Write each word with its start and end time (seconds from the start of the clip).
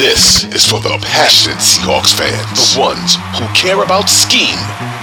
This 0.00 0.44
is 0.54 0.64
for 0.64 0.80
the 0.80 0.96
passionate 1.02 1.58
Seahawks 1.58 2.16
fans, 2.16 2.72
the 2.72 2.80
ones 2.80 3.20
who 3.36 3.44
care 3.52 3.82
about 3.84 4.08
scheme 4.08 4.56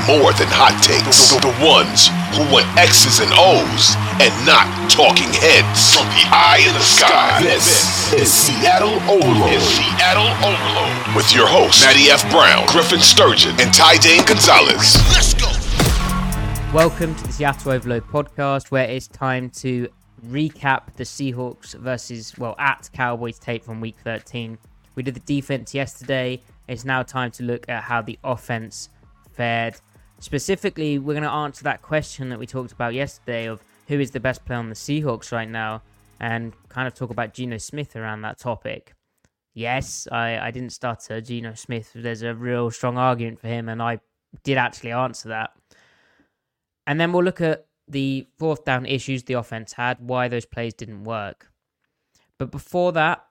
more 0.09 0.33
than 0.33 0.49
hot 0.49 0.73
takes, 0.81 1.29
the, 1.29 1.43
the 1.43 1.53
ones 1.61 2.09
who 2.33 2.41
want 2.49 2.65
X's 2.79 3.21
and 3.21 3.29
O's 3.35 3.93
and 4.17 4.33
not 4.41 4.65
talking 4.89 5.29
heads. 5.37 5.93
From 5.93 6.09
the 6.17 6.25
eye 6.33 6.65
in 6.65 6.73
the 6.73 6.81
sky, 6.81 7.43
this 7.43 8.09
is 8.09 8.31
Seattle 8.31 8.97
Overload. 9.05 9.53
Is 9.53 9.61
Seattle 9.69 10.33
Overload 10.41 10.97
with 11.13 11.29
your 11.35 11.45
hosts 11.45 11.85
Matty 11.85 12.09
F. 12.09 12.25
Brown, 12.33 12.65
Griffin 12.65 13.03
Sturgeon, 13.03 13.53
and 13.61 13.69
Ty 13.69 14.01
Dane 14.01 14.25
Gonzalez. 14.25 14.97
Let's 15.13 15.37
go. 15.37 15.51
Welcome 16.73 17.13
to 17.13 17.23
the 17.27 17.33
Seattle 17.33 17.73
Overload 17.73 18.07
podcast, 18.07 18.71
where 18.71 18.89
it's 18.89 19.07
time 19.07 19.51
to 19.61 19.89
recap 20.25 20.93
the 20.95 21.03
Seahawks 21.03 21.75
versus, 21.75 22.37
well, 22.37 22.55
at 22.57 22.89
Cowboys 22.93 23.39
tape 23.39 23.63
from 23.63 23.79
week 23.79 23.95
13. 24.03 24.57
We 24.95 25.03
did 25.03 25.13
the 25.13 25.19
defense 25.21 25.73
yesterday. 25.73 26.41
It's 26.67 26.85
now 26.85 27.03
time 27.03 27.31
to 27.31 27.43
look 27.43 27.69
at 27.69 27.83
how 27.83 28.01
the 28.01 28.17
offense 28.23 28.89
fared. 29.33 29.75
Specifically, 30.19 30.97
we're 30.97 31.13
going 31.13 31.23
to 31.23 31.29
answer 31.29 31.63
that 31.63 31.81
question 31.81 32.29
that 32.29 32.39
we 32.39 32.47
talked 32.47 32.71
about 32.71 32.93
yesterday 32.93 33.45
of 33.45 33.61
who 33.87 33.99
is 33.99 34.11
the 34.11 34.19
best 34.19 34.43
player 34.45 34.59
on 34.59 34.69
the 34.69 34.75
Seahawks 34.75 35.31
right 35.31 35.49
now 35.49 35.83
and 36.19 36.53
kind 36.69 36.87
of 36.87 36.95
talk 36.95 37.11
about 37.11 37.33
Geno 37.33 37.57
Smith 37.57 37.95
around 37.95 38.21
that 38.21 38.39
topic. 38.39 38.93
Yes, 39.53 40.07
I, 40.11 40.39
I 40.39 40.51
didn't 40.51 40.71
stutter. 40.71 41.21
Geno 41.21 41.53
Smith, 41.53 41.91
there's 41.93 42.23
a 42.23 42.33
real 42.33 42.71
strong 42.71 42.97
argument 42.97 43.39
for 43.39 43.47
him, 43.47 43.69
and 43.69 43.81
I 43.81 43.99
did 44.43 44.57
actually 44.57 44.91
answer 44.91 45.29
that. 45.29 45.51
And 46.87 46.99
then 46.99 47.11
we'll 47.11 47.23
look 47.23 47.41
at 47.41 47.66
the 47.87 48.27
fourth 48.37 48.65
down 48.65 48.85
issues 48.85 49.23
the 49.23 49.33
offense 49.33 49.73
had, 49.73 49.97
why 49.99 50.27
those 50.27 50.45
plays 50.45 50.73
didn't 50.73 51.03
work. 51.03 51.51
But 52.37 52.51
before 52.51 52.91
that, 52.93 53.25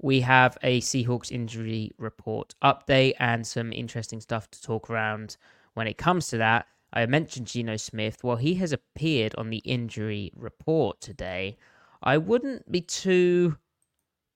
we 0.00 0.20
have 0.20 0.56
a 0.62 0.80
Seahawks 0.80 1.32
injury 1.32 1.92
report 1.98 2.54
update 2.62 3.14
and 3.18 3.46
some 3.46 3.72
interesting 3.72 4.20
stuff 4.20 4.50
to 4.50 4.62
talk 4.62 4.90
around 4.90 5.36
when 5.74 5.86
it 5.86 5.98
comes 5.98 6.28
to 6.28 6.38
that. 6.38 6.66
I 6.92 7.04
mentioned 7.06 7.46
Geno 7.46 7.76
Smith. 7.76 8.22
Well, 8.22 8.36
he 8.36 8.54
has 8.54 8.72
appeared 8.72 9.34
on 9.36 9.50
the 9.50 9.58
injury 9.58 10.32
report 10.36 11.00
today. 11.00 11.56
I 12.02 12.18
wouldn't 12.18 12.70
be 12.70 12.80
too 12.80 13.56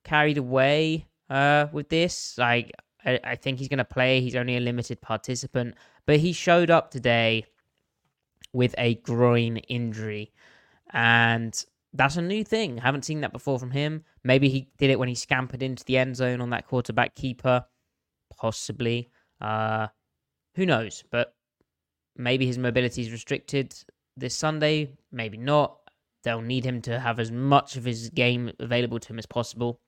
carried 0.04 0.38
away 0.38 1.06
uh, 1.30 1.68
with 1.72 1.88
this. 1.88 2.36
Like, 2.36 2.72
I, 3.04 3.20
I 3.24 3.36
think 3.36 3.58
he's 3.58 3.68
going 3.68 3.78
to 3.78 3.84
play. 3.84 4.20
He's 4.20 4.36
only 4.36 4.56
a 4.56 4.60
limited 4.60 5.00
participant, 5.00 5.76
but 6.06 6.18
he 6.18 6.32
showed 6.32 6.70
up 6.70 6.90
today 6.90 7.46
with 8.52 8.74
a 8.78 8.96
groin 8.96 9.58
injury. 9.58 10.32
And 10.92 11.64
that's 11.92 12.16
a 12.16 12.22
new 12.22 12.44
thing. 12.44 12.78
Haven't 12.78 13.04
seen 13.04 13.20
that 13.20 13.32
before 13.32 13.58
from 13.58 13.70
him. 13.70 14.04
Maybe 14.24 14.48
he 14.48 14.68
did 14.78 14.90
it 14.90 14.98
when 14.98 15.08
he 15.08 15.14
scampered 15.14 15.62
into 15.62 15.84
the 15.84 15.98
end 15.98 16.16
zone 16.16 16.40
on 16.40 16.50
that 16.50 16.66
quarterback 16.66 17.14
keeper. 17.14 17.64
Possibly. 18.36 19.10
Uh, 19.40 19.88
who 20.54 20.66
knows? 20.66 21.04
But 21.10 21.34
maybe 22.16 22.46
his 22.46 22.58
mobility 22.58 23.02
is 23.02 23.12
restricted 23.12 23.74
this 24.16 24.34
Sunday. 24.34 24.92
Maybe 25.10 25.38
not. 25.38 25.78
They'll 26.24 26.40
need 26.40 26.64
him 26.64 26.80
to 26.82 27.00
have 27.00 27.18
as 27.18 27.32
much 27.32 27.76
of 27.76 27.84
his 27.84 28.08
game 28.10 28.52
available 28.60 29.00
to 29.00 29.08
him 29.08 29.18
as 29.18 29.26
possible. 29.26 29.80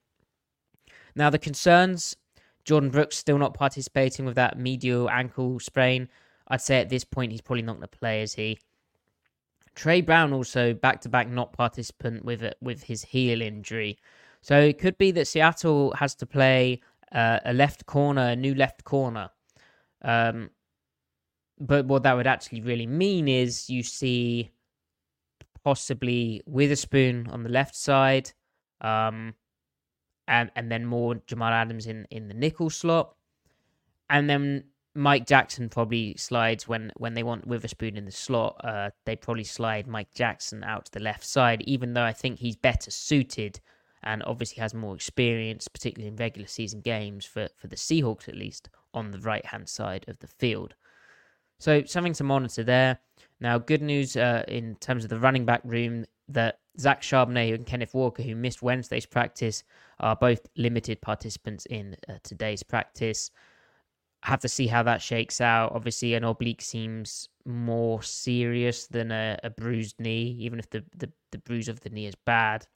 Now, 1.15 1.31
the 1.31 1.39
concerns 1.39 2.17
Jordyn 2.65 2.91
Brooks 2.91 3.17
still 3.17 3.39
not 3.39 3.55
participating 3.55 4.25
with 4.25 4.35
that 4.37 4.59
medial 4.59 5.09
ankle 5.11 5.61
sprain. 5.61 6.09
I'd 6.49 6.61
say 6.61 6.81
at 6.81 6.89
this 6.89 7.05
point 7.05 7.33
he's 7.33 7.41
probably 7.41 7.63
not 7.63 7.77
going 7.77 7.89
to 7.89 7.99
play, 7.99 8.23
is 8.23 8.35
he? 8.35 8.59
Tre 9.75 10.01
Brown 10.01 10.33
also 10.33 10.73
back 10.73 11.01
to 11.03 11.09
back 11.09 11.29
not 11.29 11.53
participant 11.53 12.25
with 12.25 12.43
it, 12.43 12.57
with 12.61 12.85
his 12.85 13.03
heel 13.03 13.43
injury. 13.43 13.99
So 14.41 14.61
it 14.61 14.79
could 14.79 14.99
be 14.99 15.11
that 15.13 15.27
Seattle 15.27 15.93
has 15.95 16.15
to 16.17 16.27
play 16.27 16.81
uh, 17.13 17.41
a 17.45 17.53
left 17.53 17.87
corner, 17.87 18.29
a 18.29 18.37
new 18.37 18.55
left 18.55 18.85
corner. 18.85 19.31
Um, 20.03 20.51
but 21.59 21.87
what 21.87 22.03
that 22.03 22.17
would 22.17 22.27
actually 22.27 22.61
really 22.61 22.87
mean 22.87 23.27
is 23.27 23.71
you 23.71 23.83
see 23.83 24.51
possibly 25.65 26.43
Witherspoon 26.47 27.29
on 27.31 27.43
the 27.43 27.49
left 27.49 27.75
side, 27.75 28.31
um, 28.81 29.35
and 30.29 30.51
and 30.57 30.71
then 30.71 30.85
more 30.85 31.17
Jamal 31.27 31.53
Adams 31.53 31.87
in 31.87 32.07
in 32.11 32.29
the 32.29 32.35
nickel 32.35 32.71
slot, 32.71 33.15
and 34.11 34.29
then 34.29 34.65
Mike 34.95 35.27
Jackson 35.27 35.69
probably 35.69 36.15
slides 36.17 36.69
when 36.69 36.93
when 36.97 37.15
they 37.15 37.23
want 37.23 37.47
Witherspoon 37.47 37.97
in 37.97 38.05
the 38.05 38.13
slot. 38.13 38.61
Uh, 38.63 38.91
they 39.05 39.17
probably 39.17 39.45
slide 39.45 39.87
Mike 39.87 40.15
Jackson 40.15 40.63
out 40.63 40.87
to 40.87 40.93
the 40.93 41.01
left 41.01 41.25
side, 41.25 41.63
even 41.63 41.95
though 41.95 42.05
I 42.05 42.13
think 42.13 42.39
he's 42.39 42.57
better 42.57 42.91
suited 42.91 43.61
and 44.05 44.23
obviously 44.25 44.61
has 44.61 44.75
more 44.75 44.95
experience, 44.95 45.67
particularly 45.67 46.09
in 46.09 46.17
regular 46.17 46.47
season 46.47 46.81
games 46.81 47.25
for 47.25 47.49
for 47.57 47.67
the 47.67 47.77
Seahawks 47.77 48.29
at 48.29 48.37
least 48.37 48.69
on 48.93 49.11
the 49.11 49.19
right 49.19 49.45
hand 49.45 49.69
side 49.69 50.05
of 50.07 50.19
the 50.21 50.29
field. 50.29 50.75
So 51.59 51.83
something 51.85 52.13
to 52.15 52.25
monitor 52.25 52.63
there. 52.63 52.99
Now, 53.41 53.59
good 53.59 53.83
news 53.83 54.17
uh, 54.17 54.45
in 54.47 54.77
terms 54.77 55.05
of 55.05 55.11
the 55.11 55.19
running 55.19 55.45
back 55.45 55.61
room 55.65 56.05
that 56.29 56.61
Zach 56.79 57.03
Charbonnet 57.03 57.55
and 57.55 57.67
Kenneth 57.67 57.95
Walker, 57.95 58.23
who 58.23 58.35
missed 58.37 58.63
Wednesday's 58.63 59.07
practice, 59.07 59.65
are 59.99 60.17
both 60.17 60.47
limited 60.57 61.01
participants 61.01 61.67
in 61.67 61.97
uh, 62.09 62.15
today's 62.23 62.63
practice 62.63 63.31
have 64.25 64.41
to 64.41 64.49
see 64.49 64.67
how 64.67 64.83
that 64.83 65.03
shakes 65.03 65.43
out. 65.43 65.73
Obviously, 65.75 66.15
an 66.15 66.25
oblique 66.25 66.63
seems 66.63 67.29
more 67.45 68.03
serious 68.03 68.87
than 68.87 69.13
a, 69.13 69.39
a 69.45 69.51
bruised 69.51 70.01
knee, 70.01 70.35
even 70.41 70.59
if 70.59 70.71
the, 70.71 70.83
the, 70.97 71.13
the 71.31 71.37
bruise 71.39 71.69
of 71.69 71.81
the 71.81 71.91
knee 71.91 72.07
is 72.07 72.15
bad. 72.15 72.67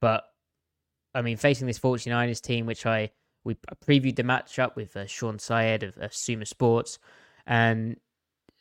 But 0.00 0.24
I 1.14 1.20
mean, 1.20 1.36
facing 1.36 1.66
this 1.66 1.78
49ers 1.78 2.40
team, 2.40 2.64
which 2.64 2.86
I 2.86 3.10
we 3.44 3.56
previewed 3.86 4.16
the 4.16 4.22
matchup 4.22 4.76
with 4.76 4.96
uh, 4.96 5.06
Sean 5.06 5.38
Syed 5.38 5.82
of, 5.82 5.96
of 5.98 6.12
SumerSports, 6.12 6.98
and 7.46 7.96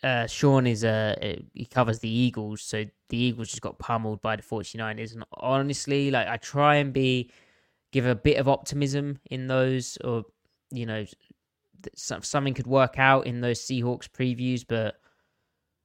uh, 0.03 0.28
Sean 0.28 0.68
is 0.68 0.84
a 0.84 1.41
he 1.53 1.66
covers 1.66 2.00
the 2.00 2.09
Eagles, 2.09 2.62
so 2.62 2.84
the 3.08 3.18
Eagles 3.18 3.50
just 3.50 3.62
got 3.62 3.79
pummeled 3.79 4.22
by 4.22 4.35
the 4.35 4.44
49ers. 4.44 5.14
And 5.14 5.24
honestly, 5.38 6.12
like 6.12 6.28
I 6.28 6.35
try 6.35 6.75
and 6.75 6.91
be 6.91 7.31
give 7.94 8.06
a 8.06 8.16
bit 8.16 8.35
of 8.35 8.50
optimism 8.50 9.19
in 9.31 9.47
those, 9.47 9.97
or 10.03 10.25
you 10.72 10.85
know, 10.85 11.06
something 11.95 12.53
could 12.53 12.67
work 12.67 12.99
out 12.99 13.27
in 13.27 13.41
those 13.41 13.61
Seahawks 13.61 14.07
previews, 14.07 14.65
but 14.67 14.95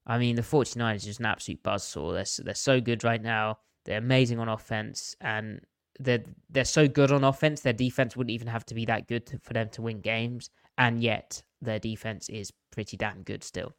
I 0.06 0.19
mean, 0.19 0.36
the 0.36 0.42
49ers 0.42 0.97
is 0.97 1.04
just 1.04 1.20
an 1.20 1.26
absolute 1.26 1.62
buzzsaw. 1.62 2.12
They're, 2.12 2.44
they're 2.44 2.54
so 2.54 2.80
good 2.80 3.04
right 3.04 3.22
now. 3.22 3.58
They're 3.84 3.98
amazing 3.98 4.38
on 4.38 4.48
offense, 4.48 5.16
and 5.20 5.60
they're 5.98 6.25
they're 6.50 6.64
so 6.64 6.88
good 6.88 7.12
on 7.12 7.25
offense. 7.25 7.60
Their 7.60 7.72
defense 7.72 8.16
wouldn't 8.16 8.32
even 8.32 8.48
have 8.48 8.64
to 8.66 8.75
be 8.75 8.84
that 8.86 9.08
good 9.08 9.26
to, 9.26 9.38
for 9.38 9.52
them 9.52 9.69
to 9.70 9.82
win 9.82 10.00
games, 10.00 10.50
and 10.78 11.00
yet 11.00 11.42
their 11.60 11.78
defense 11.78 12.28
is 12.28 12.52
pretty 12.70 12.97
damn 12.97 13.22
good 13.22 13.42
still, 13.42 13.72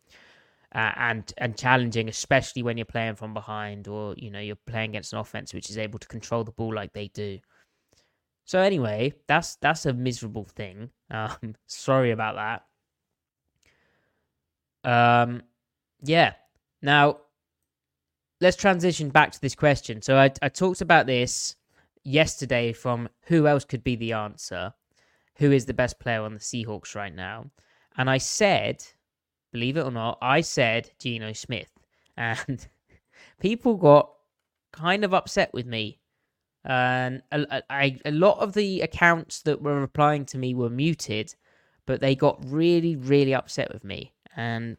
uh, 0.76 0.92
and 0.98 1.34
and 1.38 1.58
challenging, 1.58 2.10
especially 2.10 2.64
when 2.64 2.78
you're 2.78 2.86
playing 2.86 3.16
from 3.16 3.34
behind 3.34 3.88
or 3.88 4.14
you 4.18 4.30
know 4.30 4.40
you're 4.40 4.58
playing 4.68 4.92
against 4.92 5.14
an 5.14 5.20
offense 5.20 5.54
which 5.54 5.70
is 5.70 5.78
able 5.78 6.00
to 6.00 6.08
control 6.08 6.44
the 6.44 6.52
ball 6.52 6.74
like 6.74 6.92
they 6.94 7.08
do. 7.10 7.40
So 8.46 8.60
anyway, 8.60 9.14
that's 9.28 9.56
that's 9.58 9.86
a 9.86 9.94
miserable 9.94 10.46
thing. 10.46 10.90
Um, 11.14 11.56
sorry 11.68 12.12
about 12.12 12.64
that. 14.84 15.24
Um, 15.24 15.44
yeah. 16.02 16.34
Now, 16.82 17.20
let's 18.42 18.58
transition 18.58 19.10
back 19.10 19.32
to 19.32 19.42
this 19.42 19.56
question. 19.56 20.02
So 20.02 20.18
I, 20.18 20.32
I 20.42 20.50
talked 20.50 20.82
about 20.82 21.06
this 21.06 21.56
yesterday 22.04 22.74
from 22.74 23.08
who 23.28 23.48
else 23.48 23.64
could 23.64 23.84
be 23.84 23.96
the 23.96 24.14
answer? 24.14 24.74
Who 25.38 25.52
is 25.52 25.66
the 25.66 25.74
best 25.74 26.00
player 26.00 26.22
on 26.22 26.34
the 26.34 26.40
Seahawks 26.40 26.96
right 26.96 27.16
now? 27.16 27.50
And 27.98 28.10
I 28.10 28.18
said, 28.18 28.84
believe 29.52 29.78
it 29.78 29.86
or 29.86 29.92
not, 29.92 30.18
I 30.22 30.42
said 30.42 30.92
Geno 31.00 31.34
Smith. 31.34 31.70
And 32.18 32.68
people 33.40 33.76
got 33.76 34.12
kind 34.74 35.06
of 35.06 35.14
upset 35.14 35.54
with 35.54 35.66
me 35.66 36.00
and 36.66 37.22
a, 37.32 37.62
a, 38.06 38.12
lot 38.12 38.40
of 38.40 38.54
the 38.54 38.82
accounts 38.82 39.42
that 39.42 39.62
were 39.62 39.82
replying 39.82 40.26
to 40.28 40.38
me 40.38 40.56
were 40.56 40.70
muted, 40.70 41.36
but 41.86 42.00
they 42.00 42.16
got 42.16 42.40
really, 42.46 42.96
really 42.96 43.34
upset 43.34 43.72
with 43.74 43.84
me. 43.84 44.14
And 44.36 44.78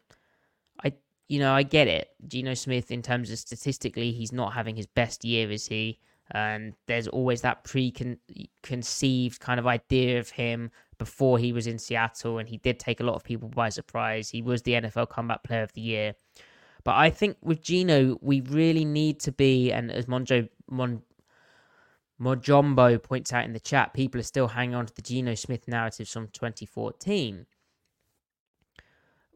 I 0.83 0.93
you 1.27 1.39
know, 1.39 1.53
I 1.53 1.63
get 1.63 1.87
it. 1.87 2.09
Geno 2.27 2.53
Smith, 2.53 2.91
in 2.91 3.01
terms 3.01 3.31
of 3.31 3.37
statistically, 3.39 4.11
he's 4.11 4.31
not 4.31 4.53
having 4.53 4.75
his 4.75 4.87
best 4.87 5.23
year, 5.23 5.51
is 5.51 5.67
he? 5.67 5.99
And 6.31 6.73
there's 6.87 7.07
always 7.07 7.41
that 7.41 7.63
preconceived 7.63 9.39
kind 9.39 9.59
of 9.59 9.67
idea 9.67 10.19
of 10.19 10.29
him 10.29 10.71
before 10.97 11.37
he 11.37 11.53
was 11.53 11.67
in 11.67 11.77
Seattle, 11.77 12.39
and 12.39 12.49
he 12.49 12.57
did 12.57 12.79
take 12.79 12.99
a 12.99 13.03
lot 13.03 13.15
of 13.15 13.23
people 13.23 13.49
by 13.49 13.69
surprise. 13.69 14.29
He 14.29 14.41
was 14.41 14.61
the 14.63 14.73
NFL 14.73 15.09
Comeback 15.09 15.43
Player 15.43 15.63
of 15.63 15.73
the 15.73 15.81
Year. 15.81 16.15
But 16.83 16.95
I 16.95 17.09
think 17.09 17.37
with 17.41 17.61
Geno, 17.61 18.17
we 18.21 18.41
really 18.41 18.85
need 18.85 19.19
to 19.21 19.31
be, 19.31 19.71
and 19.71 19.91
as 19.91 20.05
Monjo 20.05 20.47
Mon, 20.69 21.01
Mojombo 22.19 23.01
points 23.01 23.33
out 23.33 23.45
in 23.45 23.53
the 23.53 23.59
chat, 23.59 23.93
people 23.93 24.19
are 24.19 24.23
still 24.23 24.47
hanging 24.47 24.75
on 24.75 24.85
to 24.85 24.95
the 24.95 25.01
Geno 25.01 25.35
Smith 25.35 25.67
narratives 25.67 26.11
from 26.11 26.27
2014. 26.29 27.45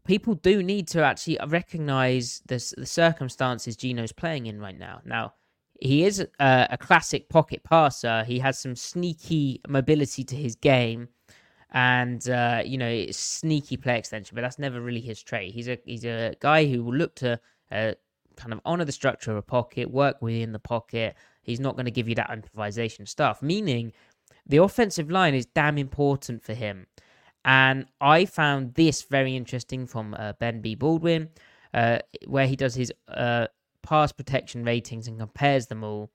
People 0.05 0.35
do 0.35 0.63
need 0.63 0.87
to 0.87 1.03
actually 1.03 1.37
recognize 1.47 2.41
the, 2.47 2.73
the 2.77 2.85
circumstances 2.85 3.75
Geno's 3.75 4.11
playing 4.11 4.45
in 4.45 4.59
right 4.59 4.77
now. 4.77 5.01
Now, 5.05 5.33
he 5.79 6.05
is 6.05 6.19
a, 6.19 6.67
a 6.71 6.77
classic 6.77 7.29
pocket 7.29 7.63
passer. 7.63 8.23
He 8.23 8.39
has 8.39 8.57
some 8.59 8.75
sneaky 8.75 9.61
mobility 9.67 10.23
to 10.23 10.35
his 10.35 10.55
game 10.55 11.09
and 11.71 12.27
uh, 12.29 12.61
you 12.65 12.77
know 12.77 13.05
sneaky 13.11 13.77
play 13.77 13.97
extension, 13.97 14.35
but 14.35 14.41
that's 14.41 14.59
never 14.59 14.81
really 14.81 15.01
his 15.01 15.21
trait. 15.21 15.53
He's 15.53 15.67
a 15.67 15.77
he's 15.85 16.05
a 16.05 16.35
guy 16.39 16.65
who 16.65 16.83
will 16.83 16.95
look 16.95 17.15
to 17.15 17.39
uh, 17.71 17.93
kind 18.35 18.53
of 18.53 18.61
honor 18.65 18.85
the 18.85 18.91
structure 18.91 19.31
of 19.31 19.37
a 19.37 19.41
pocket, 19.41 19.89
work 19.89 20.21
within 20.21 20.51
the 20.51 20.59
pocket. 20.59 21.15
He's 21.50 21.60
not 21.60 21.75
going 21.75 21.86
to 21.86 21.92
give 21.92 22.07
you 22.07 22.16
that 22.16 22.30
improvisation 22.31 23.06
stuff. 23.06 23.42
Meaning, 23.42 23.92
the 24.46 24.57
offensive 24.57 25.10
line 25.10 25.34
is 25.34 25.46
damn 25.46 25.78
important 25.78 26.44
for 26.44 26.54
him. 26.54 26.88
And 27.46 27.86
I 28.00 28.25
found 28.25 28.75
this 28.75 29.04
very 29.04 29.36
interesting 29.36 29.88
from 29.88 30.13
uh, 30.13 30.34
Ben 30.34 30.62
B. 30.62 30.75
Baldwin, 30.75 31.30
uh, 31.74 32.00
where 32.28 32.48
he 32.48 32.56
does 32.56 32.75
his 32.75 32.92
uh, 33.07 33.48
pass 33.81 34.12
protection 34.12 34.63
ratings 34.63 35.07
and 35.07 35.18
compares 35.18 35.68
them 35.68 35.84
all. 35.84 36.12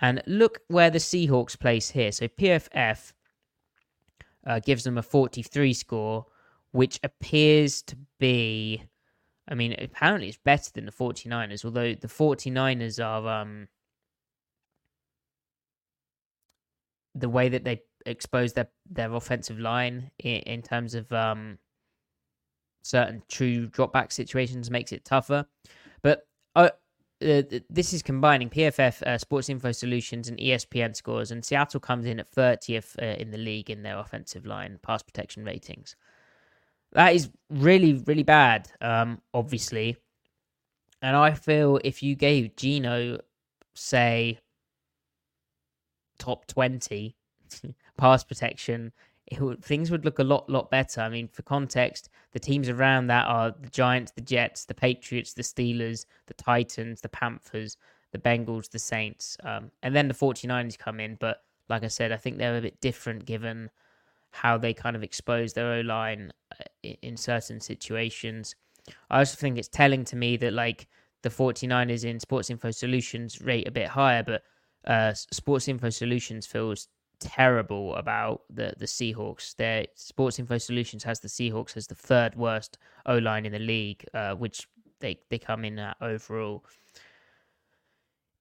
And 0.00 0.22
look 0.26 0.60
where 0.68 0.90
the 0.90 0.98
Seahawks 0.98 1.58
place 1.58 1.90
here. 1.90 2.12
So 2.12 2.28
PFF 2.28 3.12
uh, 4.46 4.60
gives 4.60 4.84
them 4.84 4.98
a 4.98 5.02
43 5.02 5.72
score, 5.72 6.26
which 6.72 7.00
appears 7.02 7.82
to 7.82 7.96
be. 8.18 8.82
I 9.48 9.54
mean, 9.54 9.76
apparently 9.78 10.28
it's 10.28 10.38
better 10.38 10.70
than 10.74 10.86
the 10.86 10.92
49ers, 10.92 11.64
although 11.64 11.94
the 11.94 12.08
49ers 12.08 13.02
are. 13.02 13.26
Um, 13.40 13.68
the 17.16 17.28
way 17.28 17.48
that 17.48 17.64
they 17.64 17.82
expose 18.04 18.52
their, 18.52 18.68
their 18.88 19.12
offensive 19.14 19.58
line 19.58 20.10
in, 20.18 20.36
in 20.42 20.62
terms 20.62 20.94
of 20.94 21.10
um, 21.12 21.58
certain 22.82 23.22
true 23.28 23.66
drop 23.66 23.92
back 23.92 24.12
situations 24.12 24.70
makes 24.70 24.92
it 24.92 25.04
tougher. 25.04 25.46
But 26.02 26.26
uh, 26.54 26.70
uh, 27.24 27.42
this 27.70 27.92
is 27.92 28.02
combining 28.02 28.50
PFF, 28.50 29.02
uh, 29.02 29.18
Sports 29.18 29.48
Info 29.48 29.72
Solutions, 29.72 30.28
and 30.28 30.38
ESPN 30.38 30.94
scores, 30.94 31.30
and 31.30 31.44
Seattle 31.44 31.80
comes 31.80 32.06
in 32.06 32.20
at 32.20 32.30
30th 32.30 33.00
uh, 33.02 33.16
in 33.18 33.30
the 33.30 33.38
league 33.38 33.70
in 33.70 33.82
their 33.82 33.98
offensive 33.98 34.46
line 34.46 34.78
pass 34.82 35.02
protection 35.02 35.44
ratings. 35.44 35.96
That 36.92 37.14
is 37.14 37.30
really, 37.50 37.94
really 38.06 38.22
bad, 38.22 38.70
um, 38.80 39.20
obviously. 39.34 39.96
And 41.02 41.16
I 41.16 41.32
feel 41.32 41.80
if 41.84 42.02
you 42.02 42.14
gave 42.14 42.56
Geno, 42.56 43.18
say, 43.74 44.38
top 46.18 46.46
20 46.46 47.14
pass 47.96 48.24
protection 48.24 48.92
would, 49.40 49.64
things 49.64 49.90
would 49.90 50.04
look 50.04 50.18
a 50.18 50.24
lot, 50.24 50.48
lot 50.48 50.70
better. 50.70 51.00
I 51.00 51.08
mean, 51.08 51.28
for 51.28 51.42
context, 51.42 52.08
the 52.32 52.38
teams 52.38 52.68
around 52.68 53.08
that 53.08 53.26
are 53.26 53.54
the 53.60 53.70
Giants, 53.70 54.12
the 54.12 54.20
Jets, 54.20 54.64
the 54.64 54.74
Patriots, 54.74 55.32
the 55.32 55.42
Steelers, 55.42 56.06
the 56.26 56.34
Titans, 56.34 57.00
the 57.00 57.08
Panthers, 57.08 57.76
the 58.12 58.18
Bengals, 58.18 58.70
the 58.70 58.78
Saints. 58.78 59.36
Um, 59.42 59.70
and 59.82 59.94
then 59.94 60.08
the 60.08 60.14
49ers 60.14 60.78
come 60.78 61.00
in. 61.00 61.16
But 61.18 61.42
like 61.68 61.82
I 61.82 61.88
said, 61.88 62.12
I 62.12 62.16
think 62.16 62.38
they're 62.38 62.56
a 62.56 62.60
bit 62.60 62.80
different 62.80 63.24
given 63.24 63.70
how 64.30 64.58
they 64.58 64.74
kind 64.74 64.94
of 64.94 65.02
expose 65.02 65.52
their 65.52 65.74
O 65.74 65.80
line 65.80 66.32
uh, 66.52 66.90
in 67.02 67.16
certain 67.16 67.60
situations. 67.60 68.54
I 69.10 69.18
also 69.18 69.36
think 69.36 69.58
it's 69.58 69.68
telling 69.68 70.04
to 70.04 70.16
me 70.16 70.36
that, 70.36 70.52
like, 70.52 70.86
the 71.22 71.30
49ers 71.30 72.04
in 72.04 72.20
Sports 72.20 72.50
Info 72.50 72.70
Solutions 72.70 73.40
rate 73.40 73.66
a 73.66 73.72
bit 73.72 73.88
higher, 73.88 74.22
but 74.22 74.42
uh, 74.86 75.12
Sports 75.14 75.68
Info 75.68 75.90
Solutions 75.90 76.46
feels 76.46 76.88
terrible 77.18 77.94
about 77.96 78.42
the 78.50 78.74
the 78.78 78.86
Seahawks. 78.86 79.56
Their 79.56 79.86
Sports 79.94 80.38
Info 80.38 80.58
Solutions 80.58 81.04
has 81.04 81.20
the 81.20 81.28
Seahawks 81.28 81.76
as 81.76 81.86
the 81.86 81.94
third 81.94 82.34
worst 82.34 82.78
O 83.06 83.18
line 83.18 83.46
in 83.46 83.52
the 83.52 83.58
league, 83.58 84.04
uh, 84.14 84.34
which 84.34 84.68
they 85.00 85.18
they 85.30 85.38
come 85.38 85.64
in 85.64 85.78
at 85.78 85.96
overall. 86.00 86.64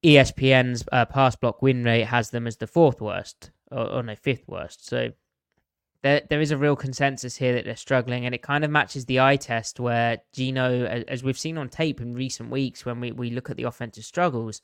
ESPN's 0.04 0.84
uh, 0.92 1.06
pass 1.06 1.36
block 1.36 1.62
win 1.62 1.84
rate 1.84 2.04
has 2.04 2.30
them 2.30 2.46
as 2.46 2.58
the 2.58 2.68
fourth 2.68 3.02
worst, 3.02 3.50
or, 3.72 3.90
or 3.90 4.04
no, 4.04 4.16
fifth 4.16 4.48
worst. 4.48 4.88
So 4.88 5.12
there 6.04 6.22
there 6.30 6.42
is 6.42 6.52
a 6.52 6.58
real 6.58 6.76
consensus 6.76 7.38
here 7.38 7.54
that 7.54 7.66
they're 7.66 7.76
struggling, 7.76 8.26
and 8.26 8.36
it 8.36 8.44
kind 8.44 8.64
of 8.64 8.70
matches 8.70 9.06
the 9.06 9.20
eye 9.20 9.38
test 9.38 9.80
where 9.80 10.20
Geno, 10.34 10.86
as 10.86 11.24
we've 11.24 11.40
seen 11.40 11.58
on 11.58 11.70
tape 11.70 12.02
in 12.02 12.14
recent 12.14 12.52
weeks, 12.52 12.86
when 12.86 13.00
we, 13.00 13.12
we 13.12 13.32
look 13.32 13.50
at 13.50 13.58
the 13.58 13.64
offensive 13.64 14.06
struggles 14.06 14.62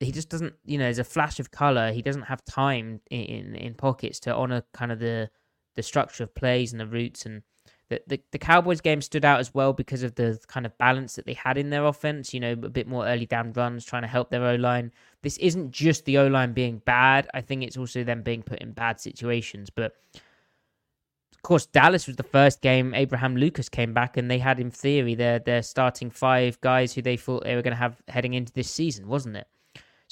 he 0.00 0.12
just 0.12 0.28
doesn't 0.28 0.54
you 0.64 0.76
know 0.78 0.84
there's 0.84 0.98
a 0.98 1.04
flash 1.04 1.38
of 1.40 1.50
color 1.50 1.92
he 1.92 2.02
doesn't 2.02 2.22
have 2.22 2.44
time 2.44 3.00
in 3.10 3.54
in 3.54 3.74
pockets 3.74 4.20
to 4.20 4.34
honor 4.34 4.62
kind 4.72 4.92
of 4.92 4.98
the 4.98 5.30
the 5.76 5.82
structure 5.82 6.24
of 6.24 6.34
plays 6.34 6.72
and 6.72 6.80
the 6.80 6.86
routes 6.86 7.26
and 7.26 7.42
the, 7.88 8.00
the, 8.06 8.20
the 8.32 8.38
Cowboys 8.38 8.80
game 8.80 9.02
stood 9.02 9.24
out 9.24 9.40
as 9.40 9.52
well 9.52 9.72
because 9.72 10.02
of 10.02 10.14
the 10.14 10.40
kind 10.46 10.64
of 10.64 10.76
balance 10.78 11.16
that 11.16 11.26
they 11.26 11.34
had 11.34 11.58
in 11.58 11.68
their 11.68 11.84
offense, 11.84 12.32
you 12.32 12.40
know, 12.40 12.52
a 12.52 12.56
bit 12.56 12.88
more 12.88 13.06
early 13.06 13.26
down 13.26 13.52
runs, 13.52 13.84
trying 13.84 14.02
to 14.02 14.08
help 14.08 14.30
their 14.30 14.44
O 14.46 14.54
line. 14.54 14.90
This 15.22 15.36
isn't 15.36 15.70
just 15.70 16.04
the 16.06 16.18
O 16.18 16.26
line 16.26 16.54
being 16.54 16.78
bad. 16.78 17.28
I 17.34 17.42
think 17.42 17.62
it's 17.62 17.76
also 17.76 18.02
them 18.02 18.22
being 18.22 18.42
put 18.42 18.60
in 18.60 18.72
bad 18.72 19.00
situations. 19.00 19.68
But 19.68 19.94
of 20.14 21.42
course, 21.42 21.66
Dallas 21.66 22.06
was 22.06 22.16
the 22.16 22.22
first 22.22 22.62
game. 22.62 22.94
Abraham 22.94 23.36
Lucas 23.36 23.68
came 23.68 23.92
back, 23.92 24.16
and 24.16 24.30
they 24.30 24.38
had, 24.38 24.58
in 24.58 24.70
theory, 24.70 25.14
their 25.14 25.38
their 25.38 25.62
starting 25.62 26.08
five 26.08 26.58
guys 26.62 26.94
who 26.94 27.02
they 27.02 27.18
thought 27.18 27.44
they 27.44 27.54
were 27.54 27.62
going 27.62 27.76
to 27.76 27.78
have 27.78 28.00
heading 28.08 28.32
into 28.32 28.52
this 28.52 28.70
season, 28.70 29.08
wasn't 29.08 29.36
it? 29.36 29.46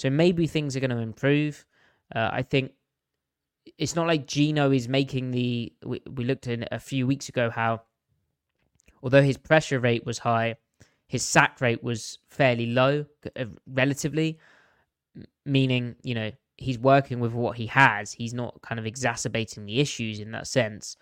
So 0.03 0.11
maybe 0.11 0.49
things 0.49 0.77
are 0.77 0.81
going 0.81 0.91
to 0.91 0.99
improve. 0.99 1.65
Uh, 2.13 2.29
I 2.33 2.43
think 2.43 2.73
it's 3.79 3.95
not 3.95 4.09
like 4.09 4.27
Geno 4.27 4.73
is 4.73 4.89
making 4.89 5.31
the. 5.31 5.73
We, 5.85 6.03
we 6.13 6.25
looked 6.25 6.49
in 6.49 6.67
a 6.73 6.81
few 6.81 7.07
weeks 7.07 7.29
ago 7.29 7.51
how, 7.51 7.83
although 9.01 9.23
his 9.23 9.37
pressure 9.37 9.79
rate 9.79 10.05
was 10.05 10.19
high, 10.19 10.57
his 11.07 11.23
sack 11.23 11.61
rate 11.61 11.85
was 11.85 12.19
fairly 12.31 12.67
low, 12.67 13.07
uh, 13.37 13.45
relatively. 13.69 14.41
Meaning, 15.47 15.95
you 16.03 16.17
know, 16.17 16.33
he's 16.56 16.81
working 16.81 17.21
with 17.21 17.32
what 17.32 17.56
he 17.56 17.67
has. 17.67 18.11
He's 18.11 18.35
not 18.35 18.61
kind 18.61 18.81
of 18.81 18.87
exacerbating 18.87 19.67
the 19.67 19.79
issues 19.79 20.19
in 20.19 20.32
that 20.32 20.49
sense 20.49 20.97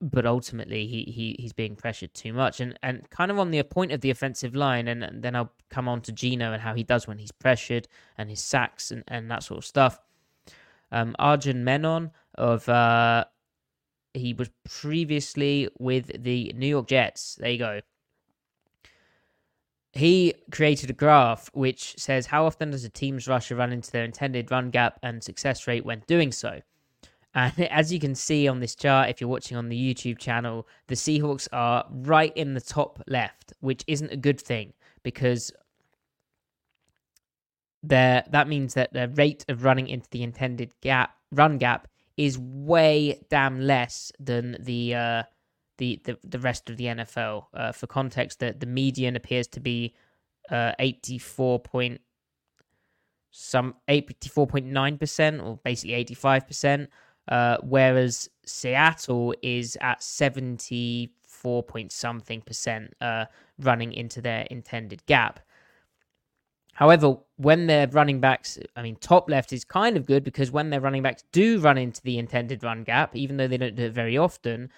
but 0.00 0.24
ultimately 0.26 0.86
he, 0.86 1.04
he 1.04 1.36
he's 1.38 1.52
being 1.52 1.74
pressured 1.74 2.14
too 2.14 2.32
much 2.32 2.60
and 2.60 2.78
and 2.82 3.08
kind 3.10 3.30
of 3.30 3.38
on 3.38 3.50
the 3.50 3.62
point 3.64 3.90
of 3.90 4.00
the 4.00 4.10
offensive 4.10 4.54
line 4.54 4.86
and, 4.88 5.02
and, 5.02 5.22
then 5.22 5.34
I'll 5.34 5.52
come 5.70 5.88
on 5.88 6.00
to 6.02 6.12
Geno 6.12 6.52
and 6.52 6.62
how 6.62 6.74
he 6.74 6.84
does 6.84 7.08
when 7.08 7.18
he's 7.18 7.32
pressured 7.32 7.88
and 8.16 8.30
his 8.30 8.40
sacks 8.40 8.90
and, 8.90 9.02
and 9.08 9.30
that 9.30 9.42
sort 9.42 9.58
of 9.58 9.64
stuff. 9.64 10.00
Um 10.92 11.16
Arjun 11.18 11.64
Menon 11.64 12.12
of 12.36 12.68
uh 12.68 13.24
he 14.14 14.32
was 14.34 14.50
previously 14.64 15.68
with 15.78 16.22
the 16.22 16.52
New 16.56 16.66
York 16.66 16.88
Jets. 16.88 17.36
There 17.40 17.50
you 17.50 17.58
go. 17.58 17.80
He 19.92 20.34
created 20.52 20.90
a 20.90 20.92
graph 20.92 21.50
which 21.54 21.94
says 21.98 22.26
how 22.26 22.46
often 22.46 22.70
does 22.70 22.84
a 22.84 22.88
team's 22.88 23.26
rusher 23.26 23.56
run 23.56 23.72
into 23.72 23.90
their 23.90 24.04
intended 24.04 24.50
run 24.50 24.70
gap 24.70 25.00
and 25.02 25.24
success 25.24 25.66
rate 25.66 25.84
when 25.84 26.02
doing 26.06 26.30
so. 26.30 26.60
And 27.34 27.60
as 27.70 27.92
you 27.92 28.00
can 28.00 28.14
see 28.14 28.48
on 28.48 28.60
this 28.60 28.74
chart, 28.74 29.10
if 29.10 29.20
you're 29.20 29.30
watching 29.30 29.56
on 29.56 29.68
the 29.68 29.94
YouTube 29.94 30.18
channel, 30.18 30.66
the 30.86 30.94
Seahawks 30.94 31.48
are 31.52 31.84
right 31.90 32.36
in 32.36 32.54
the 32.54 32.60
top 32.60 33.02
left, 33.06 33.52
which 33.60 33.84
isn't 33.86 34.12
a 34.12 34.16
good 34.16 34.40
thing 34.40 34.72
because 35.02 35.52
there 37.82 38.24
that 38.30 38.48
means 38.48 38.74
that 38.74 38.92
the 38.92 39.08
rate 39.08 39.44
of 39.48 39.64
running 39.64 39.88
into 39.88 40.08
the 40.10 40.22
intended 40.22 40.72
gap 40.80 41.14
run 41.30 41.58
gap 41.58 41.86
is 42.16 42.36
way 42.38 43.20
damn 43.30 43.60
less 43.60 44.10
than 44.18 44.56
the 44.60 44.94
uh, 44.94 45.22
the, 45.78 46.00
the 46.04 46.18
the 46.24 46.40
rest 46.40 46.68
of 46.68 46.76
the 46.76 46.84
NFL. 46.84 47.44
Uh, 47.54 47.72
for 47.72 47.86
context, 47.86 48.40
that 48.40 48.60
the 48.60 48.66
median 48.66 49.16
appears 49.16 49.46
to 49.48 49.60
be 49.60 49.94
uh, 50.50 50.72
84 50.78 51.60
point 51.60 52.00
some 53.30 53.74
84.9 53.88 54.98
percent, 54.98 55.40
or 55.40 55.60
basically 55.64 55.94
85 55.94 56.46
percent. 56.46 56.90
Uh, 57.28 57.58
whereas 57.62 58.28
Seattle 58.46 59.34
is 59.42 59.76
at 59.80 60.02
74 60.02 61.62
point 61.62 61.92
something 61.92 62.40
percent 62.40 62.94
uh, 63.00 63.26
running 63.58 63.92
into 63.92 64.20
their 64.20 64.42
intended 64.50 65.04
gap. 65.06 65.40
However, 66.72 67.16
when 67.36 67.66
their 67.66 67.88
running 67.88 68.20
backs, 68.20 68.56
I 68.76 68.82
mean, 68.82 68.96
top 68.96 69.28
left 69.28 69.52
is 69.52 69.64
kind 69.64 69.96
of 69.96 70.06
good 70.06 70.22
because 70.22 70.52
when 70.52 70.70
their 70.70 70.80
running 70.80 71.02
backs 71.02 71.24
do 71.32 71.58
run 71.58 71.76
into 71.76 72.00
the 72.02 72.18
intended 72.18 72.62
run 72.62 72.84
gap, 72.84 73.16
even 73.16 73.36
though 73.36 73.48
they 73.48 73.56
don't 73.58 73.74
do 73.74 73.86
it 73.86 73.92
very 73.92 74.16
often, 74.16 74.70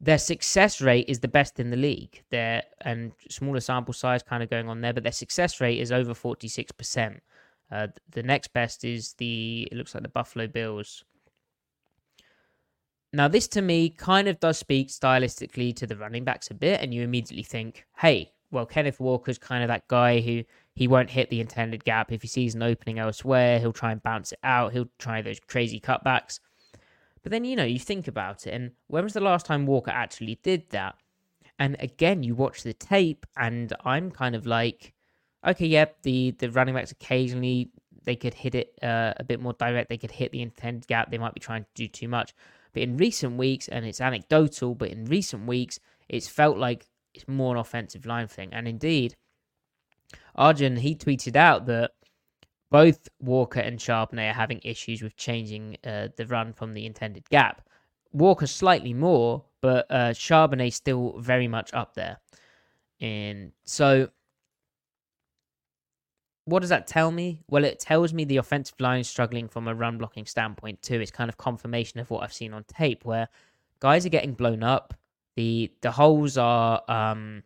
their 0.00 0.18
success 0.18 0.80
rate 0.80 1.06
is 1.08 1.20
the 1.20 1.28
best 1.28 1.58
in 1.58 1.70
the 1.70 1.76
league. 1.76 2.22
Their 2.30 2.62
and 2.80 3.12
smaller 3.28 3.60
sample 3.60 3.92
size 3.92 4.22
kind 4.22 4.42
of 4.42 4.50
going 4.50 4.68
on 4.68 4.80
there, 4.80 4.92
but 4.92 5.02
their 5.02 5.12
success 5.12 5.60
rate 5.60 5.80
is 5.80 5.90
over 5.90 6.14
46%. 6.14 7.18
Uh, 7.72 7.88
the 8.10 8.22
next 8.22 8.52
best 8.52 8.84
is 8.84 9.14
the 9.14 9.68
it 9.70 9.76
looks 9.76 9.94
like 9.94 10.04
the 10.04 10.08
Buffalo 10.08 10.46
Bills. 10.46 11.04
Now, 13.12 13.28
this 13.28 13.46
to 13.48 13.62
me 13.62 13.90
kind 13.90 14.26
of 14.26 14.40
does 14.40 14.58
speak 14.58 14.88
stylistically 14.88 15.76
to 15.76 15.86
the 15.86 15.96
running 15.96 16.24
backs 16.24 16.50
a 16.50 16.54
bit, 16.54 16.80
and 16.80 16.94
you 16.94 17.02
immediately 17.02 17.42
think, 17.42 17.84
hey, 17.98 18.32
well, 18.50 18.64
Kenneth 18.64 19.00
Walker's 19.00 19.38
kind 19.38 19.62
of 19.62 19.68
that 19.68 19.86
guy 19.88 20.20
who 20.20 20.44
he 20.74 20.88
won't 20.88 21.10
hit 21.10 21.28
the 21.28 21.40
intended 21.40 21.84
gap. 21.84 22.10
If 22.10 22.22
he 22.22 22.28
sees 22.28 22.54
an 22.54 22.62
opening 22.62 22.98
elsewhere, 22.98 23.58
he'll 23.58 23.72
try 23.72 23.92
and 23.92 24.02
bounce 24.02 24.32
it 24.32 24.38
out. 24.42 24.72
He'll 24.72 24.88
try 24.98 25.20
those 25.20 25.40
crazy 25.40 25.78
cutbacks. 25.78 26.40
But 27.22 27.32
then, 27.32 27.44
you 27.44 27.54
know, 27.54 27.64
you 27.64 27.78
think 27.78 28.08
about 28.08 28.46
it, 28.46 28.54
and 28.54 28.72
when 28.88 29.04
was 29.04 29.12
the 29.12 29.20
last 29.20 29.44
time 29.44 29.66
Walker 29.66 29.90
actually 29.90 30.38
did 30.42 30.70
that? 30.70 30.96
And 31.58 31.76
again, 31.80 32.22
you 32.22 32.34
watch 32.34 32.62
the 32.62 32.72
tape, 32.72 33.26
and 33.36 33.72
I'm 33.84 34.10
kind 34.10 34.34
of 34.34 34.46
like, 34.46 34.94
okay, 35.46 35.66
yep, 35.66 35.96
yeah, 35.98 36.02
the, 36.02 36.30
the 36.32 36.50
running 36.50 36.74
backs 36.74 36.92
occasionally 36.92 37.70
they 38.04 38.16
could 38.16 38.34
hit 38.34 38.54
it 38.54 38.76
uh, 38.82 39.14
a 39.16 39.24
bit 39.24 39.40
more 39.40 39.52
direct. 39.52 39.88
They 39.88 39.96
could 39.96 40.10
hit 40.10 40.32
the 40.32 40.42
intended 40.42 40.86
gap. 40.88 41.10
They 41.10 41.18
might 41.18 41.34
be 41.34 41.40
trying 41.40 41.62
to 41.62 41.70
do 41.74 41.88
too 41.88 42.08
much. 42.08 42.34
But 42.72 42.82
in 42.82 42.96
recent 42.96 43.36
weeks, 43.36 43.68
and 43.68 43.84
it's 43.84 44.00
anecdotal, 44.00 44.74
but 44.74 44.90
in 44.90 45.04
recent 45.04 45.46
weeks, 45.46 45.78
it's 46.08 46.28
felt 46.28 46.58
like 46.58 46.86
it's 47.14 47.28
more 47.28 47.54
an 47.54 47.60
offensive 47.60 48.06
line 48.06 48.28
thing. 48.28 48.50
And 48.52 48.66
indeed, 48.66 49.16
Arjun, 50.34 50.76
he 50.76 50.94
tweeted 50.94 51.36
out 51.36 51.66
that 51.66 51.92
both 52.70 53.08
Walker 53.20 53.60
and 53.60 53.78
Charbonnet 53.78 54.30
are 54.30 54.34
having 54.34 54.60
issues 54.64 55.02
with 55.02 55.16
changing 55.16 55.76
uh, 55.84 56.08
the 56.16 56.26
run 56.26 56.54
from 56.54 56.72
the 56.72 56.86
intended 56.86 57.28
gap. 57.28 57.68
Walker 58.12 58.46
slightly 58.46 58.94
more, 58.94 59.44
but 59.60 59.86
uh, 59.90 60.12
Charbonnet 60.12 60.72
still 60.72 61.18
very 61.18 61.48
much 61.48 61.72
up 61.74 61.94
there. 61.94 62.18
And 63.00 63.52
so, 63.64 64.08
what 66.44 66.60
does 66.60 66.70
that 66.70 66.86
tell 66.86 67.10
me? 67.10 67.40
Well, 67.48 67.64
it 67.64 67.78
tells 67.78 68.12
me 68.12 68.24
the 68.24 68.38
offensive 68.38 68.80
line 68.80 69.00
is 69.00 69.08
struggling 69.08 69.48
from 69.48 69.68
a 69.68 69.74
run 69.74 69.98
blocking 69.98 70.26
standpoint 70.26 70.82
too. 70.82 71.00
It's 71.00 71.10
kind 71.10 71.28
of 71.28 71.36
confirmation 71.36 72.00
of 72.00 72.10
what 72.10 72.22
I've 72.22 72.32
seen 72.32 72.52
on 72.52 72.64
tape, 72.64 73.04
where 73.04 73.28
guys 73.80 74.04
are 74.04 74.10
getting 74.10 74.34
blown 74.34 74.62
up. 74.62 74.94
the 75.36 75.72
The 75.82 75.92
holes 75.92 76.36
are, 76.36 76.82
um, 76.88 77.42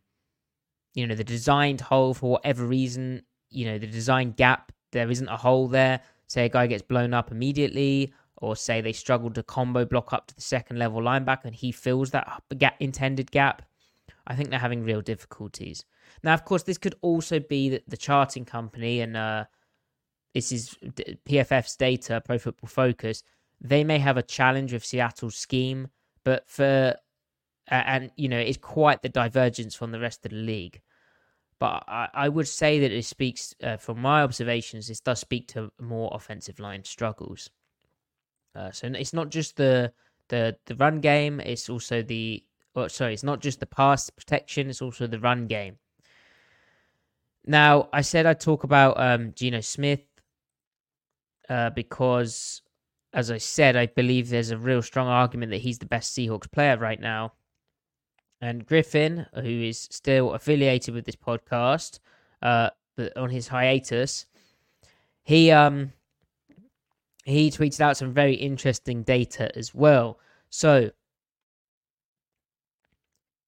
you 0.95 1.07
know, 1.07 1.15
the 1.15 1.25
designed 1.25 1.81
hole 1.81 2.15
for 2.15 2.31
whatever 2.33 2.67
reason. 2.67 3.23
You 3.51 3.67
know, 3.67 3.79
the 3.79 3.87
design 3.87 4.33
gap 4.33 4.73
there 4.93 5.11
isn't 5.11 5.29
a 5.29 5.37
hole 5.37 5.69
there, 5.69 6.01
say 6.27 6.47
a 6.47 6.49
guy 6.49 6.67
gets 6.67 6.83
blown 6.83 7.13
up 7.13 7.31
immediately, 7.31 8.13
or 8.39 8.57
say 8.57 8.81
they 8.81 8.93
struggle 8.93 9.31
to 9.31 9.43
combo 9.43 9.85
block 9.85 10.13
up 10.13 10.27
to 10.29 10.35
the 10.35 10.41
second 10.41 10.79
level 10.79 11.01
linebacker 11.01 11.45
and 11.45 11.55
he 11.55 11.73
fills 11.73 12.11
that 12.11 12.43
intended 12.81 13.31
gap, 13.31 13.63
I 14.27 14.35
think 14.35 14.51
they're 14.51 14.59
having 14.59 14.85
real 14.85 15.01
difficulties. 15.01 15.85
Now, 16.23 16.35
of 16.35 16.45
course, 16.45 16.63
this 16.63 16.79
could 16.79 16.95
also 17.03 17.41
be 17.41 17.69
that 17.71 17.89
the 17.89 17.97
charting 17.97 18.45
company 18.45 19.01
and 19.01 19.17
uh, 19.17 19.45
this 20.35 20.53
is 20.53 20.77
PFF's 21.27 21.77
data, 21.77 22.23
Pro 22.25 22.39
Football 22.39 22.69
Focus. 22.69 23.23
They 23.61 23.85
may 23.85 23.99
have 23.99 24.17
a 24.17 24.23
challenge 24.23 24.73
with 24.73 24.85
Seattle's 24.85 25.37
scheme, 25.37 25.89
but 26.25 26.49
for 26.49 26.95
and 27.69 28.11
you 28.17 28.29
know 28.29 28.39
it's 28.39 28.59
quite 28.59 29.03
the 29.03 29.09
divergence 29.09 29.75
from 29.75 29.93
the 29.93 30.01
rest 30.01 30.25
of 30.25 30.31
the 30.31 30.37
league. 30.37 30.81
But 31.59 31.85
I, 31.89 32.09
I 32.13 32.29
would 32.29 32.49
say 32.49 32.81
that 32.81 32.93
it 32.93 33.05
speaks, 33.05 33.55
uh, 33.63 33.79
from 33.79 34.01
my 34.01 34.23
observations, 34.23 34.89
this 34.89 35.01
does 35.01 35.21
speak 35.21 35.49
to 35.49 35.73
more 35.81 36.11
offensive 36.13 36.61
line 36.61 36.85
struggles. 36.85 37.49
Uh, 38.55 38.71
so 38.73 38.89
it's 38.89 39.15
not 39.15 39.31
just 39.31 39.57
the 39.57 39.93
the 40.29 40.57
the 40.67 40.75
run 40.77 41.01
game; 41.01 41.41
it's 41.41 41.69
also 41.71 42.03
the 42.03 42.45
oh, 42.75 42.89
sorry, 42.89 43.15
it's 43.15 43.23
not 43.23 43.41
just 43.41 43.61
the 43.61 43.67
pass 43.67 44.11
protection; 44.11 44.69
it's 44.69 44.83
also 44.83 45.07
the 45.07 45.21
run 45.21 45.47
game. 45.47 45.79
Now, 47.47 47.89
I 47.93 48.01
said 48.01 48.27
I'd 48.27 48.41
talk 48.41 48.65
about 48.65 48.99
um, 48.99 49.33
Geno 49.35 49.61
Smith 49.61 50.01
uh, 51.49 51.71
because, 51.71 52.63
as 53.13 53.31
I 53.31 53.39
said, 53.39 53.77
I 53.77 53.87
believe 53.87 54.29
there's 54.29 54.51
a 54.51 54.59
real 54.59 54.83
strong 54.83 55.07
argument 55.07 55.53
that 55.53 55.61
he's 55.61 55.79
the 55.79 55.87
best 55.87 56.17
Seahawks 56.17 56.51
player 56.51 56.77
right 56.77 57.01
now. 57.01 57.35
And 58.41 58.67
Griffin, 58.67 59.27
who 59.35 59.43
is 59.43 59.89
still 59.91 60.35
affiliated 60.35 60.93
with 60.93 61.05
this 61.07 61.17
podcast, 61.17 62.01
uh, 62.43 62.71
but 62.97 63.17
on 63.17 63.31
his 63.31 63.49
hiatus, 63.49 64.27
he 65.23 65.51
um 65.51 65.93
he 67.25 67.51
tweeted 67.51 67.81
out 67.81 67.97
some 67.97 68.13
very 68.13 68.35
interesting 68.35 69.03
data 69.03 69.51
as 69.57 69.75
well. 69.75 70.19
So 70.51 70.91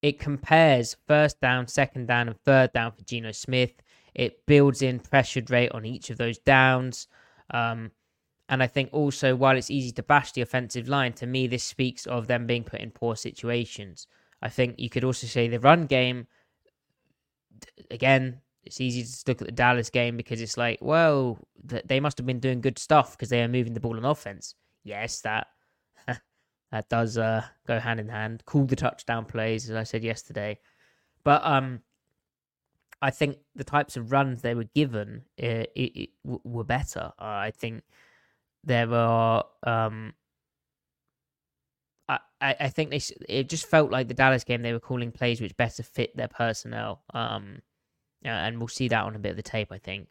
it 0.03 0.19
compares 0.19 0.97
first 1.07 1.41
down, 1.41 1.67
second 1.69 2.07
down, 2.07 2.29
and 2.29 2.39
third 2.41 2.73
down 2.73 2.93
for 2.93 3.03
Geno 3.03 3.33
Smith. 3.33 3.73
It 4.15 4.47
builds 4.47 4.83
in 4.83 5.01
pressured 5.01 5.51
rate 5.51 5.73
on 5.73 5.85
each 5.85 6.11
of 6.11 6.19
those 6.19 6.39
downs. 6.39 7.07
Um, 7.51 7.93
and 8.49 8.63
I 8.63 8.67
think 8.67 8.91
also, 8.93 9.37
while 9.37 9.57
it's 9.57 9.71
easy 9.71 9.93
to 9.93 10.03
bash 10.03 10.33
the 10.33 10.41
offensive 10.41 10.89
line, 10.89 11.13
to 11.15 11.27
me, 11.27 11.47
this 11.47 11.65
speaks 11.65 12.07
of 12.07 12.27
them 12.27 12.47
being 12.47 12.65
put 12.65 12.81
in 12.81 12.91
poor 12.91 13.15
situations. 13.15 14.07
I 14.41 14.49
think 14.49 14.77
you 14.79 14.89
could 14.89 15.05
also 15.05 15.27
say 15.27 15.49
the 15.49 15.61
run 15.61 15.87
game, 15.87 16.27
again, 17.91 18.41
it's 18.65 18.81
easy 18.81 19.03
to 19.03 19.31
look 19.31 19.41
at 19.41 19.49
the 19.49 19.53
Dallas 19.53 19.91
game 19.91 20.17
because 20.17 20.41
it's 20.41 20.57
like, 20.57 20.79
well, 20.81 21.39
they 21.63 22.01
must 22.01 22.19
have 22.19 22.27
been 22.27 22.41
doing 22.41 22.61
good 22.61 22.79
stuff 22.79 23.13
because 23.13 23.29
they 23.29 23.43
are 23.43 23.49
moving 23.49 23.75
the 23.75 23.81
ball 23.81 23.97
on 23.97 24.05
offense. 24.05 24.55
Yes, 24.85 25.21
that 25.23 25.47
that 26.07 26.89
does 26.89 27.19
uh, 27.19 27.45
go 27.67 27.79
hand 27.79 28.01
in 28.01 28.09
hand. 28.09 28.43
Cool 28.47 28.67
the 28.67 28.77
touchdown 28.77 29.25
plays, 29.25 29.69
as 29.69 29.77
I 29.77 29.85
said 29.85 30.05
yesterday. 30.05 30.59
But 31.25 31.45
um, 31.45 31.81
I 33.01 33.11
think 33.11 33.39
the 33.55 33.65
types 33.65 33.97
of 33.97 34.11
runs 34.11 34.43
they 34.43 34.55
were 34.55 34.69
given 34.75 35.23
uh, 35.41 35.67
it, 35.75 35.97
it, 35.97 36.11
were 36.25 36.65
better. 36.65 37.13
Uh, 37.19 37.25
I 37.25 37.53
think 37.55 37.83
there 38.65 38.93
are 38.93 39.45
um, 39.65 40.15
I, 42.09 42.19
I 42.61 42.69
think 42.69 42.91
they 42.91 43.01
it 43.29 43.49
just 43.49 43.67
felt 43.67 43.91
like 43.91 44.09
the 44.09 44.15
Dallas 44.15 44.45
game 44.45 44.63
they 44.63 44.73
were 44.73 44.81
calling 44.81 45.13
plays 45.13 45.41
which 45.41 45.57
better 45.57 45.83
fit 45.83 46.17
their 46.17 46.29
personnel. 46.29 47.03
Um, 47.13 47.63
and 48.25 48.59
we'll 48.59 48.69
see 48.69 48.89
that 48.89 49.05
on 49.05 49.15
a 49.15 49.19
bit 49.19 49.31
of 49.31 49.37
the 49.37 49.43
tape, 49.43 49.71
I 49.71 49.79
think. 49.79 50.09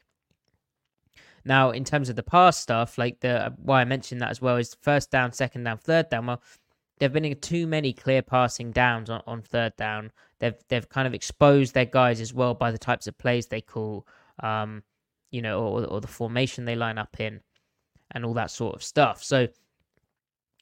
Now, 1.43 1.71
in 1.71 1.83
terms 1.83 2.09
of 2.09 2.15
the 2.15 2.23
pass 2.23 2.57
stuff, 2.57 2.97
like 2.97 3.21
the 3.21 3.53
why 3.57 3.81
I 3.81 3.85
mentioned 3.85 4.21
that 4.21 4.29
as 4.29 4.41
well 4.41 4.57
is 4.57 4.75
first 4.81 5.11
down, 5.11 5.31
second 5.31 5.63
down, 5.63 5.77
third 5.77 6.09
down. 6.09 6.27
Well, 6.27 6.41
there've 6.99 7.13
been 7.13 7.35
too 7.39 7.67
many 7.67 7.93
clear 7.93 8.21
passing 8.21 8.71
downs 8.71 9.09
on, 9.09 9.21
on 9.27 9.41
third 9.41 9.75
down. 9.77 10.11
They've 10.39 10.55
they've 10.69 10.87
kind 10.87 11.07
of 11.07 11.13
exposed 11.13 11.73
their 11.73 11.85
guys 11.85 12.21
as 12.21 12.33
well 12.33 12.53
by 12.53 12.71
the 12.71 12.77
types 12.77 13.07
of 13.07 13.17
plays 13.17 13.47
they 13.47 13.61
call, 13.61 14.07
um, 14.41 14.83
you 15.31 15.41
know, 15.41 15.59
or, 15.61 15.85
or 15.85 16.01
the 16.01 16.07
formation 16.07 16.65
they 16.65 16.75
line 16.75 16.97
up 16.97 17.19
in, 17.19 17.41
and 18.11 18.25
all 18.25 18.33
that 18.35 18.51
sort 18.51 18.75
of 18.75 18.83
stuff. 18.83 19.23
So 19.23 19.47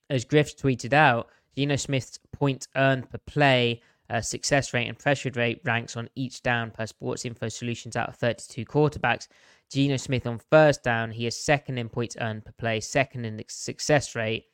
as 0.09 0.25
Griff 0.25 0.55
tweeted 0.57 0.93
out, 0.93 1.29
Geno 1.55 1.75
Smith's 1.75 2.19
points 2.31 2.67
earned 2.75 3.09
per 3.09 3.17
play, 3.17 3.81
uh, 4.09 4.21
success 4.21 4.73
rate, 4.73 4.87
and 4.87 4.99
pressure 4.99 5.31
rate 5.35 5.61
ranks 5.63 5.97
on 5.97 6.09
each 6.15 6.41
down 6.43 6.71
per 6.71 6.85
Sports 6.85 7.25
Info 7.25 7.49
Solutions 7.49 7.95
out 7.95 8.09
of 8.09 8.15
32 8.15 8.65
quarterbacks. 8.65 9.27
Geno 9.71 9.97
Smith 9.97 10.27
on 10.27 10.39
first 10.51 10.83
down, 10.83 11.11
he 11.11 11.25
is 11.25 11.43
second 11.43 11.77
in 11.77 11.89
points 11.89 12.15
earned 12.19 12.45
per 12.45 12.51
play, 12.51 12.79
second 12.79 13.25
in 13.25 13.41
success 13.47 14.15
rate, 14.15 14.45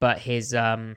but 0.00 0.18
his 0.18 0.54
um, 0.54 0.96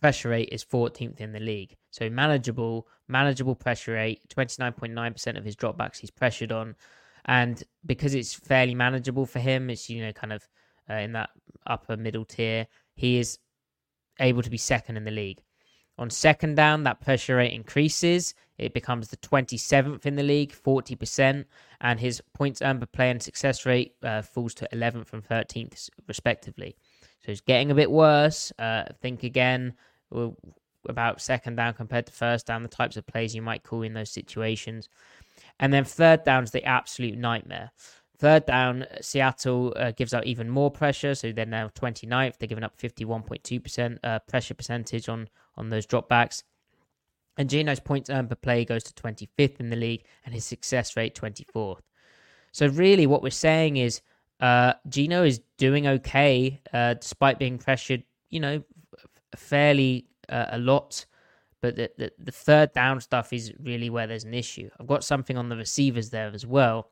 pressure 0.00 0.30
rate 0.30 0.48
is 0.50 0.64
14th 0.64 1.20
in 1.20 1.32
the 1.32 1.40
league. 1.40 1.76
So 1.90 2.08
manageable, 2.08 2.88
manageable 3.08 3.54
pressure 3.54 3.92
rate. 3.92 4.22
29.9% 4.34 5.38
of 5.38 5.44
his 5.44 5.56
dropbacks 5.56 5.98
he's 5.98 6.10
pressured 6.10 6.52
on, 6.52 6.76
and 7.24 7.62
because 7.84 8.14
it's 8.14 8.34
fairly 8.34 8.74
manageable 8.74 9.26
for 9.26 9.40
him, 9.40 9.70
it's 9.70 9.90
you 9.90 10.02
know 10.02 10.12
kind 10.12 10.32
of 10.32 10.48
uh, 10.88 10.94
in 10.94 11.12
that 11.12 11.30
upper 11.66 11.96
middle 11.96 12.24
tier. 12.24 12.66
He 12.94 13.18
is 13.18 13.38
able 14.18 14.42
to 14.42 14.50
be 14.50 14.58
second 14.58 14.96
in 14.96 15.04
the 15.04 15.10
league. 15.10 15.42
On 15.98 16.08
second 16.08 16.54
down, 16.54 16.84
that 16.84 17.00
pressure 17.00 17.36
rate 17.36 17.52
increases. 17.52 18.34
It 18.56 18.72
becomes 18.72 19.08
the 19.08 19.16
27th 19.18 20.06
in 20.06 20.16
the 20.16 20.22
league, 20.22 20.52
40%, 20.52 21.44
and 21.80 22.00
his 22.00 22.22
points 22.34 22.62
earned 22.62 22.80
per 22.80 22.86
play 22.86 23.10
and 23.10 23.22
success 23.22 23.66
rate 23.66 23.94
uh, 24.02 24.22
falls 24.22 24.54
to 24.54 24.68
11th 24.72 25.12
and 25.12 25.22
13th, 25.26 25.90
respectively. 26.06 26.76
So 27.24 27.32
it's 27.32 27.40
getting 27.40 27.70
a 27.70 27.74
bit 27.74 27.90
worse. 27.90 28.52
Uh, 28.58 28.84
think 29.00 29.22
again 29.22 29.74
about 30.88 31.20
second 31.20 31.56
down 31.56 31.74
compared 31.74 32.06
to 32.06 32.12
first 32.12 32.46
down, 32.46 32.62
the 32.62 32.68
types 32.68 32.96
of 32.96 33.06
plays 33.06 33.34
you 33.34 33.42
might 33.42 33.62
call 33.62 33.82
in 33.82 33.94
those 33.94 34.10
situations. 34.10 34.88
And 35.58 35.72
then 35.72 35.84
third 35.84 36.24
down 36.24 36.44
is 36.44 36.50
the 36.50 36.64
absolute 36.64 37.18
nightmare. 37.18 37.70
Third 38.18 38.44
down, 38.46 38.86
Seattle 39.00 39.72
uh, 39.76 39.92
gives 39.92 40.12
out 40.12 40.26
even 40.26 40.50
more 40.50 40.70
pressure, 40.70 41.14
so 41.14 41.32
they're 41.32 41.46
now 41.46 41.68
29th. 41.68 42.36
They're 42.36 42.48
giving 42.48 42.64
up 42.64 42.76
51.2% 42.78 43.98
uh, 44.04 44.18
pressure 44.20 44.54
percentage 44.54 45.08
on, 45.08 45.28
on 45.56 45.70
those 45.70 45.86
dropbacks. 45.86 46.42
And 47.38 47.48
Geno's 47.48 47.80
points 47.80 48.10
earned 48.10 48.28
per 48.28 48.34
play 48.34 48.66
goes 48.66 48.84
to 48.84 48.92
25th 48.92 49.60
in 49.60 49.70
the 49.70 49.76
league, 49.76 50.04
and 50.26 50.34
his 50.34 50.44
success 50.44 50.96
rate 50.96 51.14
24th. 51.14 51.80
So 52.52 52.66
really, 52.66 53.06
what 53.06 53.22
we're 53.22 53.30
saying 53.30 53.78
is 53.78 54.02
uh, 54.40 54.74
Geno 54.88 55.22
is 55.24 55.40
doing 55.58 55.86
okay 55.86 56.60
uh, 56.72 56.94
despite 56.94 57.38
being 57.38 57.58
pressured, 57.58 58.02
you 58.30 58.40
know, 58.40 58.62
fairly 59.36 60.06
uh, 60.28 60.46
a 60.50 60.58
lot. 60.58 61.04
But 61.60 61.76
the, 61.76 61.90
the, 61.98 62.12
the 62.18 62.32
third 62.32 62.72
down 62.72 63.00
stuff 63.00 63.32
is 63.32 63.52
really 63.60 63.90
where 63.90 64.06
there's 64.06 64.24
an 64.24 64.32
issue. 64.32 64.70
I've 64.78 64.86
got 64.86 65.04
something 65.04 65.36
on 65.36 65.50
the 65.50 65.56
receivers 65.56 66.08
there 66.10 66.30
as 66.32 66.46
well. 66.46 66.90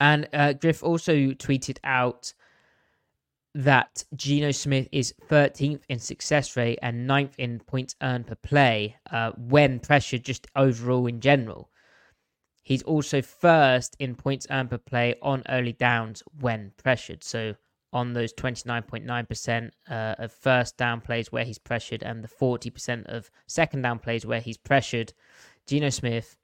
And 0.00 0.28
uh, 0.32 0.54
Griff 0.54 0.82
also 0.82 1.12
tweeted 1.12 1.78
out 1.84 2.32
that 3.54 4.04
Geno 4.14 4.52
Smith 4.52 4.88
is 4.92 5.12
13th 5.28 5.80
in 5.88 5.98
success 5.98 6.56
rate 6.56 6.78
and 6.80 7.08
9th 7.08 7.34
in 7.38 7.58
points 7.60 7.96
earned 8.02 8.28
per 8.28 8.36
play 8.36 8.96
uh, 9.10 9.32
when 9.36 9.80
pressured, 9.80 10.24
just 10.24 10.46
overall 10.54 11.06
in 11.06 11.20
general. 11.20 11.68
He's 12.68 12.82
also 12.82 13.22
first 13.22 13.96
in 13.98 14.14
points 14.14 14.46
earned 14.50 14.68
per 14.68 14.76
play 14.76 15.14
on 15.22 15.42
early 15.48 15.72
downs 15.72 16.22
when 16.38 16.72
pressured. 16.76 17.24
So 17.24 17.54
on 17.94 18.12
those 18.12 18.34
29.9% 18.34 19.70
uh, 19.90 20.14
of 20.18 20.30
first 20.30 20.76
down 20.76 21.00
plays 21.00 21.32
where 21.32 21.44
he's 21.44 21.56
pressured 21.56 22.02
and 22.02 22.22
the 22.22 22.28
40% 22.28 23.06
of 23.06 23.30
second 23.46 23.80
down 23.80 23.98
plays 23.98 24.26
where 24.26 24.42
he's 24.42 24.58
pressured, 24.58 25.14
Geno 25.66 25.88
Smith 25.88 26.36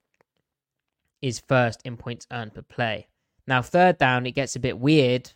is 1.20 1.40
first 1.40 1.82
in 1.84 1.98
points 1.98 2.26
earned 2.32 2.54
per 2.54 2.62
play. 2.62 3.06
Now, 3.46 3.60
third 3.60 3.98
down, 3.98 4.24
it 4.24 4.32
gets 4.32 4.56
a 4.56 4.60
bit 4.60 4.78
weird. 4.78 5.30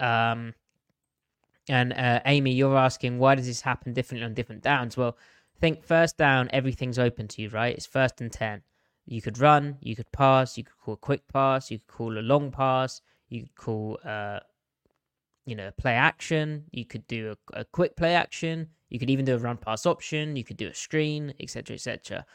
Um, 0.00 0.52
and 1.66 1.94
uh, 1.94 2.20
Amy, 2.26 2.52
you're 2.52 2.76
asking, 2.76 3.18
why 3.18 3.36
does 3.36 3.46
this 3.46 3.62
happen 3.62 3.94
differently 3.94 4.26
on 4.26 4.34
different 4.34 4.62
downs? 4.62 4.98
Well, 4.98 5.16
think 5.62 5.82
first 5.82 6.18
down, 6.18 6.50
everything's 6.52 6.98
open 6.98 7.26
to 7.28 7.40
you, 7.40 7.48
right? 7.48 7.74
It's 7.74 7.86
first 7.86 8.20
and 8.20 8.30
10. 8.30 8.60
You 9.06 9.22
could 9.22 9.38
run, 9.38 9.78
you 9.80 9.96
could 9.96 10.10
pass, 10.12 10.58
you 10.58 10.64
could 10.64 10.78
call 10.78 10.94
a 10.94 10.98
quick 10.98 11.22
pass, 11.32 11.70
you 11.70 11.78
could 11.78 11.88
call 11.88 12.18
a 12.18 12.20
long 12.20 12.50
pass, 12.50 13.00
you 13.28 13.42
could 13.42 13.54
call, 13.54 13.98
uh, 14.04 14.40
you 15.46 15.54
know, 15.54 15.70
play 15.78 15.94
action, 15.94 16.64
you 16.72 16.84
could 16.84 17.06
do 17.06 17.36
a, 17.54 17.60
a 17.60 17.64
quick 17.64 17.96
play 17.96 18.14
action, 18.14 18.68
you 18.88 18.98
could 18.98 19.10
even 19.10 19.24
do 19.24 19.34
a 19.34 19.38
run 19.38 19.56
pass 19.56 19.86
option, 19.86 20.36
you 20.36 20.44
could 20.44 20.56
do 20.56 20.68
a 20.68 20.74
screen, 20.74 21.32
etc., 21.40 21.74
etc 21.74 22.26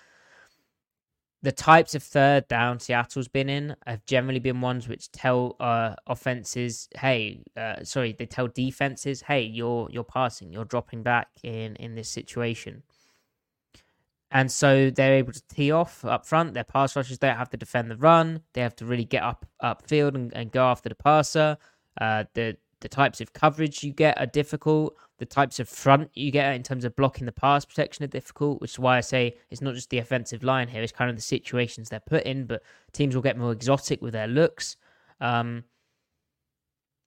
the 1.42 1.52
types 1.52 1.96
of 1.96 2.04
third 2.04 2.48
down 2.48 2.80
Seattle's 2.80 3.28
been 3.28 3.50
in 3.50 3.76
have 3.88 4.06
generally 4.06 4.40
been 4.40 4.62
ones 4.62 4.88
which 4.88 5.12
tell 5.12 5.56
uh, 5.60 5.96
offenses, 6.08 6.88
"Hey, 6.96 7.44
uh, 7.58 7.84
sorry," 7.84 8.14
they 8.14 8.28
tell 8.28 8.48
defenses, 8.48 9.22
"Hey, 9.24 9.42
you're 9.44 9.90
you're 9.92 10.04
passing, 10.04 10.54
you're 10.54 10.66
dropping 10.66 11.04
back 11.04 11.30
in 11.44 11.76
in 11.78 11.96
this 11.96 12.10
situation." 12.10 12.84
And 14.32 14.50
so 14.50 14.90
they're 14.90 15.16
able 15.16 15.34
to 15.34 15.44
tee 15.50 15.72
off 15.72 16.06
up 16.06 16.26
front. 16.26 16.54
Their 16.54 16.64
pass 16.64 16.96
rushers 16.96 17.18
don't 17.18 17.36
have 17.36 17.50
to 17.50 17.58
defend 17.58 17.92
the 17.92 17.98
run. 17.98 18.42
They 18.54 18.62
have 18.62 18.76
to 18.78 18.86
really 18.86 19.06
get 19.06 19.24
up 19.24 19.46
upfield 19.62 20.16
and, 20.16 20.34
and 20.34 20.52
go 20.52 20.64
after 20.64 20.90
the 20.90 20.96
passer. 20.96 21.58
Uh, 22.00 22.24
the 22.34 22.58
the 22.80 22.90
types 22.90 23.22
of 23.22 23.34
coverage 23.34 23.84
you 23.84 23.94
get 23.94 24.20
are 24.20 24.26
difficult. 24.26 24.96
The 25.20 25.26
types 25.26 25.60
of 25.60 25.70
front 25.70 26.10
you 26.16 26.32
get 26.32 26.56
in 26.56 26.64
terms 26.64 26.84
of 26.84 26.96
blocking 26.96 27.28
the 27.28 27.32
pass 27.32 27.64
protection 27.64 28.04
are 28.04 28.08
difficult, 28.08 28.60
which 28.60 28.72
is 28.72 28.80
why 28.80 28.98
I 28.98 29.02
say 29.02 29.38
it's 29.52 29.62
not 29.62 29.76
just 29.76 29.92
the 29.92 30.00
offensive 30.00 30.44
line 30.44 30.68
here, 30.68 30.82
it's 30.82 30.92
kind 30.92 31.10
of 31.10 31.16
the 31.16 31.22
situations 31.22 31.90
they're 31.90 32.00
put 32.00 32.24
in, 32.24 32.46
but 32.46 32.64
teams 32.92 33.14
will 33.14 33.22
get 33.22 33.38
more 33.38 33.52
exotic 33.52 34.02
with 34.02 34.14
their 34.14 34.28
looks. 34.28 34.78
Um, 35.20 35.64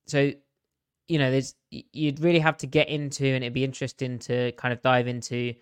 so, 0.06 0.30
you 1.08 1.18
know, 1.18 1.30
there's 1.32 1.56
you'd 1.70 2.20
really 2.20 2.38
have 2.38 2.56
to 2.58 2.68
get 2.68 2.88
into, 2.88 3.26
and 3.26 3.42
it'd 3.42 3.52
be 3.52 3.64
interesting 3.64 4.20
to 4.20 4.52
kind 4.52 4.72
of 4.72 4.80
dive 4.80 5.08
into 5.08 5.54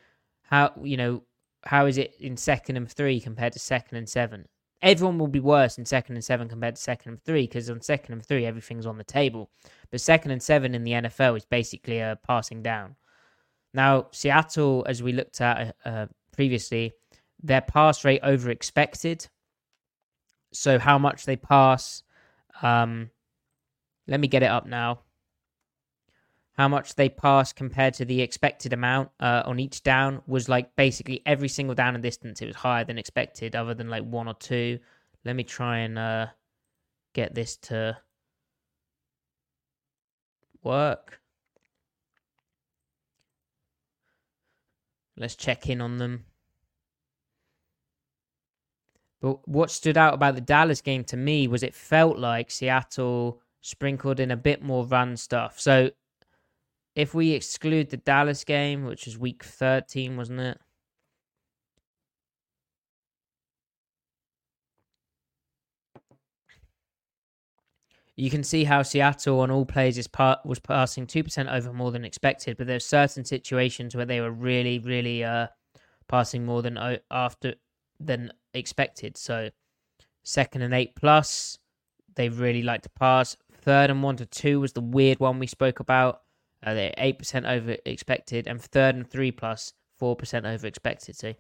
how, 0.43 0.73
you 0.83 0.99
know, 0.99 1.23
how 1.65 1.87
is 1.87 1.99
it 1.99 2.15
in 2.21 2.37
second 2.37 2.77
and 2.77 2.91
three 2.91 3.21
compared 3.21 3.53
to 3.55 3.59
second 3.59 3.99
and 3.99 4.09
seven? 4.09 4.47
everyone 4.83 5.17
will 5.19 5.29
be 5.29 5.41
worse 5.41 5.79
in 5.79 5.85
second 5.85 6.17
and 6.17 6.25
seven 6.25 6.49
compared 6.49 6.75
to 6.77 6.83
second 6.83 7.13
and 7.13 7.23
three 7.23 7.47
because 7.47 7.71
on 7.71 7.81
second 7.81 8.15
and 8.15 8.27
three 8.27 8.45
everything's 8.45 8.87
on 8.87 8.99
the 8.99 9.05
table. 9.05 9.49
But 9.91 10.01
second 10.01 10.33
and 10.33 10.43
seven 10.43 10.75
in 10.75 10.85
the 10.85 10.93
NFL 10.93 11.37
is 11.37 11.45
basically 11.45 12.01
a 12.01 12.19
passing 12.27 12.63
down. 12.63 12.97
Now 13.73 14.09
Seattle, 14.11 14.85
as 14.89 15.03
we 15.03 15.13
looked 15.13 15.41
at 15.41 15.77
uh, 15.85 16.07
previously, 16.33 16.93
their 17.43 17.61
pass 17.61 18.05
rate 18.05 18.21
over 18.23 18.51
expected. 18.51 19.27
So 20.53 20.79
how 20.79 20.99
much 20.99 21.25
they 21.25 21.37
pass. 21.37 22.03
Um, 22.61 23.11
let 24.07 24.21
me 24.21 24.29
get 24.29 24.43
it 24.43 24.51
up 24.51 24.67
now 24.67 25.01
how 26.55 26.69
much 26.69 26.95
they 26.95 27.09
passed 27.09 27.57
compared 27.57 27.95
to 27.95 28.05
the 28.05 28.21
expected 28.21 28.73
amount 28.73 29.11
uh, 29.21 29.43
on 29.47 29.59
each 29.59 29.83
down 29.83 30.21
was 30.27 30.49
like 30.49 30.75
basically 30.77 31.23
every 31.25 31.49
single 31.49 31.75
down 31.75 31.95
and 31.95 32.03
distance 32.03 32.43
it 32.43 32.47
was 32.47 32.57
higher 32.57 32.85
than 32.85 32.99
expected 32.99 33.57
other 33.57 33.75
than 33.75 33.89
like 33.89 34.05
one 34.05 34.29
or 34.29 34.35
two. 34.35 34.79
Let 35.25 35.37
me 35.37 35.45
try 35.45 35.79
and 35.79 35.99
uh, 35.99 36.27
get 37.15 37.35
this 37.35 37.57
to 37.57 37.97
work. 40.63 41.21
Let's 45.17 45.37
check 45.37 45.69
in 45.69 45.81
on 45.81 45.97
them. 45.99 46.25
But 49.21 49.47
what 49.49 49.71
stood 49.71 49.97
out 49.97 50.15
about 50.15 50.35
the 50.35 50.41
Dallas 50.41 50.81
game 50.81 51.05
to 51.05 51.17
me 51.17 51.47
was 51.47 51.63
it 51.63 51.75
felt 51.75 52.19
like 52.19 52.51
Seattle 52.51 53.41
sprinkled 53.61 54.19
in 54.19 54.33
a 54.33 54.37
bit 54.37 54.63
more 54.63 54.85
run 54.85 55.17
stuff. 55.17 55.61
So 55.61 55.93
if 56.95 57.15
we 57.15 57.33
exclude 57.33 57.91
the 57.91 57.97
Dallas 57.97 58.45
game, 58.45 58.85
which 58.85 59.07
was 59.07 59.19
week 59.19 59.43
13, 59.45 60.17
wasn't 60.17 60.41
it? 60.41 60.59
You 68.15 68.31
can 68.31 68.45
see 68.45 68.65
how 68.65 68.83
Seattle 68.83 69.41
on 69.41 69.51
all 69.51 69.65
plays 69.65 69.97
is 69.97 70.09
was 70.45 70.59
passing 70.59 71.07
2% 71.07 71.51
over 71.51 71.73
more 71.73 71.91
than 71.91 72.05
expected, 72.05 72.59
but 72.59 72.67
there's 72.67 72.85
certain 72.85 73.25
situations 73.25 73.97
where 73.97 74.05
they 74.05 74.21
were 74.21 74.31
really, 74.31 74.79
really 74.79 75.25
uh, 75.25 75.47
passing 76.09 76.45
more 76.45 76.61
than 76.61 76.79
after 77.11 77.55
than 77.99 78.31
expected. 78.53 79.17
So 79.17 79.49
second 80.25 80.61
and 80.63 80.75
eight 80.75 80.95
plus, 80.95 81.59
they 82.15 82.29
really 82.29 82.63
like 82.63 82.83
to 82.83 82.91
pass. 82.91 83.37
Third 83.63 83.91
and 83.91 84.03
one 84.03 84.17
to 84.17 84.27
two 84.27 84.61
was 84.61 84.75
the 84.75 84.83
weird 84.83 85.19
one 85.19 85.39
we 85.39 85.47
spoke 85.47 85.81
about. 85.81 86.21
Uh, 86.63 86.75
they're 86.75 86.95
eight 86.99 87.19
percent 87.19 87.47
over 87.47 87.77
expected, 87.85 88.47
and 88.47 88.61
third 88.61 88.95
and 88.95 89.09
three 89.09 89.33
plus 89.33 89.73
four 89.99 90.17
percent 90.17 90.47
over 90.47 90.67
expected. 90.67 91.17
So 91.17 91.35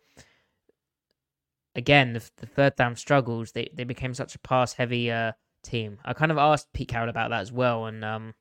again, 1.75 2.13
the, 2.15 2.31
the, 2.37 2.47
third 2.47 2.77
down 2.77 2.97
struggles. 2.97 3.53
They 3.53 3.71
they 3.75 3.85
became 3.85 4.15
such 4.15 4.35
a 4.35 4.39
pass 4.39 4.75
heavy 4.75 5.11
uh, 5.11 5.33
team. 5.63 5.99
I 6.05 6.13
kind 6.13 6.33
of 6.33 6.39
asked 6.39 6.73
Pete 6.73 6.89
Carroll 6.89 7.09
about 7.09 7.31
that 7.31 7.41
as 7.41 7.53
well, 7.53 7.87
and 7.87 8.05
um, 8.05 8.35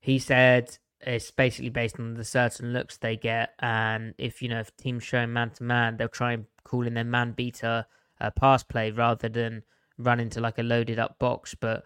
he 0.00 0.18
said 0.18 0.78
it's 1.00 1.30
basically 1.30 1.70
based 1.70 1.98
on 2.00 2.14
the 2.14 2.24
certain 2.24 2.72
looks 2.72 2.96
they 2.96 3.16
get, 3.16 3.50
and 3.60 4.14
if 4.18 4.42
you 4.42 4.48
know 4.48 4.60
if 4.60 4.76
teams 4.76 5.04
showing 5.04 5.32
man 5.32 5.50
to 5.50 5.62
man, 5.62 5.96
they'll 5.96 6.08
try 6.08 6.32
and 6.32 6.46
call 6.64 6.86
in 6.86 6.94
their 6.94 7.04
man 7.04 7.32
beater 7.32 7.86
uh, 8.20 8.30
pass 8.30 8.62
play 8.62 8.90
rather 8.90 9.28
than 9.28 9.62
run 9.98 10.20
into 10.20 10.40
like 10.40 10.58
a 10.58 10.62
loaded 10.62 10.98
up 10.98 11.18
box. 11.18 11.54
But 11.54 11.84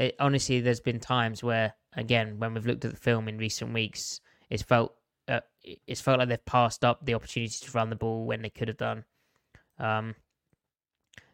it, 0.00 0.16
honestly, 0.18 0.60
there's 0.60 0.80
been 0.80 0.98
times 0.98 1.42
where 1.44 1.74
again, 1.94 2.38
when 2.38 2.54
we've 2.54 2.66
looked 2.66 2.84
at 2.84 2.90
the 2.90 2.96
film 2.96 3.28
in 3.28 3.38
recent 3.38 3.74
weeks, 3.74 4.20
it's 4.48 4.62
felt 4.62 4.94
uh, 5.28 5.40
it's 5.62 6.00
felt 6.00 6.18
like 6.18 6.28
they've 6.28 6.44
passed 6.46 6.84
up 6.84 7.04
the 7.04 7.14
opportunity 7.14 7.54
to 7.60 7.70
run 7.72 7.90
the 7.90 7.96
ball 7.96 8.24
when 8.24 8.42
they 8.42 8.50
could 8.50 8.68
have 8.68 8.78
done. 8.78 9.04
Um, 9.78 10.14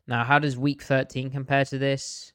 now, 0.06 0.24
how 0.24 0.38
does 0.38 0.56
Week 0.56 0.82
13 0.82 1.30
compare 1.30 1.64
to 1.66 1.78
this? 1.78 2.32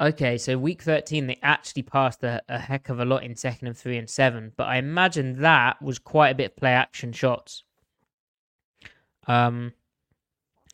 Okay, 0.00 0.38
so 0.38 0.58
week 0.58 0.82
13, 0.82 1.28
they 1.28 1.38
actually 1.40 1.82
passed 1.82 2.24
a, 2.24 2.42
a, 2.48 2.58
heck 2.58 2.88
of 2.88 2.98
a 2.98 3.04
lot 3.04 3.22
in 3.22 3.36
second 3.36 3.68
and 3.68 3.76
three 3.76 3.96
and 3.96 4.10
seven, 4.10 4.52
but 4.56 4.64
I 4.64 4.76
imagine 4.76 5.40
that 5.40 5.80
was 5.80 6.00
quite 6.00 6.30
a 6.30 6.34
bit 6.34 6.50
of 6.50 6.56
play 6.56 6.72
action 6.72 7.12
shots. 7.12 7.62
Um, 9.26 9.72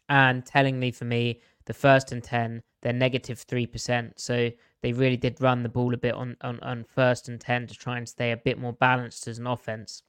and 0.08 0.44
tellingly 0.44 0.90
for 0.90 1.04
me, 1.04 1.40
the 1.66 1.74
first 1.74 2.12
and 2.12 2.22
10, 2.22 2.62
they're 2.82 2.92
negative 2.92 3.44
3%. 3.46 4.12
So 4.16 4.50
they 4.82 4.92
really 4.92 5.16
did 5.16 5.40
run 5.40 5.62
the 5.62 5.68
ball 5.68 5.94
a 5.94 5.96
bit 5.96 6.14
on, 6.14 6.36
on, 6.40 6.58
on 6.60 6.84
first 6.84 7.28
and 7.28 7.40
10 7.40 7.68
to 7.68 7.74
try 7.74 7.96
and 7.96 8.08
stay 8.08 8.32
a 8.32 8.36
bit 8.36 8.58
more 8.58 8.72
balanced 8.72 9.28
as 9.28 9.38
an 9.38 9.46
offense. 9.46 10.02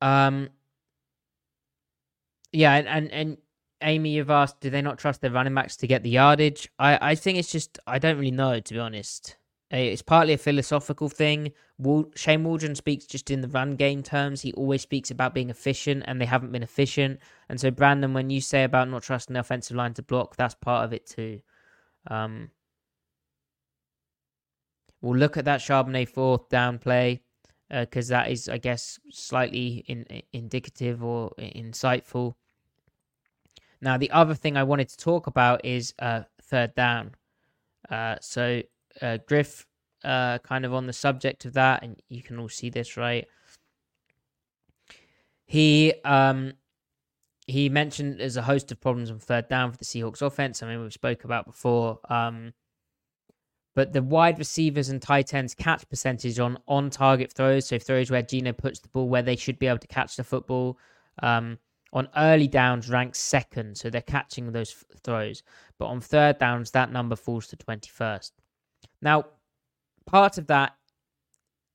Um, 0.00 0.50
yeah, 2.52 2.74
and, 2.74 2.88
and, 2.88 3.12
and 3.12 3.36
Amy, 3.82 4.10
you've 4.10 4.30
asked, 4.30 4.60
do 4.60 4.70
they 4.70 4.82
not 4.82 4.98
trust 4.98 5.20
their 5.20 5.30
running 5.30 5.54
backs 5.54 5.76
to 5.78 5.86
get 5.86 6.02
the 6.02 6.10
yardage? 6.10 6.70
I, 6.78 7.10
I 7.10 7.14
think 7.14 7.38
it's 7.38 7.50
just, 7.50 7.78
I 7.86 7.98
don't 7.98 8.16
really 8.16 8.30
know, 8.30 8.60
to 8.60 8.74
be 8.74 8.80
honest. 8.80 9.36
It's 9.70 10.02
partly 10.02 10.32
a 10.34 10.38
philosophical 10.38 11.08
thing. 11.08 11.52
Shane 12.14 12.44
Waldron 12.44 12.76
speaks 12.76 13.04
just 13.04 13.30
in 13.32 13.40
the 13.40 13.48
run 13.48 13.74
game 13.74 14.02
terms. 14.02 14.42
He 14.42 14.52
always 14.52 14.82
speaks 14.82 15.10
about 15.10 15.34
being 15.34 15.50
efficient, 15.50 16.04
and 16.06 16.20
they 16.20 16.24
haven't 16.24 16.52
been 16.52 16.62
efficient. 16.62 17.18
And 17.48 17.60
so, 17.60 17.72
Brandon, 17.72 18.14
when 18.14 18.30
you 18.30 18.40
say 18.40 18.62
about 18.62 18.88
not 18.88 19.02
trusting 19.02 19.34
the 19.34 19.40
offensive 19.40 19.76
line 19.76 19.94
to 19.94 20.02
block, 20.02 20.36
that's 20.36 20.54
part 20.54 20.84
of 20.84 20.92
it 20.92 21.06
too. 21.06 21.40
Um, 22.08 22.50
we'll 25.00 25.18
look 25.18 25.36
at 25.36 25.46
that 25.46 25.60
Charbonnet 25.60 26.08
fourth 26.08 26.48
down 26.48 26.78
play 26.78 27.22
because 27.68 28.12
uh, 28.12 28.18
that 28.18 28.30
is, 28.30 28.48
I 28.48 28.58
guess, 28.58 29.00
slightly 29.10 29.84
in, 29.88 30.06
indicative 30.32 31.02
or 31.02 31.32
insightful. 31.38 32.34
Now, 33.80 33.98
the 33.98 34.12
other 34.12 34.34
thing 34.34 34.56
I 34.56 34.62
wanted 34.62 34.88
to 34.90 34.96
talk 34.96 35.26
about 35.26 35.64
is 35.64 35.92
uh, 35.98 36.22
third 36.40 36.76
down. 36.76 37.16
Uh, 37.90 38.16
so, 38.20 38.62
uh, 39.02 39.18
Griff, 39.26 39.66
uh, 40.04 40.38
kind 40.38 40.64
of 40.64 40.74
on 40.74 40.86
the 40.86 40.92
subject 40.92 41.44
of 41.44 41.54
that, 41.54 41.82
and 41.82 42.00
you 42.08 42.22
can 42.22 42.38
all 42.38 42.48
see 42.48 42.70
this, 42.70 42.96
right? 42.96 43.26
He 45.44 45.94
um, 46.04 46.54
he 47.46 47.68
mentioned 47.68 48.18
there's 48.18 48.36
a 48.36 48.42
host 48.42 48.72
of 48.72 48.80
problems 48.80 49.10
on 49.10 49.18
third 49.18 49.48
down 49.48 49.70
for 49.70 49.78
the 49.78 49.84
Seahawks 49.84 50.22
offense. 50.22 50.62
I 50.62 50.68
mean, 50.68 50.82
we've 50.82 50.92
spoke 50.92 51.24
about 51.24 51.46
before. 51.46 52.00
Um, 52.10 52.52
but 53.74 53.92
the 53.92 54.02
wide 54.02 54.38
receivers 54.38 54.88
and 54.88 55.00
tight 55.00 55.34
ends 55.34 55.54
catch 55.54 55.88
percentage 55.88 56.38
on 56.38 56.58
on 56.66 56.90
target 56.90 57.32
throws, 57.32 57.66
so 57.66 57.78
throws 57.78 58.10
where 58.10 58.22
Geno 58.22 58.52
puts 58.52 58.80
the 58.80 58.88
ball 58.88 59.08
where 59.08 59.22
they 59.22 59.36
should 59.36 59.58
be 59.58 59.66
able 59.66 59.78
to 59.78 59.86
catch 59.86 60.16
the 60.16 60.24
football, 60.24 60.78
um, 61.22 61.58
on 61.92 62.08
early 62.16 62.48
downs 62.48 62.88
ranks 62.88 63.18
second, 63.18 63.76
so 63.76 63.90
they're 63.90 64.02
catching 64.02 64.52
those 64.52 64.70
f- 64.72 65.00
throws. 65.02 65.42
But 65.78 65.86
on 65.86 66.00
third 66.00 66.38
downs, 66.38 66.70
that 66.72 66.90
number 66.90 67.16
falls 67.16 67.46
to 67.48 67.56
21st. 67.56 68.32
Now, 69.06 69.26
part 70.04 70.36
of 70.36 70.48
that 70.48 70.74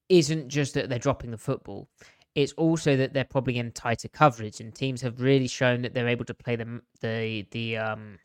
isn't 0.09 0.49
just 0.49 0.73
that 0.73 0.89
they're 0.89 0.99
dropping 0.99 1.31
the 1.31 1.37
football, 1.37 1.87
it's 2.35 2.51
also 2.57 2.97
that 2.97 3.13
they're 3.13 3.23
probably 3.23 3.57
in 3.57 3.71
tighter 3.71 4.09
coverage, 4.09 4.59
and 4.59 4.75
teams 4.75 5.01
have 5.01 5.21
really 5.21 5.47
shown 5.47 5.81
that 5.83 5.93
they're 5.93 6.09
able 6.09 6.25
to 6.25 6.33
play 6.33 6.57
the, 6.57 6.81
the, 6.99 7.47
the, 7.51 7.77
um, 7.77 8.19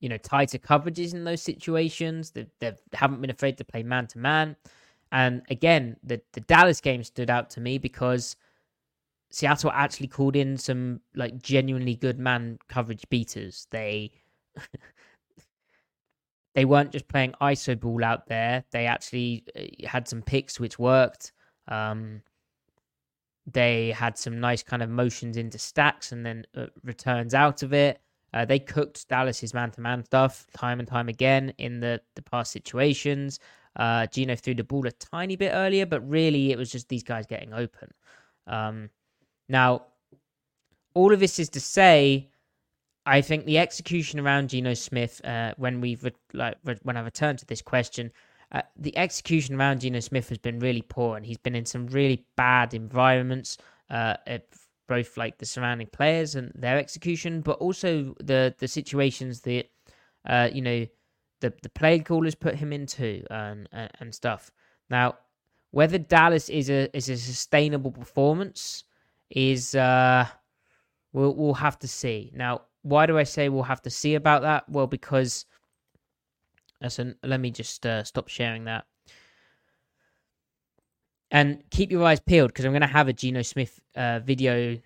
you 0.00 0.08
know, 0.08 0.16
tighter 0.16 0.56
coverages 0.56 1.12
in 1.12 1.24
those 1.24 1.42
situations. 1.42 2.30
They, 2.30 2.46
they 2.60 2.72
haven't 2.94 3.20
been 3.20 3.28
afraid 3.28 3.58
to 3.58 3.64
play 3.64 3.82
man 3.82 4.06
to 4.06 4.18
man. 4.18 4.56
And 5.12 5.42
again, 5.50 5.98
the, 6.02 6.22
the 6.32 6.40
Dallas 6.40 6.80
game 6.80 7.04
stood 7.04 7.28
out 7.28 7.50
to 7.50 7.60
me 7.60 7.76
because 7.76 8.36
Seattle 9.30 9.70
actually 9.70 10.08
called 10.08 10.34
in 10.34 10.56
some 10.56 11.00
like 11.14 11.42
genuinely 11.42 11.94
good 11.94 12.18
man 12.18 12.58
coverage 12.70 13.06
beaters. 13.10 13.66
They 13.70 14.12
they 16.54 16.64
weren't 16.64 16.92
just 16.92 17.08
playing 17.08 17.34
ISO 17.40 17.78
ball 17.78 18.04
out 18.04 18.26
there. 18.26 18.64
They 18.70 18.86
actually 18.86 19.44
uh, 19.56 19.88
had 19.88 20.08
some 20.08 20.22
picks 20.22 20.60
which 20.60 20.78
worked. 20.78 21.32
Um, 21.68 22.22
they 23.50 23.90
had 23.90 24.16
some 24.16 24.40
nice 24.40 24.62
kind 24.62 24.82
of 24.82 24.88
motions 24.88 25.36
into 25.36 25.58
stacks 25.58 26.12
and 26.12 26.24
then 26.24 26.46
uh, 26.56 26.66
returns 26.82 27.34
out 27.34 27.62
of 27.62 27.72
it. 27.72 28.00
Uh, 28.32 28.44
they 28.44 28.58
cooked 28.58 29.08
Dallas's 29.08 29.54
man-to-man 29.54 30.04
stuff 30.04 30.46
time 30.56 30.80
and 30.80 30.88
time 30.88 31.08
again 31.08 31.52
in 31.58 31.80
the 31.80 32.00
the 32.16 32.22
past 32.22 32.50
situations. 32.52 33.38
Uh, 33.76 34.06
Geno 34.06 34.36
threw 34.36 34.54
the 34.54 34.64
ball 34.64 34.86
a 34.86 34.92
tiny 34.92 35.36
bit 35.36 35.50
earlier, 35.52 35.86
but 35.86 36.08
really 36.08 36.52
it 36.52 36.58
was 36.58 36.70
just 36.70 36.88
these 36.88 37.02
guys 37.02 37.26
getting 37.26 37.52
open. 37.52 37.90
Um, 38.46 38.90
now, 39.48 39.86
all 40.94 41.12
of 41.12 41.20
this 41.20 41.38
is 41.38 41.48
to 41.50 41.60
say, 41.60 42.28
I 43.06 43.20
think 43.20 43.44
the 43.44 43.58
execution 43.58 44.18
around 44.18 44.48
Geno 44.50 44.74
Smith, 44.74 45.20
uh, 45.24 45.54
when 45.56 45.80
we've 45.80 46.02
re- 46.04 46.12
like 46.32 46.56
re- 46.64 46.78
when 46.82 46.96
I 46.96 47.00
return 47.00 47.36
to 47.36 47.46
this 47.46 47.60
question, 47.62 48.10
uh, 48.52 48.62
the 48.76 48.96
execution 48.96 49.56
around 49.56 49.80
Geno 49.80 50.00
Smith 50.00 50.28
has 50.30 50.38
been 50.38 50.58
really 50.58 50.82
poor, 50.82 51.16
and 51.16 51.26
he's 51.26 51.38
been 51.38 51.54
in 51.54 51.66
some 51.66 51.86
really 51.88 52.24
bad 52.36 52.72
environments. 52.74 53.58
Uh, 53.90 54.14
both 54.86 55.16
like 55.16 55.38
the 55.38 55.46
surrounding 55.46 55.86
players 55.86 56.34
and 56.34 56.52
their 56.54 56.78
execution, 56.78 57.40
but 57.40 57.58
also 57.58 58.14
the 58.20 58.54
the 58.58 58.68
situations 58.68 59.40
that 59.42 59.70
uh, 60.26 60.48
you 60.52 60.62
know 60.62 60.86
the 61.40 61.52
the 61.62 61.68
play 61.70 61.98
callers 61.98 62.34
put 62.34 62.54
him 62.54 62.72
into 62.72 63.24
and, 63.30 63.68
and 63.72 63.90
and 64.00 64.14
stuff. 64.14 64.50
Now, 64.90 65.16
whether 65.70 65.98
Dallas 65.98 66.48
is 66.48 66.70
a 66.70 66.94
is 66.96 67.08
a 67.08 67.16
sustainable 67.16 67.90
performance 67.90 68.84
is 69.30 69.74
uh 69.74 70.26
we'll 71.12 71.34
we'll 71.34 71.54
have 71.54 71.78
to 71.80 71.88
see. 71.88 72.30
Now, 72.34 72.62
why 72.84 73.06
do 73.06 73.18
I 73.18 73.24
say 73.24 73.48
we'll 73.48 73.64
have 73.64 73.82
to 73.82 73.90
see 73.90 74.14
about 74.14 74.42
that? 74.42 74.68
Well, 74.68 74.86
because 74.86 75.46
listen, 76.80 77.16
let 77.22 77.40
me 77.40 77.50
just 77.50 77.84
uh, 77.86 78.04
stop 78.04 78.28
sharing 78.28 78.64
that. 78.64 78.84
And 81.30 81.64
keep 81.70 81.90
your 81.90 82.04
eyes 82.04 82.20
peeled 82.20 82.50
because 82.50 82.64
I'm 82.64 82.72
going 82.72 82.82
to 82.82 82.86
have 82.86 83.08
a 83.08 83.12
Geno 83.12 83.42
Smith 83.42 83.80
uh, 83.96 84.20
video 84.20 84.78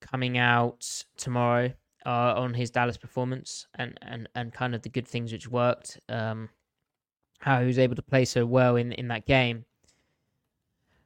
coming 0.00 0.36
out 0.36 1.04
tomorrow 1.16 1.72
uh, 2.04 2.34
on 2.36 2.52
his 2.52 2.70
Dallas 2.70 2.96
performance 2.96 3.66
and, 3.76 3.98
and, 4.02 4.28
and 4.34 4.52
kind 4.52 4.74
of 4.74 4.82
the 4.82 4.88
good 4.88 5.06
things 5.06 5.32
which 5.32 5.48
worked, 5.48 5.98
um, 6.08 6.50
how 7.38 7.60
he 7.60 7.66
was 7.66 7.78
able 7.78 7.94
to 7.94 8.02
play 8.02 8.24
so 8.24 8.44
well 8.44 8.76
in, 8.76 8.92
in 8.92 9.08
that 9.08 9.24
game. 9.24 9.64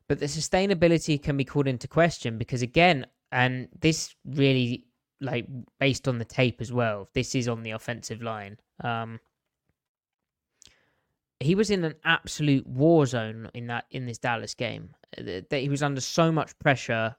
But 0.09 0.19
the 0.19 0.27
sustainability 0.27 1.23
can 1.23 1.37
be 1.37 1.45
called 1.45 1.69
into 1.69 1.87
question 1.87 2.37
because, 2.37 2.63
again, 2.63 3.07
and 3.31 3.69
this 3.79 4.17
really, 4.25 4.87
like, 5.21 5.47
based 5.79 6.09
on 6.09 6.19
the 6.19 6.25
tape 6.25 6.61
as 6.61 6.73
well, 6.73 7.09
this 7.15 7.35
is 7.35 7.49
on 7.49 7.63
the 7.63 7.73
offensive 7.73 8.23
line. 8.23 8.57
Um, 8.83 9.21
he 11.41 11.55
was 11.55 11.71
in 11.71 11.85
an 11.85 11.95
absolute 12.05 12.67
war 12.67 13.07
zone 13.07 13.51
in 13.55 13.67
that 13.69 13.87
in 13.91 14.07
this 14.07 14.19
Dallas 14.19 14.55
game. 14.55 14.91
Uh, 15.17 15.41
that 15.49 15.61
he 15.61 15.69
was 15.69 15.83
under 15.83 16.01
so 16.01 16.31
much 16.31 16.57
pressure. 16.59 17.17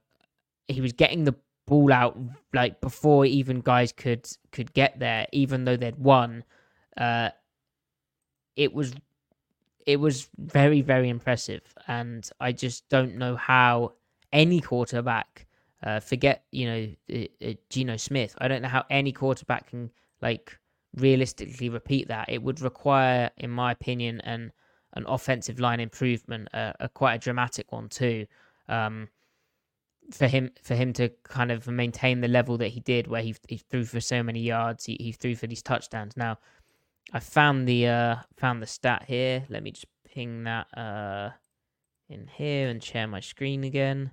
He 0.68 0.80
was 0.80 0.94
getting 0.94 1.24
the 1.24 1.36
ball 1.66 1.92
out 1.92 2.18
like 2.54 2.82
before 2.82 3.26
even 3.26 3.62
guys 3.62 3.92
could 3.92 4.28
could 4.52 4.74
get 4.74 5.00
there, 5.00 5.28
even 5.32 5.66
though 5.66 5.76
they'd 5.76 5.98
won. 5.98 6.44
Uh, 6.96 7.30
it 8.56 8.74
was 8.74 8.94
it 9.88 9.98
was 9.98 10.30
very 10.38 10.82
very 10.82 11.10
impressive, 11.10 11.62
and 11.88 12.30
I 12.40 12.52
just 12.52 12.88
don't 12.90 13.16
know 13.16 13.36
how 13.36 13.94
any 14.32 14.62
quarterback. 14.62 15.48
Uh, 15.84 16.00
forget 16.00 16.44
you 16.52 16.66
know 16.68 16.88
uh, 17.14 17.48
uh, 17.50 17.54
Geno 17.70 17.98
Smith. 17.98 18.36
I 18.38 18.48
don't 18.48 18.62
know 18.62 18.70
how 18.70 18.86
any 18.90 19.12
quarterback 19.12 19.68
can 19.70 19.92
like 20.22 20.58
realistically 20.96 21.70
repeat 21.70 22.08
that. 22.10 22.30
It 22.30 22.44
would 22.44 22.62
require, 22.62 23.32
in 23.38 23.50
my 23.50 23.72
opinion, 23.72 24.22
an 24.22 24.52
an 24.94 25.06
offensive 25.08 25.60
line 25.60 25.80
improvement, 25.80 26.50
uh, 26.54 26.74
a 26.80 26.90
quite 26.90 27.16
a 27.16 27.20
dramatic 27.20 27.72
one 27.72 27.88
too, 27.88 28.26
um, 28.68 29.08
for 30.12 30.28
him 30.28 30.52
for 30.62 30.76
him 30.76 30.94
to 30.94 31.10
kind 31.24 31.52
of 31.52 31.68
maintain 31.68 32.22
the 32.22 32.28
level 32.28 32.58
that 32.58 32.70
he 32.70 32.80
did, 32.82 33.08
where 33.08 33.22
he, 33.22 33.36
he 33.48 33.58
threw 33.58 33.86
for 33.86 34.02
so 34.02 34.22
many 34.22 34.42
yards, 34.42 34.86
he, 34.86 34.98
he 35.00 35.12
threw 35.12 35.36
for 35.36 35.48
these 35.48 35.64
touchdowns. 35.64 36.18
Now, 36.18 36.38
I 37.14 37.20
found 37.20 37.68
the 37.68 37.88
uh, 37.88 38.16
found 38.38 38.62
the 38.62 38.68
stat 38.68 39.06
here. 39.08 39.46
Let 39.50 39.64
me 39.64 39.72
just 39.72 39.88
ping 40.06 40.44
that 40.44 40.68
uh, 40.78 41.30
in 42.10 42.28
here 42.28 42.70
and 42.70 42.84
share 42.84 43.08
my 43.08 43.22
screen 43.22 43.64
again. 43.64 44.12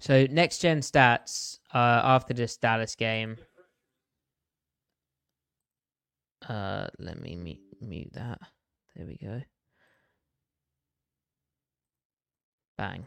So 0.00 0.26
next 0.30 0.58
gen 0.58 0.80
stats 0.80 1.58
uh, 1.72 2.00
after 2.04 2.34
this 2.34 2.56
Dallas 2.56 2.94
game. 2.94 3.36
Uh, 6.48 6.88
let 6.98 7.20
me 7.20 7.36
mute, 7.36 7.60
mute 7.80 8.12
that. 8.12 8.38
There 8.94 9.06
we 9.06 9.16
go. 9.16 9.42
Bang. 12.76 13.06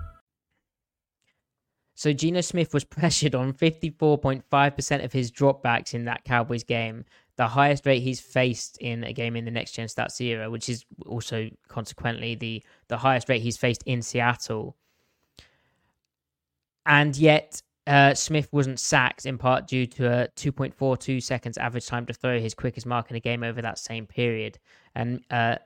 So 2.01 2.11
Geno 2.13 2.41
Smith 2.41 2.73
was 2.73 2.83
pressured 2.97 3.35
on 3.35 3.53
54.5% 3.53 5.05
of 5.05 5.13
his 5.13 5.31
dropbacks 5.31 5.93
in 5.93 6.05
that 6.05 6.23
Cowboys 6.25 6.63
game, 6.63 7.05
the 7.35 7.47
highest 7.47 7.85
rate 7.85 8.01
he's 8.01 8.19
faced 8.19 8.79
in 8.79 9.03
a 9.03 9.13
game 9.13 9.35
in 9.35 9.45
the 9.45 9.51
next 9.51 9.73
gen 9.73 9.85
stats 9.85 10.19
era, 10.19 10.49
which 10.49 10.67
is 10.67 10.83
also 11.05 11.47
consequently 11.67 12.33
the 12.33 12.63
the 12.87 12.97
highest 12.97 13.29
rate 13.29 13.43
he's 13.43 13.55
faced 13.55 13.83
in 13.85 14.01
Seattle. 14.01 14.75
And 16.87 17.15
yet 17.15 17.61
uh, 17.85 18.15
Smith 18.15 18.51
wasn't 18.51 18.79
sacked 18.79 19.27
in 19.27 19.37
part 19.37 19.67
due 19.67 19.85
to 19.85 20.23
a 20.23 20.27
2.42 20.29 21.21
seconds 21.21 21.59
average 21.59 21.85
time 21.85 22.07
to 22.07 22.13
throw, 22.13 22.39
his 22.39 22.55
quickest 22.55 22.87
mark 22.87 23.11
in 23.11 23.15
a 23.15 23.19
game 23.19 23.43
over 23.43 23.61
that 23.61 23.77
same 23.77 24.07
period. 24.07 24.57
And 24.95 25.23
uh, 25.29 25.57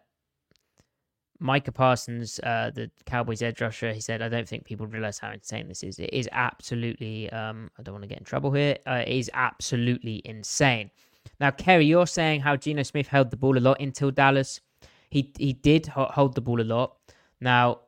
Micah 1.39 1.71
Parsons, 1.71 2.39
uh, 2.43 2.71
the 2.73 2.89
Cowboys 3.05 3.41
edge 3.41 3.61
rusher, 3.61 3.91
he 3.91 3.99
said, 3.99 4.21
I 4.21 4.29
don't 4.29 4.47
think 4.47 4.63
people 4.63 4.87
realize 4.87 5.19
how 5.19 5.31
insane 5.31 5.67
this 5.67 5.83
is. 5.83 5.99
It 5.99 6.13
is 6.13 6.29
absolutely, 6.31 7.29
um, 7.31 7.69
I 7.77 7.83
don't 7.83 7.93
want 7.93 8.03
to 8.03 8.07
get 8.07 8.19
in 8.19 8.23
trouble 8.23 8.51
here, 8.51 8.77
uh, 8.87 9.03
it 9.05 9.17
is 9.17 9.29
absolutely 9.33 10.21
insane. 10.25 10.91
Now, 11.39 11.51
Kerry, 11.51 11.85
you're 11.85 12.07
saying 12.07 12.41
how 12.41 12.55
Geno 12.55 12.83
Smith 12.83 13.07
held 13.07 13.31
the 13.31 13.37
ball 13.37 13.57
a 13.57 13.59
lot 13.59 13.81
until 13.81 14.11
Dallas. 14.11 14.61
He 15.09 15.31
he 15.37 15.53
did 15.53 15.87
hold 15.87 16.35
the 16.35 16.41
ball 16.41 16.61
a 16.61 16.63
lot. 16.63 16.97
Now, 17.41 17.81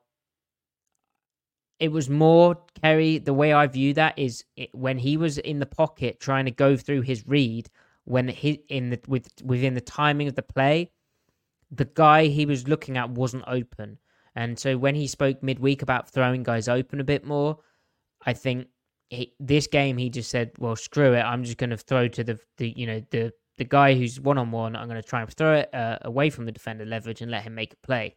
it 1.79 1.91
was 1.91 2.10
more 2.10 2.57
Kerry. 2.81 3.19
The 3.19 3.33
way 3.33 3.53
I 3.53 3.67
view 3.67 3.93
that 3.93 4.17
is 4.17 4.43
it, 4.55 4.73
when 4.73 4.97
he 4.97 5.17
was 5.17 5.38
in 5.38 5.60
the 5.60 5.65
pocket 5.65 6.19
trying 6.19 6.45
to 6.45 6.51
go 6.51 6.75
through 6.75 7.01
his 7.01 7.27
read, 7.27 7.69
when 8.05 8.27
he 8.27 8.63
in 8.69 8.89
the 8.89 8.99
with 9.07 9.29
within 9.43 9.73
the 9.73 9.81
timing 9.81 10.27
of 10.27 10.36
the 10.36 10.41
play, 10.41 10.91
the 11.71 11.86
guy 11.86 12.27
he 12.27 12.45
was 12.45 12.67
looking 12.67 12.97
at 12.97 13.10
wasn't 13.10 13.43
open, 13.47 13.97
and 14.36 14.58
so 14.58 14.77
when 14.77 14.95
he 14.95 15.08
spoke 15.08 15.41
midweek 15.41 15.82
about 15.82 16.10
throwing 16.10 16.43
guys 16.43 16.67
open 16.67 16.99
a 16.99 17.03
bit 17.06 17.25
more, 17.25 17.58
I 18.25 18.34
think 18.34 18.67
he, 19.10 19.34
this 19.39 19.67
game 19.67 19.97
he 19.97 20.10
just 20.10 20.30
said, 20.30 20.51
"Well, 20.60 20.75
screw 20.75 21.13
it. 21.13 21.21
I'm 21.21 21.43
just 21.43 21.58
going 21.58 21.71
to 21.71 21.77
throw 21.77 22.08
to 22.08 22.23
the 22.23 22.39
the 22.58 22.69
you 22.69 22.88
know 22.88 23.03
the 23.12 23.32
the 23.58 23.65
guy 23.65 23.95
who's 23.95 24.19
one 24.19 24.38
on 24.38 24.51
one. 24.51 24.75
I'm 24.75 24.88
going 24.88 25.01
to 25.01 25.08
try 25.08 25.21
and 25.21 25.34
throw 25.34 25.58
it 25.58 25.73
uh, 25.73 25.97
away 26.03 26.30
from 26.30 26.45
the 26.45 26.51
defender 26.51 26.86
leverage 26.86 27.21
and 27.21 27.32
let 27.32 27.43
him 27.43 27.56
make 27.56 27.73
a 27.73 27.88
play." 27.88 28.15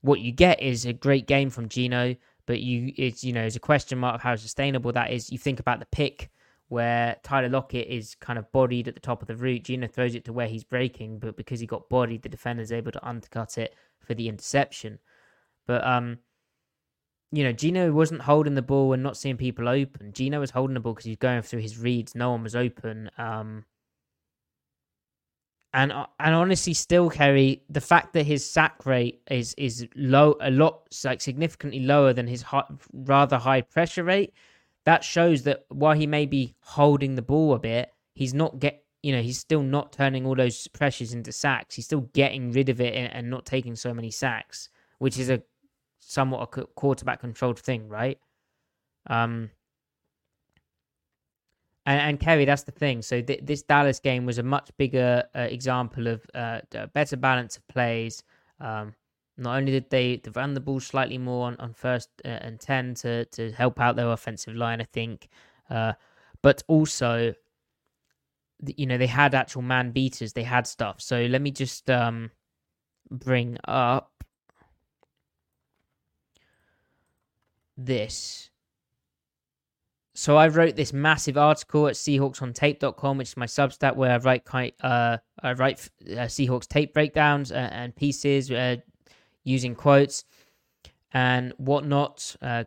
What 0.00 0.18
you 0.20 0.32
get 0.32 0.60
is 0.60 0.84
a 0.84 0.92
great 0.92 1.28
game 1.28 1.48
from 1.48 1.68
Geno 1.68 2.16
but 2.46 2.60
you 2.60 2.92
it's 2.96 3.24
you 3.24 3.32
know 3.32 3.44
it's 3.44 3.56
a 3.56 3.60
question 3.60 3.98
mark 3.98 4.16
of 4.16 4.22
how 4.22 4.36
sustainable 4.36 4.92
that 4.92 5.10
is. 5.10 5.30
You 5.30 5.38
think 5.38 5.60
about 5.60 5.80
the 5.80 5.86
pick 5.86 6.30
where 6.72 7.16
Tyler 7.22 7.50
Lockett 7.50 7.86
is 7.86 8.14
kind 8.14 8.38
of 8.38 8.50
bodied 8.50 8.88
at 8.88 8.94
the 8.94 9.00
top 9.00 9.20
of 9.20 9.28
the 9.28 9.36
route. 9.36 9.64
Geno 9.64 9.86
throws 9.86 10.14
it 10.14 10.24
to 10.24 10.32
where 10.32 10.48
he's 10.48 10.64
breaking, 10.64 11.18
but 11.18 11.36
because 11.36 11.60
he 11.60 11.66
got 11.66 11.90
bodied, 11.90 12.22
the 12.22 12.30
defender's 12.30 12.72
able 12.72 12.90
to 12.90 13.06
undercut 13.06 13.58
it 13.58 13.74
for 14.00 14.14
the 14.14 14.26
interception. 14.26 14.98
But 15.66 15.86
um, 15.86 16.20
you 17.30 17.44
know, 17.44 17.52
Geno 17.52 17.92
wasn't 17.92 18.22
holding 18.22 18.54
the 18.54 18.62
ball 18.62 18.94
and 18.94 19.02
not 19.02 19.18
seeing 19.18 19.36
people 19.36 19.68
open. 19.68 20.14
Geno 20.14 20.40
was 20.40 20.50
holding 20.50 20.72
the 20.72 20.80
ball 20.80 20.94
because 20.94 21.04
he's 21.04 21.18
going 21.18 21.42
through 21.42 21.60
his 21.60 21.76
reads. 21.76 22.14
No 22.14 22.30
one 22.30 22.42
was 22.42 22.56
open. 22.56 23.10
Um, 23.18 23.66
and 25.74 25.92
uh, 25.92 26.06
and 26.20 26.34
honestly, 26.34 26.72
still 26.72 27.10
Kerry, 27.10 27.62
the 27.68 27.82
fact 27.82 28.14
that 28.14 28.24
his 28.24 28.50
sack 28.50 28.86
rate 28.86 29.20
is 29.30 29.54
is 29.58 29.86
low, 29.94 30.36
a 30.40 30.50
lot 30.50 30.88
like 31.04 31.20
significantly 31.20 31.80
lower 31.80 32.14
than 32.14 32.26
his 32.26 32.40
high, 32.40 32.64
rather 32.94 33.36
high 33.36 33.60
pressure 33.60 34.04
rate, 34.04 34.32
that 34.84 35.04
shows 35.04 35.42
that 35.44 35.64
while 35.68 35.94
he 35.94 36.06
may 36.06 36.26
be 36.26 36.54
holding 36.60 37.14
the 37.14 37.22
ball 37.22 37.54
a 37.54 37.58
bit, 37.58 37.92
he's 38.14 38.34
not 38.34 38.58
get 38.58 38.84
you 39.02 39.12
know 39.12 39.22
he's 39.22 39.38
still 39.38 39.62
not 39.62 39.92
turning 39.92 40.26
all 40.26 40.34
those 40.34 40.68
pressures 40.68 41.12
into 41.12 41.32
sacks. 41.32 41.74
He's 41.74 41.84
still 41.84 42.08
getting 42.12 42.52
rid 42.52 42.68
of 42.68 42.80
it 42.80 42.94
and, 42.94 43.30
not 43.30 43.46
taking 43.46 43.74
so 43.74 43.92
many 43.92 44.10
sacks, 44.10 44.68
which 44.98 45.18
is 45.18 45.30
a 45.30 45.42
somewhat 45.98 46.48
a 46.56 46.64
quarterback 46.66 47.20
controlled 47.20 47.58
thing, 47.58 47.88
right? 47.88 48.18
Um, 49.08 49.50
and, 51.84 52.00
and 52.00 52.20
Kerry, 52.20 52.44
that's 52.44 52.62
the 52.62 52.72
thing. 52.72 53.02
So 53.02 53.20
th- 53.20 53.40
this 53.42 53.62
Dallas 53.62 53.98
game 53.98 54.24
was 54.24 54.38
a 54.38 54.42
much 54.42 54.70
bigger 54.76 55.24
uh, 55.34 55.40
example 55.40 56.06
of 56.06 56.24
uh, 56.34 56.60
a 56.74 56.86
better 56.86 57.16
balance 57.16 57.56
of 57.56 57.66
plays. 57.68 58.22
Um, 58.60 58.94
not 59.36 59.56
only 59.56 59.72
did 59.72 59.90
they, 59.90 60.16
they 60.16 60.30
run 60.34 60.54
the 60.54 60.60
ball 60.60 60.80
slightly 60.80 61.18
more 61.18 61.46
on, 61.46 61.56
on 61.56 61.72
first 61.72 62.08
uh, 62.24 62.28
and 62.28 62.60
10 62.60 62.94
to, 62.94 63.24
to 63.26 63.52
help 63.52 63.80
out 63.80 63.96
their 63.96 64.10
offensive 64.10 64.54
line, 64.54 64.80
I 64.80 64.84
think, 64.84 65.28
uh, 65.70 65.94
but 66.42 66.62
also, 66.68 67.34
you 68.76 68.86
know, 68.86 68.98
they 68.98 69.06
had 69.06 69.34
actual 69.34 69.62
man 69.62 69.90
beaters, 69.90 70.32
they 70.32 70.42
had 70.42 70.66
stuff. 70.66 71.00
So 71.00 71.22
let 71.22 71.40
me 71.40 71.50
just 71.50 71.90
um, 71.90 72.30
bring 73.10 73.58
up 73.66 74.24
this 77.76 78.50
so 80.14 80.36
I 80.36 80.48
wrote 80.48 80.76
this 80.76 80.92
massive 80.92 81.38
article 81.38 81.88
at 81.88 81.94
SeahawksOnTape.com, 81.94 83.18
which 83.18 83.30
is 83.30 83.36
my 83.36 83.46
Substack, 83.46 83.96
where 83.96 84.12
I 84.12 84.18
write 84.18 84.44
uh, 84.82 85.16
I 85.42 85.52
write 85.54 85.88
uh, 86.02 86.28
Seahawks 86.28 86.68
tape 86.68 86.92
breakdowns 86.92 87.50
uh, 87.50 87.70
and 87.72 87.96
pieces 87.96 88.50
uh, 88.50 88.76
using 89.44 89.74
quotes 89.74 90.24
and 91.12 91.52
whatnot. 91.56 92.36
Uh, 92.40 92.64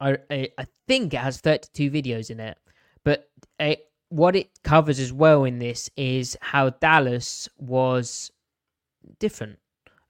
I, 0.00 0.18
I, 0.30 0.66
think 0.86 1.14
it 1.14 1.18
has 1.18 1.40
32 1.40 1.90
videos 1.90 2.30
in 2.30 2.38
it, 2.38 2.58
but 3.02 3.30
it, 3.58 3.88
what 4.10 4.36
it 4.36 4.50
covers 4.62 4.98
as 4.98 5.12
well 5.12 5.44
in 5.44 5.58
this 5.58 5.90
is 5.96 6.36
how 6.40 6.70
Dallas 6.70 7.48
was 7.58 8.30
different. 9.18 9.58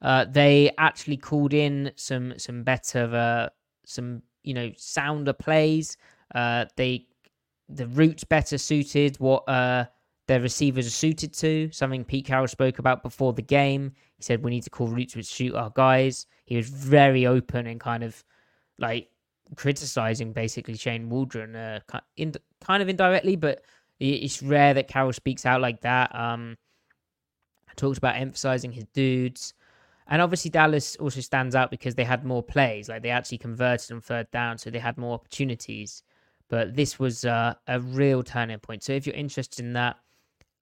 Uh, 0.03 0.25
they 0.25 0.71
actually 0.77 1.17
called 1.17 1.55
in 1.55 1.93
some 1.97 2.39
some 2.39 2.63
better 2.63 3.05
uh, 3.15 3.49
some 3.85 4.23
you 4.43 4.55
know 4.55 4.71
sounder 4.77 5.33
plays. 5.33 5.97
Uh, 6.35 6.67
they 6.77 7.07
the 7.69 7.87
routes 7.87 8.25
better 8.25 8.59
suited 8.59 9.17
what 9.19 9.49
uh, 9.49 9.87
their 10.27 10.41
receivers 10.41 10.87
are 10.87 10.91
suited 10.91 11.33
to. 11.35 11.71
Something 11.73 12.05
Pete 12.05 12.27
Carroll 12.27 12.49
spoke 12.49 12.79
about 12.79 13.03
before 13.03 13.33
the 13.33 13.43
game. 13.43 13.93
He 14.17 14.23
said 14.23 14.43
we 14.43 14.51
need 14.51 14.65
to 14.65 14.71
call 14.71 14.89
routes 14.89 15.15
which 15.15 15.27
suit 15.27 15.55
our 15.55 15.71
guys. 15.75 16.27
He 16.45 16.57
was 16.57 16.69
very 16.69 17.27
open 17.27 17.67
and 17.67 17.81
kind 17.81 18.03
of 18.03 18.23
like 18.79 19.09
criticizing 19.55 20.33
basically 20.33 20.77
Shane 20.77 21.09
Waldron, 21.09 21.55
uh, 21.55 21.81
in, 22.17 22.33
kind 22.61 22.83
of 22.83 22.89
indirectly, 22.89 23.37
but 23.37 23.63
it's 24.01 24.43
rare 24.43 24.75
that 24.75 24.89
Carroll 24.89 25.13
speaks 25.13 25.47
out 25.47 25.61
like 25.61 25.81
that. 25.83 26.15
Um, 26.15 26.57
talks 27.77 27.99
about 27.99 28.17
emphasizing 28.17 28.73
his 28.73 28.85
dudes. 28.93 29.55
And 30.09 30.23
obviously, 30.23 30.51
Dallas 30.51 30.97
also 30.97 31.21
stands 31.21 31.55
out 31.55 31.71
because 31.71 31.95
they 31.95 32.05
had 32.05 32.25
more 32.25 32.43
plays. 32.43 32.89
Like 32.89 33.03
they 33.03 33.11
actually 33.11 33.39
converted 33.39 33.93
on 33.93 34.01
third 34.01 34.31
down, 34.31 34.59
so 34.59 34.71
they 34.71 34.79
had 34.79 34.99
more 34.99 35.15
opportunities. 35.15 36.03
But 36.49 36.77
this 36.77 36.99
was 36.99 37.25
uh, 37.25 37.55
a 37.67 37.81
real 37.81 38.23
turning 38.23 38.59
point. 38.61 38.85
So 38.85 38.93
if 38.93 39.07
you're 39.07 39.17
interested 39.17 39.65
in 39.65 39.73
that, 39.73 39.97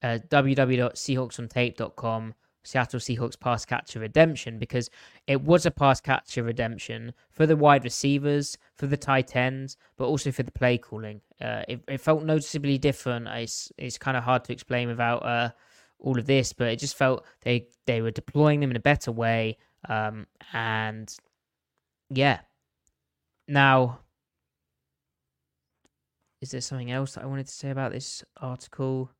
uh, 0.05 0.19
www.seahawksontape.com, 0.29 2.35
Seattle 2.63 3.01
Seahawks 3.01 3.41
pass 3.41 3.65
catcher 3.65 4.01
redemption, 4.01 4.59
because 4.59 4.91
it 5.27 5.41
was 5.43 5.65
a 5.65 5.71
pass 5.71 6.03
catcher 6.03 6.43
redemption 6.43 7.15
for 7.31 7.47
the 7.47 7.57
wide 7.57 7.85
receivers, 7.85 8.59
for 8.77 8.87
the 8.87 8.99
tight 8.99 9.35
ends, 9.35 9.79
but 9.97 10.05
also 10.05 10.31
for 10.31 10.43
the 10.43 10.53
play 10.53 10.77
calling. 10.77 11.23
Uh, 11.41 11.63
it, 11.69 11.81
it, 11.89 12.03
felt 12.03 12.23
noticeably 12.23 12.77
different. 12.77 13.29
It's, 13.29 13.73
it's 13.79 13.97
kind 13.97 14.15
of 14.17 14.25
hard 14.25 14.45
to 14.45 14.53
explain 14.53 14.89
without 14.89 15.25
uh, 15.25 15.51
all 15.99 16.19
of 16.19 16.27
this, 16.27 16.53
but 16.53 16.69
it 16.69 16.79
just 16.79 16.97
felt 16.97 17.25
they 17.41 17.69
they 17.87 18.03
were 18.03 18.11
deploying 18.11 18.61
them 18.61 18.71
in 18.71 18.77
a 18.77 18.81
better 18.81 19.11
way. 19.11 19.57
Um, 19.89 20.27
and 20.53 21.15
yeah, 22.11 22.41
now 23.49 24.01
is 26.43 26.51
there 26.51 26.61
something 26.61 26.91
else 26.91 27.15
that 27.15 27.25
I 27.25 27.27
wanted 27.27 27.47
to 27.47 27.53
say 27.53 27.71
about 27.71 27.93
this 27.93 28.23
article? 28.37 29.11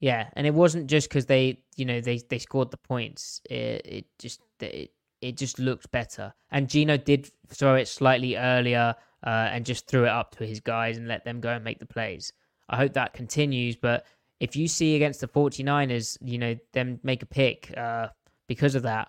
Yeah, 0.00 0.28
and 0.32 0.46
it 0.46 0.54
wasn't 0.54 0.86
just 0.86 1.08
because 1.08 1.26
they, 1.26 1.62
you 1.76 1.84
know, 1.84 2.00
they 2.00 2.18
they 2.28 2.38
scored 2.38 2.70
the 2.70 2.78
points. 2.78 3.40
It, 3.50 3.82
it 3.84 4.06
just 4.18 4.40
it 4.60 4.92
it 5.20 5.36
just 5.36 5.58
looked 5.58 5.90
better. 5.90 6.32
And 6.50 6.68
Geno 6.68 6.96
did 6.96 7.30
throw 7.48 7.74
it 7.74 7.86
slightly 7.86 8.36
earlier 8.36 8.94
uh, 9.24 9.48
and 9.52 9.66
just 9.66 9.86
threw 9.86 10.04
it 10.04 10.10
up 10.10 10.34
to 10.36 10.46
his 10.46 10.60
guys 10.60 10.96
and 10.96 11.06
let 11.06 11.24
them 11.24 11.40
go 11.40 11.50
and 11.50 11.62
make 11.62 11.78
the 11.78 11.86
plays. 11.86 12.32
I 12.70 12.76
hope 12.76 12.94
that 12.94 13.12
continues, 13.12 13.76
but 13.76 14.06
if 14.38 14.56
you 14.56 14.68
see 14.68 14.96
against 14.96 15.20
the 15.20 15.28
49ers, 15.28 16.16
you 16.22 16.38
know, 16.38 16.56
them 16.72 16.98
make 17.02 17.22
a 17.22 17.26
pick 17.26 17.76
uh, 17.76 18.08
because 18.48 18.74
of 18.74 18.84
that, 18.84 19.08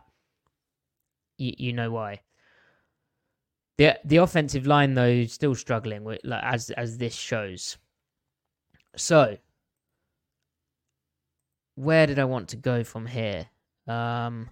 you, 1.38 1.54
you 1.58 1.74
know 1.74 1.92
why. 1.92 2.20
The 3.78 3.98
the 4.04 4.18
offensive 4.18 4.68
line 4.68 4.94
though 4.94 5.24
still 5.26 5.56
struggling 5.56 6.04
with, 6.04 6.20
like, 6.24 6.44
as 6.44 6.70
as 6.72 6.98
this 6.98 7.16
shows. 7.16 7.78
So, 8.98 9.38
where 11.82 12.06
did 12.06 12.20
I 12.20 12.26
want 12.26 12.50
to 12.50 12.58
go 12.58 12.84
from 12.84 13.08
here? 13.08 13.48
Um, 13.88 14.52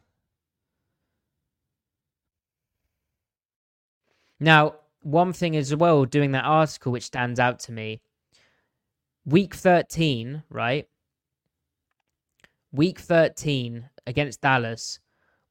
now, 4.40 4.76
one 5.04 5.34
thing 5.34 5.56
as 5.56 5.76
well, 5.76 6.06
doing 6.06 6.32
that 6.32 6.46
article, 6.46 6.92
which 6.92 7.04
stands 7.04 7.40
out 7.40 7.60
to 7.62 7.72
me, 7.72 8.02
week 9.26 9.54
13, 9.54 10.42
right? 10.50 10.88
Week 12.72 13.00
13 13.00 13.90
against 14.08 14.42
Dallas 14.42 15.00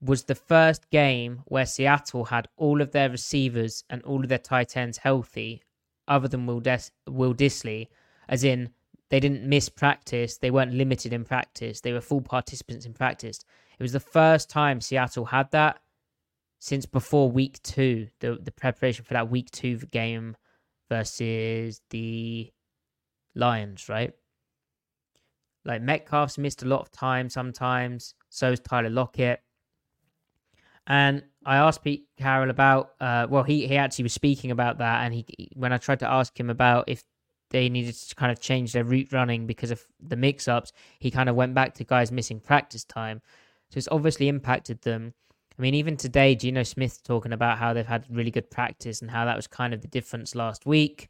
was 0.01 0.25
the 0.25 0.35
first 0.35 0.91
game 0.91 1.43
where 1.45 1.67
Seattle 1.67 2.25
had 2.25 2.49
all 2.57 2.81
of 2.81 2.91
their 2.91 3.09
receivers 3.09 3.85
and 3.89 4.03
all 4.03 4.23
of 4.23 4.29
their 4.29 4.39
tight 4.39 4.77
ends 4.77 4.99
healthy, 4.99 5.63
other 6.09 6.27
than 6.27 6.45
Will, 6.45 6.61
Des- 6.61 6.91
Will 7.07 7.35
Dissly, 7.35 7.87
as 8.29 8.43
in 8.43 8.71
they 9.11 9.21
didn't 9.21 9.45
miss 9.45 9.69
practice, 9.69 10.39
they 10.39 10.51
weren't 10.51 10.75
limited 10.75 11.13
in 11.13 11.25
practice, 11.25 11.81
they 11.81 11.93
were 11.93 12.01
full 12.01 12.21
participants 12.21 12.87
in 12.87 12.93
practice. 12.93 13.41
It 13.79 13.83
was 13.83 13.93
the 13.93 14.01
first 14.01 14.51
time 14.51 14.81
Seattle 14.81 15.27
had 15.27 15.51
that 15.53 15.81
since 16.59 16.87
before 16.87 17.31
week 17.31 17.63
two, 17.63 18.09
the 18.21 18.39
the 18.43 18.51
preparation 18.51 19.05
for 19.05 19.15
that 19.15 19.31
week 19.31 19.51
two 19.51 19.79
game 19.93 20.37
versus 20.89 21.81
the 21.91 22.51
Lions, 23.35 23.89
right? 23.89 24.13
Like 25.65 25.83
Metcalf's 25.83 26.39
missed 26.39 26.63
a 26.63 26.67
lot 26.67 26.81
of 26.81 26.91
time 26.91 27.29
sometimes. 27.29 28.15
So 28.31 28.53
is 28.53 28.61
Tyler 28.61 28.91
Lockett. 28.91 29.41
And 30.87 31.23
I 31.45 31.57
asked 31.57 31.85
Pete 31.85 32.07
Carroll 32.17 32.49
about, 32.49 32.93
uh, 33.01 33.27
well, 33.29 33.43
he, 33.43 33.67
he 33.67 33.77
actually 33.77 34.05
was 34.05 34.15
speaking 34.15 34.51
about 34.51 34.79
that. 34.79 35.05
And 35.05 35.13
he, 35.13 35.51
when 35.55 35.73
I 35.73 35.77
tried 35.77 36.01
to 36.01 36.11
ask 36.11 36.39
him 36.39 36.49
about 36.49 36.85
if 36.89 37.05
they 37.51 37.69
needed 37.69 37.95
to 37.95 38.15
kind 38.15 38.31
of 38.33 38.41
change 38.41 38.73
their 38.73 38.85
route 38.85 39.13
running 39.13 39.47
because 39.47 39.71
of 39.71 39.85
the 40.01 40.17
mix 40.17 40.49
ups, 40.49 40.73
he 40.99 41.11
kind 41.11 41.29
of 41.29 41.37
went 41.37 41.55
back 41.55 41.75
to 41.75 41.85
guys 41.85 42.13
missing 42.13 42.41
practice 42.41 42.85
time. 42.85 43.21
So 43.71 43.79
it's 43.79 43.89
obviously 43.91 44.29
impacted 44.29 44.83
them. 44.83 45.15
I 45.59 45.63
mean, 45.63 45.75
even 45.75 45.97
today, 45.97 46.35
Geno 46.35 46.63
Smith 46.63 47.03
talking 47.03 47.33
about 47.33 47.59
how 47.59 47.73
they've 47.73 47.87
had 47.87 48.07
really 48.11 48.31
good 48.31 48.51
practice 48.51 49.03
and 49.03 49.11
how 49.11 49.25
that 49.25 49.37
was 49.37 49.47
kind 49.47 49.75
of 49.75 49.81
the 49.83 49.89
difference 49.89 50.35
last 50.35 50.67
week. 50.67 51.09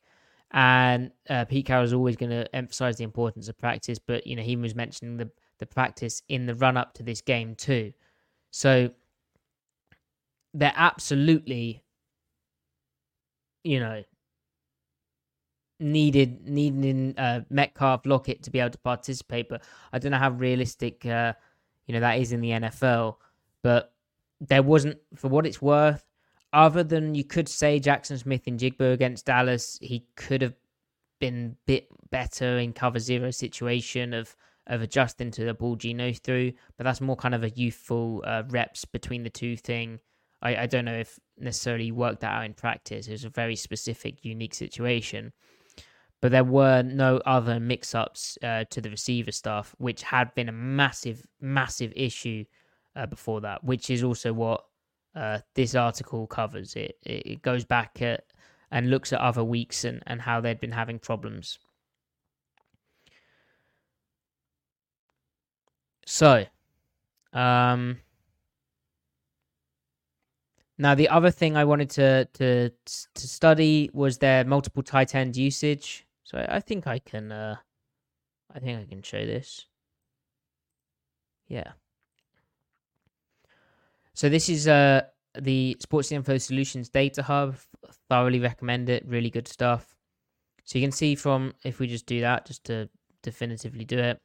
And 0.52 1.10
uh, 1.28 1.44
Pete 1.44 1.66
Carroll 1.66 1.84
is 1.84 1.92
always 1.92 2.16
going 2.16 2.30
to 2.30 2.54
emphasize 2.56 2.96
the 2.96 3.04
importance 3.04 3.48
of 3.48 3.58
practice, 3.58 3.98
but 3.98 4.26
you 4.26 4.34
know 4.34 4.42
he 4.42 4.56
was 4.56 4.74
mentioning 4.74 5.18
the 5.18 5.30
the 5.58 5.66
practice 5.66 6.22
in 6.28 6.46
the 6.46 6.54
run 6.54 6.76
up 6.76 6.94
to 6.94 7.02
this 7.02 7.20
game 7.20 7.54
too. 7.54 7.92
So 8.50 8.90
they're 10.54 10.72
absolutely, 10.74 11.82
you 13.64 13.80
know, 13.80 14.02
needed 15.80 16.46
needing 16.46 17.16
uh, 17.18 17.40
Metcalf 17.50 18.06
Lockett 18.06 18.42
to 18.44 18.50
be 18.50 18.60
able 18.60 18.70
to 18.70 18.78
participate. 18.78 19.48
But 19.48 19.62
I 19.92 19.98
don't 19.98 20.12
know 20.12 20.18
how 20.18 20.30
realistic, 20.30 21.04
uh, 21.06 21.34
you 21.86 21.94
know, 21.94 22.00
that 22.00 22.18
is 22.18 22.32
in 22.32 22.40
the 22.40 22.50
NFL. 22.50 23.16
But 23.62 23.92
there 24.40 24.62
wasn't, 24.62 24.98
for 25.16 25.28
what 25.28 25.46
it's 25.46 25.62
worth, 25.62 26.04
other 26.52 26.82
than 26.82 27.14
you 27.14 27.24
could 27.24 27.48
say 27.48 27.78
Jackson 27.78 28.18
Smith-Njigba 28.18 28.92
against 28.92 29.26
Dallas, 29.26 29.78
he 29.82 30.06
could 30.16 30.42
have 30.42 30.54
been 31.18 31.56
a 31.56 31.66
bit 31.66 31.88
better 32.10 32.58
in 32.58 32.72
cover 32.72 32.98
zero 32.98 33.30
situation 33.30 34.14
of 34.14 34.34
of 34.68 34.82
adjusting 34.82 35.30
to 35.30 35.44
the 35.44 35.54
ball 35.54 35.76
Geno 35.76 36.12
through, 36.12 36.52
but 36.76 36.84
that's 36.84 37.00
more 37.00 37.16
kind 37.16 37.34
of 37.34 37.42
a 37.42 37.50
youthful 37.50 38.22
uh, 38.26 38.42
reps 38.50 38.84
between 38.84 39.22
the 39.22 39.30
two 39.30 39.56
thing. 39.56 39.98
I, 40.42 40.56
I 40.56 40.66
don't 40.66 40.84
know 40.84 40.98
if 40.98 41.18
necessarily 41.38 41.90
worked 41.90 42.20
that 42.20 42.32
out 42.32 42.44
in 42.44 42.52
practice. 42.54 43.08
It 43.08 43.12
was 43.12 43.24
a 43.24 43.30
very 43.30 43.56
specific, 43.56 44.24
unique 44.24 44.54
situation. 44.54 45.32
But 46.20 46.32
there 46.32 46.44
were 46.44 46.82
no 46.82 47.18
other 47.18 47.60
mix 47.60 47.94
ups 47.94 48.36
uh, 48.42 48.64
to 48.70 48.80
the 48.80 48.90
receiver 48.90 49.30
stuff, 49.30 49.74
which 49.78 50.02
had 50.02 50.34
been 50.34 50.48
a 50.48 50.52
massive, 50.52 51.24
massive 51.40 51.92
issue 51.94 52.44
uh, 52.96 53.06
before 53.06 53.40
that, 53.42 53.62
which 53.62 53.88
is 53.88 54.02
also 54.02 54.32
what 54.32 54.64
uh, 55.14 55.38
this 55.54 55.74
article 55.76 56.26
covers. 56.26 56.74
It, 56.74 56.98
it 57.04 57.42
goes 57.42 57.64
back 57.64 58.02
at, 58.02 58.24
and 58.70 58.90
looks 58.90 59.12
at 59.12 59.20
other 59.20 59.44
weeks 59.44 59.84
and, 59.84 60.02
and 60.06 60.20
how 60.20 60.40
they'd 60.40 60.60
been 60.60 60.72
having 60.72 60.98
problems. 60.98 61.58
So, 66.04 66.46
um, 67.32 67.98
now 70.78 70.94
the 70.94 71.08
other 71.08 71.30
thing 71.30 71.56
I 71.56 71.64
wanted 71.64 71.90
to 71.90 72.24
to 72.34 72.70
to 72.70 73.28
study 73.28 73.90
was 73.92 74.18
their 74.18 74.44
multiple 74.44 74.82
tight 74.82 75.14
end 75.14 75.36
usage. 75.36 76.06
So 76.28 76.36
I, 76.36 76.56
I 76.56 76.60
think 76.60 76.86
I 76.86 76.98
can, 76.98 77.32
uh, 77.32 77.56
I 78.54 78.58
think 78.58 78.78
I 78.78 78.84
can 78.84 79.02
show 79.02 79.24
this. 79.24 79.64
Yeah. 81.48 81.72
So 84.12 84.28
this 84.28 84.50
is 84.50 84.68
uh 84.68 85.02
the 85.40 85.76
Sports 85.80 86.12
Info 86.12 86.36
Solutions 86.36 86.90
Data 86.90 87.22
Hub. 87.22 87.56
Thoroughly 88.10 88.40
recommend 88.40 88.90
it. 88.90 89.06
Really 89.06 89.30
good 89.30 89.48
stuff. 89.48 89.96
So 90.64 90.78
you 90.78 90.84
can 90.84 90.92
see 90.92 91.14
from 91.14 91.54
if 91.64 91.78
we 91.78 91.86
just 91.86 92.04
do 92.04 92.20
that, 92.20 92.44
just 92.44 92.64
to 92.64 92.90
definitively 93.22 93.86
do 93.86 93.98
it. 93.98 94.20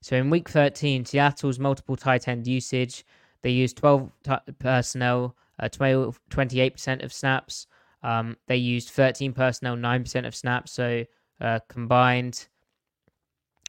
So 0.00 0.16
in 0.16 0.30
week 0.30 0.48
13, 0.48 1.04
Seattle's 1.04 1.58
multiple 1.58 1.96
tight 1.96 2.28
end 2.28 2.46
usage, 2.46 3.04
they 3.42 3.50
used 3.50 3.76
12 3.76 4.10
t- 4.24 4.52
personnel, 4.58 5.36
uh, 5.58 5.68
12, 5.68 6.18
28% 6.30 7.04
of 7.04 7.12
snaps. 7.12 7.66
Um, 8.02 8.36
they 8.46 8.56
used 8.56 8.88
13 8.88 9.32
personnel, 9.32 9.76
9% 9.76 10.26
of 10.26 10.34
snaps. 10.34 10.72
So 10.72 11.04
uh, 11.40 11.60
combined 11.68 12.48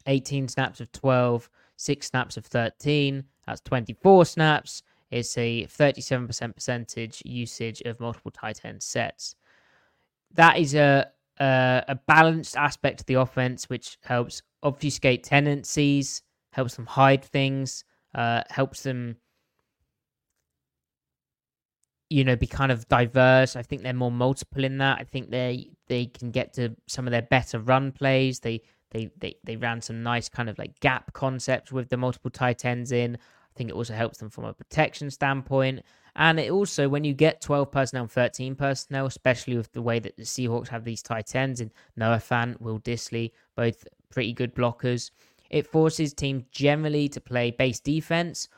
18 0.06 0.48
snaps 0.48 0.80
of 0.80 0.90
12, 0.92 1.48
6 1.76 2.06
snaps 2.06 2.36
of 2.36 2.46
13. 2.46 3.24
That's 3.46 3.60
24 3.62 4.24
snaps. 4.24 4.82
It's 5.10 5.36
a 5.38 5.66
37% 5.66 6.54
percentage 6.54 7.22
usage 7.24 7.80
of 7.82 8.00
multiple 8.00 8.30
tight 8.30 8.60
end 8.64 8.82
sets. 8.82 9.36
That 10.32 10.58
is 10.58 10.74
a, 10.74 11.06
a, 11.38 11.84
a 11.88 11.94
balanced 11.94 12.56
aspect 12.56 13.00
of 13.00 13.06
the 13.06 13.14
offense, 13.14 13.68
which 13.68 13.98
helps 14.02 14.42
obfuscate 14.62 15.22
tendencies, 15.22 16.22
helps 16.52 16.74
them 16.74 16.86
hide 16.86 17.24
things, 17.24 17.84
uh, 18.14 18.42
helps 18.50 18.82
them, 18.82 19.16
you 22.14 22.22
know, 22.22 22.36
be 22.36 22.46
kind 22.46 22.70
of 22.70 22.86
diverse. 22.86 23.56
I 23.56 23.62
think 23.62 23.82
they're 23.82 23.92
more 23.92 24.12
multiple 24.12 24.62
in 24.62 24.78
that. 24.78 24.98
I 25.00 25.04
think 25.04 25.30
they 25.30 25.70
they 25.88 26.06
can 26.06 26.30
get 26.30 26.52
to 26.54 26.76
some 26.86 27.08
of 27.08 27.10
their 27.10 27.22
better 27.22 27.58
run 27.58 27.90
plays. 27.90 28.38
They 28.38 28.62
they 28.92 29.10
they 29.18 29.34
they 29.42 29.56
ran 29.56 29.80
some 29.80 30.04
nice 30.04 30.28
kind 30.28 30.48
of 30.48 30.56
like 30.56 30.78
gap 30.78 31.12
concepts 31.12 31.72
with 31.72 31.88
the 31.88 31.96
multiple 31.96 32.30
tight 32.30 32.64
ends 32.64 32.92
in. 32.92 33.16
I 33.16 33.52
think 33.56 33.68
it 33.68 33.72
also 33.72 33.94
helps 33.94 34.18
them 34.18 34.30
from 34.30 34.44
a 34.44 34.52
protection 34.52 35.10
standpoint. 35.10 35.82
And 36.14 36.38
it 36.38 36.52
also, 36.52 36.88
when 36.88 37.02
you 37.02 37.14
get 37.14 37.40
12 37.40 37.72
personnel 37.72 38.04
and 38.04 38.12
13 38.12 38.54
personnel, 38.54 39.06
especially 39.06 39.56
with 39.56 39.72
the 39.72 39.82
way 39.82 39.98
that 39.98 40.16
the 40.16 40.22
Seahawks 40.22 40.68
have 40.68 40.84
these 40.84 41.02
tight 41.02 41.34
ends 41.34 41.60
in 41.60 41.72
Noah 41.96 42.18
Fant, 42.18 42.60
Will 42.60 42.78
Dissly, 42.78 43.32
both 43.56 43.88
pretty 44.10 44.32
good 44.32 44.54
blockers, 44.54 45.10
it 45.50 45.66
forces 45.66 46.14
teams 46.14 46.44
generally 46.52 47.08
to 47.08 47.20
play 47.20 47.50
base 47.50 47.80
defense. 47.80 48.48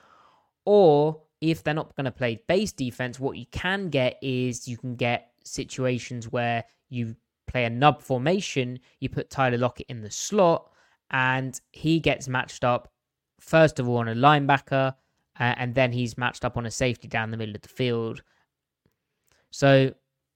Or 0.66 1.22
if 1.40 1.62
they're 1.62 1.74
not 1.74 1.94
going 1.96 2.04
to 2.04 2.10
play 2.10 2.40
base 2.48 2.72
defense, 2.72 3.20
what 3.20 3.36
you 3.36 3.46
can 3.50 3.88
get 3.90 4.18
is 4.22 4.66
you 4.66 4.76
can 4.76 4.96
get 4.96 5.30
situations 5.44 6.30
where 6.32 6.64
you 6.88 7.14
play 7.46 7.64
a 7.64 7.70
nub 7.70 8.02
formation, 8.02 8.78
you 9.00 9.08
put 9.08 9.30
Tyler 9.30 9.58
Lockett 9.58 9.86
in 9.88 10.00
the 10.00 10.10
slot, 10.10 10.70
and 11.10 11.60
he 11.72 12.00
gets 12.00 12.28
matched 12.28 12.64
up, 12.64 12.92
first 13.40 13.78
of 13.78 13.88
all, 13.88 13.98
on 13.98 14.08
a 14.08 14.14
linebacker 14.14 14.94
uh, 15.38 15.54
and 15.56 15.74
then 15.74 15.92
he's 15.92 16.16
matched 16.16 16.44
up 16.44 16.56
on 16.56 16.66
a 16.66 16.70
safety 16.70 17.08
down 17.08 17.30
the 17.30 17.36
middle 17.36 17.54
of 17.54 17.62
the 17.62 17.68
field. 17.68 18.22
So 19.50 19.92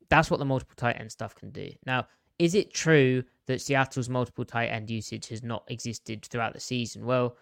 that's 0.09 0.31
what 0.31 0.39
the 0.39 0.45
multiple 0.45 0.75
tight 0.77 0.99
end 0.99 1.11
stuff 1.11 1.35
can 1.35 1.51
do. 1.51 1.71
Now, 1.87 2.07
is 2.39 2.55
it 2.55 2.73
true 2.73 3.23
that 3.47 3.61
Seattle's 3.61 4.09
multiple 4.09 4.45
tight 4.45 4.69
end 4.69 4.91
usage 4.91 5.29
has 5.29 5.43
not 5.43 5.65
existed 5.69 6.25
throughout 6.25 6.53
the 6.53 6.61
season? 6.61 7.05
Well, 7.05 7.37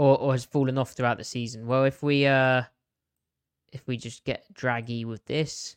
or 0.00 0.18
or 0.18 0.32
has 0.32 0.46
fallen 0.46 0.78
off 0.78 0.92
throughout 0.92 1.18
the 1.18 1.24
season. 1.24 1.66
Well, 1.66 1.84
if 1.84 2.02
we 2.02 2.26
uh 2.26 2.62
if 3.70 3.86
we 3.86 3.98
just 3.98 4.24
get 4.24 4.52
draggy 4.54 5.04
with 5.04 5.26
this. 5.26 5.76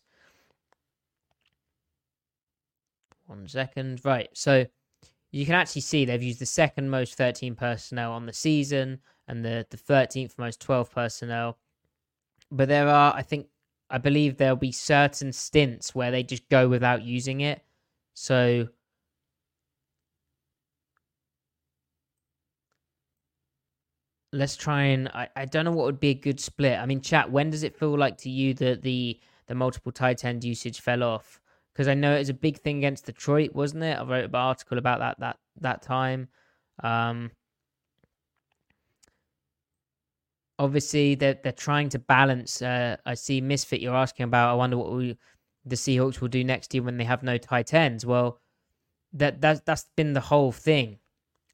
One 3.26 3.48
second. 3.48 4.00
Right. 4.06 4.30
So 4.34 4.66
you 5.32 5.46
can 5.46 5.56
actually 5.56 5.82
see 5.82 6.06
they've 6.06 6.24
used 6.24 6.40
the 6.40 6.46
second 6.46 6.90
most 6.90 7.16
13 7.16 7.56
personnel 7.56 8.14
on 8.14 8.26
the 8.26 8.34
season 8.34 9.00
and 9.28 9.44
the, 9.44 9.66
the 9.70 9.78
13th 9.78 10.38
most 10.38 10.62
12 10.62 10.92
personnel. 10.92 11.58
But 12.50 12.70
there 12.70 12.88
are, 12.88 13.14
I 13.14 13.24
think, 13.24 13.48
I 13.90 13.98
believe 13.98 14.38
there'll 14.38 14.56
be 14.56 14.72
certain 14.72 15.34
stints 15.34 15.94
where 15.94 16.12
they 16.12 16.24
just 16.24 16.48
go 16.50 16.70
without 16.70 17.04
using 17.04 17.42
it. 17.42 17.62
So 18.14 18.70
let's 24.34 24.58
try 24.58 24.84
and 24.84 25.08
I, 25.10 25.30
I 25.36 25.46
don't 25.46 25.64
know 25.66 25.72
what 25.72 25.86
would 25.86 26.00
be 26.00 26.10
a 26.10 26.16
good 26.16 26.40
split. 26.40 26.80
I 26.80 26.86
mean, 26.86 27.02
chat, 27.02 27.32
when 27.32 27.50
does 27.50 27.64
it 27.64 27.78
feel 27.78 27.98
like 27.98 28.18
to 28.20 28.30
you 28.30 28.54
that 28.56 28.82
the 28.82 29.20
the 29.48 29.56
multiple 29.56 29.92
tight 29.92 30.26
end 30.26 30.44
usage 30.44 30.82
fell 30.82 31.04
off? 31.04 31.40
Because 31.74 31.88
I 31.88 31.94
know 31.94 32.16
it 32.16 32.20
was 32.20 32.30
a 32.30 32.34
big 32.34 32.60
thing 32.60 32.78
against 32.80 33.06
Detroit, 33.06 33.54
wasn't 33.54 33.84
it? 33.84 33.98
I 33.98 34.04
wrote 34.04 34.26
an 34.26 34.36
article 34.36 34.78
about 34.78 35.00
that 35.00 35.20
that 35.20 35.38
that 35.62 35.82
time. 35.82 36.28
Um, 36.84 37.32
obviously 40.60 41.16
they're 41.16 41.38
they're 41.44 41.52
trying 41.52 41.90
to 41.90 42.00
balance. 42.00 42.62
Uh, 42.62 42.98
I 43.06 43.14
see 43.14 43.42
Misfit. 43.42 43.82
You're 43.82 43.96
asking 43.96 44.26
about. 44.26 44.52
I 44.52 44.56
wonder 44.56 44.78
what 44.78 44.92
we, 44.94 45.18
the 45.66 45.76
Seahawks 45.76 46.22
will 46.22 46.28
do 46.28 46.44
next 46.44 46.74
year 46.74 46.84
when 46.84 46.98
they 46.98 47.04
have 47.04 47.24
no 47.24 47.38
tight 47.38 47.74
ends. 47.74 48.06
Well, 48.06 48.40
that 49.14 49.42
that's 49.42 49.62
that's 49.66 49.86
been 49.96 50.14
the 50.14 50.22
whole 50.22 50.52
thing. 50.52 51.00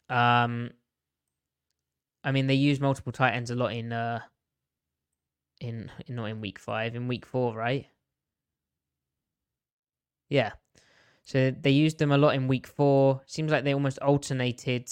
Um, 0.10 0.72
I 2.24 2.32
mean, 2.32 2.48
they 2.48 2.56
use 2.56 2.80
multiple 2.80 3.12
tight 3.12 3.34
ends 3.34 3.52
a 3.52 3.56
lot 3.56 3.74
in 3.74 3.94
uh, 3.94 4.20
in, 5.62 5.92
in 6.08 6.16
not 6.16 6.26
in 6.26 6.42
week 6.42 6.60
five, 6.60 6.96
in 6.96 7.08
week 7.08 7.26
four, 7.26 7.56
right? 7.56 7.88
Yeah. 10.30 10.52
So 11.24 11.52
they 11.52 11.72
used 11.72 12.00
them 12.00 12.12
a 12.12 12.18
lot 12.18 12.36
in 12.36 12.48
week 12.48 12.68
four. 12.68 13.22
Seems 13.26 13.52
like 13.52 13.64
they 13.64 13.74
almost 13.74 14.00
alternated. 14.00 14.92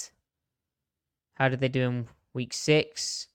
How 1.34 1.48
did 1.48 1.60
they 1.60 1.68
do 1.68 1.82
in 1.82 2.08
week 2.34 2.52
six? 2.52 3.28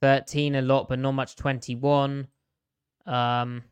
13 0.00 0.54
a 0.54 0.62
lot, 0.62 0.88
but 0.88 0.98
not 0.98 1.12
much 1.12 1.36
21. 1.36 2.28
Um, 3.06 3.64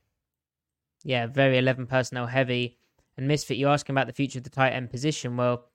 yeah, 1.04 1.26
very 1.26 1.58
11 1.58 1.86
personnel 1.86 2.26
heavy. 2.26 2.78
And 3.16 3.28
Misfit, 3.28 3.56
you're 3.56 3.70
asking 3.70 3.94
about 3.94 4.08
the 4.08 4.12
future 4.12 4.38
of 4.38 4.44
the 4.44 4.50
tight 4.50 4.70
end 4.70 4.90
position. 4.90 5.36
Well, 5.36 5.66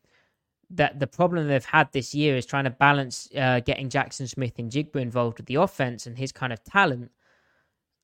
that 0.76 1.00
the 1.00 1.08
problem 1.08 1.48
they've 1.48 1.66
had 1.66 1.92
this 1.92 2.14
year 2.16 2.36
is 2.36 2.46
trying 2.46 2.64
to 2.64 2.70
balance 2.70 3.30
uh, 3.36 3.60
getting 3.60 3.90
Jackson 3.90 4.28
Smith-Njigba 4.28 4.96
involved 4.96 5.38
with 5.38 5.48
the 5.48 5.56
offense 5.56 6.08
and 6.08 6.18
his 6.18 6.32
kind 6.32 6.54
of 6.54 6.64
talent 6.64 7.12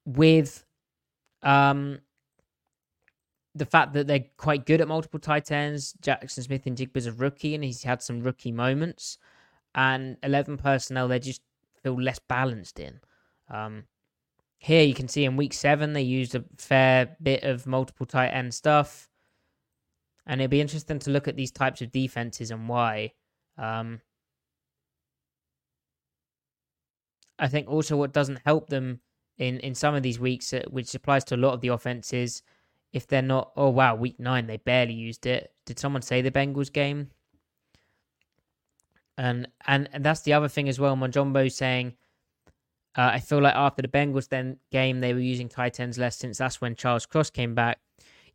with 0.06 0.66
um, 1.44 2.00
the 3.56 3.66
fact 3.66 3.94
that 3.94 4.08
they're 4.08 4.26
quite 4.38 4.66
good 4.66 4.82
at 4.82 4.88
multiple 4.88 5.20
tight 5.20 5.52
ends. 5.52 5.94
Jackson 6.02 6.44
Smith-Njigba 6.44 6.98
is 6.98 7.08
a 7.08 7.14
rookie 7.14 7.56
and 7.56 7.64
he's 7.64 7.84
had 7.84 8.02
some 8.02 8.22
rookie 8.22 8.52
moments. 8.52 9.18
And 9.74 10.18
11 10.24 10.58
personnel, 10.58 11.08
they're 11.08 11.20
just 11.20 11.42
feel 11.84 12.02
less 12.02 12.20
balanced 12.20 12.80
in. 12.80 13.00
Um, 13.50 13.84
here 14.60 14.84
you 14.84 14.94
can 14.94 15.08
see 15.08 15.24
in 15.24 15.38
week 15.38 15.54
seven 15.54 15.94
they 15.94 16.02
used 16.02 16.36
a 16.36 16.44
fair 16.58 17.16
bit 17.22 17.44
of 17.44 17.68
multiple 17.68 18.06
tight 18.06 18.30
end 18.30 18.54
stuff, 18.54 19.08
and 20.28 20.42
it'd 20.42 20.52
be 20.52 20.62
interesting 20.62 21.00
to 21.00 21.10
look 21.10 21.28
at 21.28 21.38
these 21.38 21.52
types 21.52 21.82
of 21.82 21.92
defenses 21.92 22.52
and 22.52 22.68
why. 22.68 23.14
Um, 23.58 24.02
I 27.40 27.48
think 27.48 27.70
also 27.70 27.96
what 27.96 28.14
doesn't 28.14 28.42
help 28.46 28.68
them 28.68 29.00
in 29.38 29.60
in 29.62 29.74
some 29.74 29.96
of 29.96 30.04
these 30.04 30.20
weeks, 30.20 30.54
uh, 30.54 30.64
which 30.70 30.94
applies 30.94 31.24
to 31.26 31.36
a 31.36 31.38
lot 31.38 31.54
of 31.54 31.62
the 31.62 31.70
offenses, 31.70 32.44
if 32.92 33.08
they're 33.08 33.22
not. 33.22 33.52
Oh 33.56 33.70
wow, 33.70 33.96
week 33.96 34.20
nine 34.20 34.48
they 34.48 34.58
barely 34.58 34.94
used 34.94 35.26
it. 35.26 35.54
Did 35.66 35.80
someone 35.80 36.02
say 36.02 36.22
the 36.22 36.32
Bengals 36.32 36.72
game? 36.72 37.12
And 39.18 39.48
and, 39.66 39.90
and 39.94 40.04
that's 40.04 40.22
the 40.22 40.34
other 40.34 40.50
thing 40.50 40.68
as 40.68 40.80
well. 40.80 40.96
Monjombo 40.96 41.52
saying, 41.52 41.94
uh, 42.96 43.12
I 43.14 43.20
feel 43.20 43.42
like 43.42 43.56
after 43.56 43.82
the 43.82 43.88
Bengals 43.88 44.28
then 44.28 44.58
game 44.72 45.00
they 45.00 45.14
were 45.14 45.20
using 45.20 45.48
tight 45.48 45.80
ends 45.80 45.98
less 45.98 46.18
since 46.18 46.40
that's 46.40 46.60
when 46.60 46.76
Charles 46.76 47.06
Cross 47.06 47.30
came 47.30 47.56
back. 47.56 47.80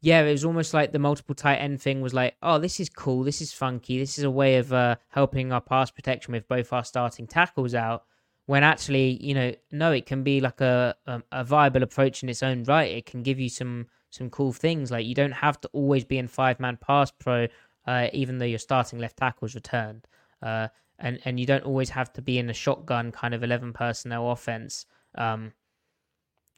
Yeah, 0.03 0.23
it 0.23 0.33
was 0.33 0.45
almost 0.45 0.75
like 0.75 0.93
the 0.93 0.99
multiple 0.99 1.35
tight 1.35 1.57
end 1.57 1.81
thing 1.81 2.01
was 2.01 2.13
like, 2.13 2.37
oh, 2.43 2.59
this 2.59 2.81
is 2.81 2.89
cool, 2.91 3.23
this 3.23 3.41
is 3.41 3.53
funky, 3.53 3.99
this 3.99 4.19
is 4.19 4.25
a 4.25 4.31
way 4.31 4.57
of 4.57 4.73
uh, 4.73 4.97
helping 5.09 5.53
our 5.53 5.61
pass 5.61 5.91
protection 5.91 6.33
with 6.33 6.49
both 6.49 6.73
our 6.73 6.85
starting 6.85 7.27
tackles 7.27 7.75
out 7.75 8.05
when 8.47 8.65
actually 8.65 9.19
you 9.23 9.35
know 9.35 9.55
no 9.71 9.93
it 9.93 10.07
can 10.07 10.23
be 10.23 10.41
like 10.41 10.61
a, 10.61 10.95
a, 11.07 11.23
a 11.33 11.45
viable 11.45 11.83
approach 11.83 12.23
in 12.23 12.29
its 12.29 12.43
own 12.43 12.65
right. 12.65 12.91
It 12.91 13.07
can 13.07 13.23
give 13.23 13.39
you 13.39 13.49
some 13.49 13.87
some 14.11 14.29
cool 14.31 14.53
things 14.53 14.91
like 14.91 15.07
you 15.07 15.15
don't 15.15 15.33
have 15.33 15.61
to 15.63 15.69
always 15.73 16.05
be 16.05 16.19
in 16.19 16.29
five 16.29 16.61
man 16.61 16.77
pass 16.77 17.11
pro 17.11 17.47
uh, 17.87 18.09
even 18.13 18.39
though 18.39 18.45
your 18.45 18.59
starting 18.59 18.99
left 18.99 19.17
tackle 19.17 19.49
tackle's 19.49 19.55
returned 19.55 20.07
uh, 20.43 20.69
and 20.99 21.21
and 21.25 21.41
you 21.41 21.47
don't 21.47 21.65
always 21.65 21.91
have 21.91 22.13
to 22.13 22.23
be 22.23 22.39
in 22.39 22.51
a 22.51 22.55
shotgun 22.55 23.11
kind 23.13 23.35
of 23.35 23.43
11 23.43 23.73
personnel 23.73 24.31
offense 24.31 24.87
um, 25.15 25.53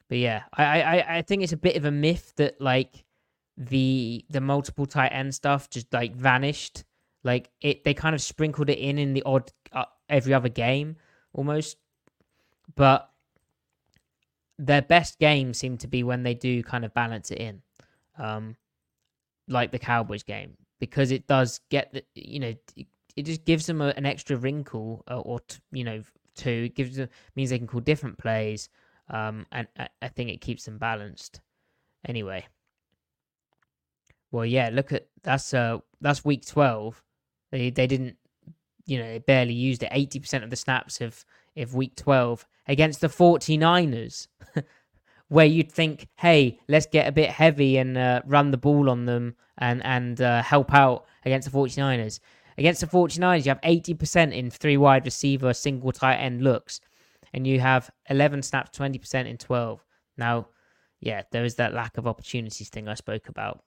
but 0.09 0.19
yeah 0.19 0.43
I, 0.53 0.83
I 0.83 1.17
i 1.19 1.23
think 1.23 1.43
it's 1.43 1.53
a 1.53 1.57
bit 1.57 1.77
of 1.77 1.85
a 1.85 1.91
myth 1.91 2.33
that 2.37 2.61
like 2.61 3.05
the 3.57 4.25
the 4.31 4.41
multiple 4.41 4.87
tight 4.87 5.13
end 5.13 5.35
stuff 5.35 5.71
just 5.71 5.93
like 5.93 6.17
vanished 6.17 6.85
like 7.25 7.51
it 7.61 7.85
they 7.85 7.95
kind 7.95 8.15
of 8.15 8.21
sprinkled 8.21 8.69
it 8.69 8.79
in 8.79 8.99
in 8.99 9.15
the 9.15 9.23
odd 9.25 9.51
uh, 9.73 9.85
every 10.09 10.35
other 10.35 10.49
game 10.49 10.97
almost. 11.33 11.79
But 12.77 13.11
their 14.59 14.83
best 14.83 15.19
games 15.19 15.59
seem 15.59 15.79
to 15.79 15.89
be 15.89 16.03
when 16.03 16.23
they 16.23 16.35
do 16.35 16.63
kind 16.63 16.85
of 16.85 16.95
balance 16.95 17.31
it 17.31 17.39
in, 17.39 17.63
um, 18.19 18.57
like 19.49 19.73
the 19.73 19.79
Cowboys 19.79 20.23
game, 20.23 20.57
because 20.79 21.11
it 21.11 21.27
does 21.27 21.61
get 21.71 21.93
the 21.93 22.05
you 22.15 22.41
know 22.41 22.55
it 23.17 23.23
just 23.23 23.45
gives 23.45 23.67
them 23.67 23.81
a, 23.81 23.89
an 23.97 24.07
extra 24.07 24.37
wrinkle 24.37 25.05
or, 25.09 25.15
uh, 25.15 25.21
or 25.21 25.41
t- 25.41 25.59
you 25.73 25.85
know 25.85 26.03
two 26.35 26.65
it 26.67 26.75
gives 26.75 26.97
them 26.97 27.09
means 27.37 27.51
they 27.51 27.59
can 27.59 27.67
call 27.67 27.81
different 27.81 28.19
plays, 28.19 28.69
um, 29.09 29.47
and 29.51 29.67
I, 29.79 29.89
I 30.03 30.09
think 30.09 30.31
it 30.31 30.41
keeps 30.41 30.65
them 30.65 30.79
balanced. 30.79 31.41
Anyway, 32.07 32.47
well, 34.35 34.47
yeah, 34.47 34.70
look 34.72 34.93
at 34.93 35.07
that's 35.22 35.55
uh 35.55 35.78
that's 36.01 36.24
week 36.24 36.45
twelve. 36.47 37.03
They 37.51 37.70
they 37.70 37.87
didn't 37.87 38.16
you 38.87 38.99
know, 38.99 39.07
they 39.07 39.18
barely 39.18 39.55
used 39.55 39.82
it. 39.82 39.91
80% 39.91 40.43
of 40.43 40.51
the 40.51 40.57
snaps 40.57 41.01
of, 41.01 41.24
of 41.57 41.74
week 41.74 41.97
12 41.97 42.47
against 42.66 43.01
the 43.01 43.09
49ers, 43.09 44.28
where 45.28 45.47
you'd 45.47 45.72
think, 45.72 46.09
hey, 46.16 46.59
let's 46.68 46.87
get 46.87 47.09
a 47.09 47.12
bit 47.12 47.30
heavy 47.30 47.78
and 47.78 47.97
uh, 47.97 48.22
run 48.26 48.51
the 48.51 48.57
ball 48.57 48.91
on 48.91 49.07
them 49.07 49.37
and, 49.59 49.85
and 49.85 50.20
uh, 50.20 50.43
help 50.43 50.74
out 50.74 51.07
against 51.24 51.51
the 51.51 51.57
49ers. 51.57 52.20
Against 52.59 52.80
the 52.80 52.87
49ers, 52.87 53.45
you 53.45 53.51
have 53.51 53.61
80% 53.62 54.32
in 54.32 54.51
three 54.51 54.76
wide 54.76 55.05
receiver, 55.05 55.53
single 55.53 55.93
tight 55.93 56.16
end 56.16 56.43
looks, 56.43 56.80
and 57.32 57.47
you 57.47 57.61
have 57.61 57.91
11 58.11 58.43
snaps, 58.43 58.78
20% 58.78 59.26
in 59.26 59.39
12. 59.39 59.85
Now, 60.16 60.49
yeah, 61.01 61.22
there 61.32 61.45
is 61.45 61.57
that 61.57 61.74
lack 61.74 61.99
of 61.99 62.07
opportunities 62.07 62.68
thing 62.68 62.89
I 62.89 62.95
spoke 62.95 63.28
about. 63.28 63.64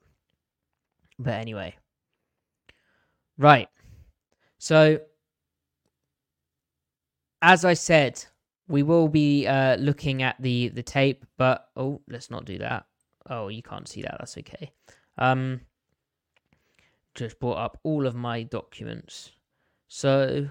But 1.20 1.36
anyway. 1.36 1.76
Right. 3.38 3.70
So, 4.57 4.99
as 7.41 7.65
I 7.65 7.74
said, 7.74 8.24
we 8.68 8.84
will 8.84 9.07
be 9.07 9.47
uh, 9.47 9.78
looking 9.78 10.24
at 10.24 10.36
the 10.39 10.70
the 10.70 10.84
tape, 10.84 11.26
but 11.38 11.70
oh, 11.76 12.01
let's 12.09 12.30
not 12.30 12.45
do 12.45 12.57
that. 12.59 12.86
Oh, 13.30 13.47
you 13.49 13.61
can't 13.61 13.88
see 13.88 14.01
that. 14.01 14.15
That's 14.20 14.38
okay. 14.38 14.72
Um, 15.18 15.61
just 17.15 17.39
brought 17.39 17.57
up 17.57 17.80
all 17.84 18.05
of 18.05 18.15
my 18.15 18.43
documents. 18.43 19.32
So, 19.88 20.49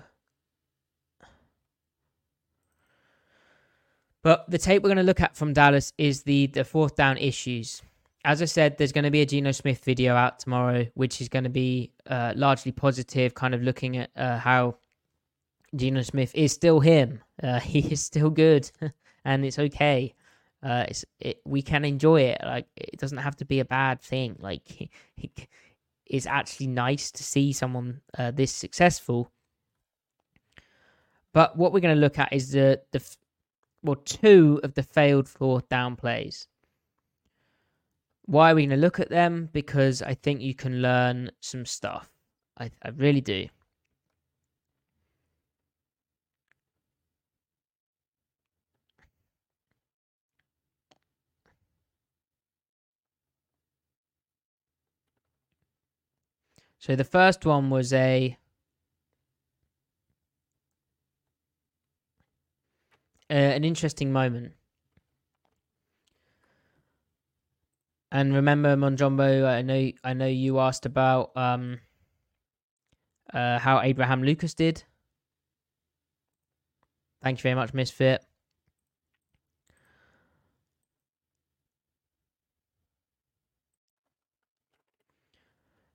but 4.22 4.48
the 4.50 4.58
tape 4.58 4.82
we're 4.82 4.88
going 4.88 4.96
to 4.96 5.02
look 5.02 5.20
at 5.20 5.36
from 5.36 5.52
Dallas 5.52 5.92
is 5.98 6.22
the 6.22 6.46
the 6.46 6.64
fourth 6.64 6.96
down 6.96 7.18
issues 7.18 7.82
as 8.26 8.42
I 8.42 8.46
said, 8.46 8.76
there's 8.76 8.90
going 8.90 9.04
to 9.04 9.10
be 9.12 9.20
a 9.20 9.26
Geno 9.26 9.52
Smith 9.52 9.84
video 9.84 10.16
out 10.16 10.40
tomorrow, 10.40 10.84
which 10.94 11.20
is 11.20 11.28
going 11.28 11.44
to 11.44 11.50
be 11.50 11.92
uh, 12.08 12.32
largely 12.34 12.72
positive, 12.72 13.34
kind 13.36 13.54
of 13.54 13.62
looking 13.62 13.98
at 13.98 14.10
uh, 14.16 14.36
how 14.36 14.78
Geno 15.76 16.02
Smith 16.02 16.34
is 16.34 16.50
still 16.50 16.80
him. 16.80 17.20
Uh, 17.40 17.60
he 17.60 17.78
is 17.78 18.04
still 18.04 18.28
good, 18.28 18.68
and 19.24 19.44
it's 19.44 19.60
okay. 19.60 20.12
Uh, 20.60 20.86
it's 20.88 21.04
it, 21.20 21.40
we 21.44 21.62
can 21.62 21.84
enjoy 21.84 22.22
it. 22.22 22.40
Like 22.42 22.66
it 22.76 22.98
doesn't 22.98 23.18
have 23.18 23.36
to 23.36 23.44
be 23.44 23.60
a 23.60 23.64
bad 23.64 24.00
thing. 24.00 24.34
Like 24.40 24.90
it's 26.06 26.26
actually 26.26 26.66
nice 26.66 27.12
to 27.12 27.22
see 27.22 27.52
someone 27.52 28.00
uh, 28.18 28.32
this 28.32 28.50
successful. 28.50 29.30
But 31.32 31.56
what 31.56 31.72
we're 31.72 31.78
going 31.78 31.94
to 31.94 32.00
look 32.00 32.18
at 32.18 32.32
is 32.32 32.50
the 32.50 32.82
the 32.90 33.00
well 33.84 33.94
two 34.04 34.60
of 34.64 34.74
the 34.74 34.82
failed 34.82 35.28
fourth 35.28 35.68
down 35.68 35.94
plays. 35.94 36.48
Why 38.26 38.50
are 38.50 38.54
we 38.54 38.62
going 38.62 38.70
to 38.70 38.76
look 38.76 38.98
at 39.00 39.08
them? 39.08 39.48
Because 39.52 40.02
I 40.02 40.14
think 40.14 40.40
you 40.40 40.54
can 40.54 40.82
learn 40.82 41.30
some 41.40 41.64
stuff. 41.64 42.10
I, 42.58 42.70
I 42.82 42.88
really 42.90 43.20
do. 43.20 43.48
So 56.78 56.94
the 56.94 57.04
first 57.04 57.44
one 57.44 57.70
was 57.70 57.92
a 57.92 58.36
uh, 63.28 63.32
an 63.32 63.64
interesting 63.64 64.12
moment. 64.12 64.52
And 68.16 68.32
remember, 68.34 68.76
Monjombo, 68.76 69.46
I 69.46 69.60
know 69.60 69.92
I 70.02 70.14
know 70.14 70.26
you 70.26 70.58
asked 70.58 70.86
about 70.86 71.36
um, 71.36 71.80
uh, 73.30 73.58
how 73.58 73.82
Abraham 73.82 74.22
Lucas 74.22 74.54
did. 74.54 74.84
Thank 77.22 77.38
you 77.38 77.42
very 77.42 77.54
much, 77.54 77.74
Misfit. 77.74 78.24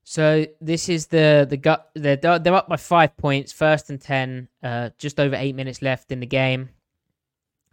So 0.03 0.45
this 0.61 0.89
is 0.89 1.07
the 1.07 1.47
the 1.49 1.57
gut. 1.57 1.89
They're 1.95 2.17
they're 2.17 2.53
up 2.53 2.69
by 2.69 2.77
five 2.77 3.17
points, 3.17 3.51
first 3.51 3.89
and 3.89 3.99
ten. 3.99 4.47
Uh, 4.61 4.91
just 4.99 5.19
over 5.19 5.35
eight 5.35 5.55
minutes 5.55 5.81
left 5.81 6.11
in 6.11 6.19
the 6.19 6.27
game. 6.27 6.69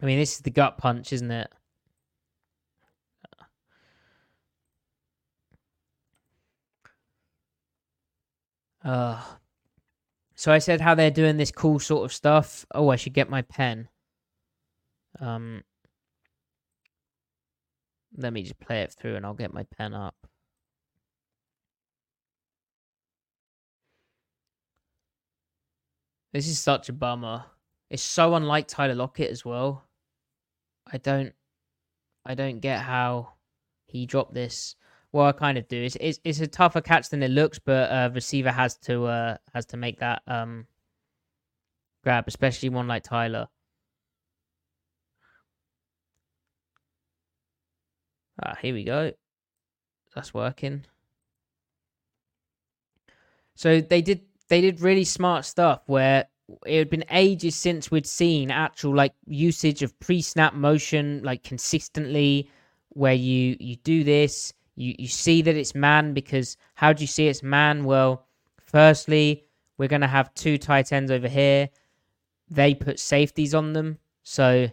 I 0.01 0.07
mean, 0.07 0.17
this 0.17 0.33
is 0.33 0.39
the 0.39 0.49
gut 0.49 0.79
punch, 0.79 1.13
isn't 1.13 1.29
it? 1.29 1.51
Uh, 8.89 9.21
so 10.33 10.51
I 10.51 10.57
said 10.57 10.81
how 10.81 10.95
they're 10.95 11.11
doing 11.11 11.37
this 11.37 11.51
cool 11.51 11.77
sort 11.77 12.05
of 12.05 12.11
stuff. 12.11 12.65
Oh, 12.73 12.89
I 12.89 12.95
should 12.95 13.13
get 13.13 13.29
my 13.29 13.43
pen. 13.43 13.87
Um, 15.19 15.63
let 18.17 18.33
me 18.33 18.41
just 18.41 18.59
play 18.59 18.81
it 18.81 18.91
through 18.91 19.15
and 19.15 19.27
I'll 19.27 19.35
get 19.35 19.53
my 19.53 19.63
pen 19.77 19.93
up. 19.93 20.15
This 26.33 26.47
is 26.47 26.57
such 26.57 26.89
a 26.89 26.93
bummer. 26.93 27.45
It's 27.91 28.01
so 28.01 28.33
unlike 28.33 28.67
Tyler 28.67 28.95
Lockett 28.95 29.29
as 29.29 29.45
well. 29.45 29.83
I 30.91 30.97
don't 30.97 31.33
I 32.25 32.33
don't 32.33 32.59
get 32.59 32.79
how 32.79 33.33
he 33.85 34.07
dropped 34.07 34.33
this. 34.33 34.75
Well, 35.11 35.25
I 35.25 35.31
kind 35.31 35.57
of 35.57 35.67
do. 35.67 35.81
It's, 35.81 35.97
it's 35.99 36.19
it's 36.23 36.39
a 36.39 36.47
tougher 36.47 36.81
catch 36.81 37.09
than 37.09 37.23
it 37.23 37.31
looks, 37.31 37.57
but 37.59 37.89
uh, 37.91 38.09
receiver 38.13 38.51
has 38.51 38.75
to 38.79 39.05
uh 39.05 39.37
has 39.53 39.65
to 39.67 39.77
make 39.77 39.99
that 39.99 40.21
um 40.27 40.67
grab, 42.03 42.25
especially 42.27 42.69
one 42.69 42.87
like 42.87 43.03
Tyler. 43.03 43.47
Ah, 48.41 48.55
here 48.61 48.73
we 48.73 48.83
go. 48.83 49.11
That's 50.15 50.33
working. 50.33 50.85
So 53.55 53.81
they 53.81 54.01
did 54.01 54.21
they 54.47 54.61
did 54.61 54.81
really 54.81 55.03
smart 55.03 55.45
stuff 55.45 55.81
where 55.87 56.27
it 56.65 56.77
had 56.79 56.89
been 56.89 57.05
ages 57.11 57.55
since 57.55 57.91
we'd 57.91 58.07
seen 58.07 58.49
actual 58.51 58.95
like 58.95 59.13
usage 59.27 59.83
of 59.83 59.97
pre-snap 59.99 60.53
motion 60.55 61.21
like 61.23 61.43
consistently 61.43 62.49
where 62.89 63.13
you 63.13 63.55
you 63.59 63.75
do 63.77 64.03
this 64.03 64.53
you 64.79 64.95
you 64.97 65.07
see 65.07 65.41
that 65.41 65.55
it's 65.55 65.75
man 65.75 66.13
because 66.13 66.57
how 66.75 66.93
do 66.93 67.01
you 67.01 67.07
see 67.07 67.27
it's 67.27 67.43
man 67.43 67.83
well 67.83 68.25
firstly 68.61 69.45
we're 69.77 69.87
going 69.87 70.01
to 70.01 70.07
have 70.07 70.33
two 70.33 70.57
tight 70.57 70.91
ends 70.91 71.11
over 71.11 71.27
here 71.27 71.69
they 72.49 72.73
put 72.73 72.99
safeties 72.99 73.53
on 73.53 73.73
them 73.73 73.97
so 74.23 74.67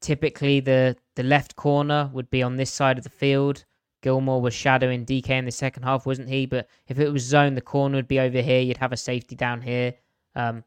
typically 0.00 0.60
the 0.60 0.96
the 1.14 1.22
left 1.22 1.54
corner 1.56 2.10
would 2.12 2.30
be 2.30 2.42
on 2.42 2.56
this 2.56 2.70
side 2.70 2.98
of 2.98 3.04
the 3.04 3.10
field 3.10 3.64
Gilmore 4.02 4.40
was 4.40 4.54
shadowing 4.54 5.04
DK 5.04 5.28
in 5.28 5.44
the 5.44 5.50
second 5.50 5.82
half, 5.82 6.06
wasn't 6.06 6.30
he? 6.30 6.46
But 6.46 6.68
if 6.88 6.98
it 6.98 7.12
was 7.12 7.22
zone, 7.22 7.54
the 7.54 7.60
corner 7.60 7.96
would 7.96 8.08
be 8.08 8.18
over 8.18 8.40
here. 8.40 8.60
You'd 8.60 8.78
have 8.78 8.92
a 8.92 8.96
safety 8.96 9.36
down 9.36 9.60
here. 9.60 9.94
Um, 10.34 10.64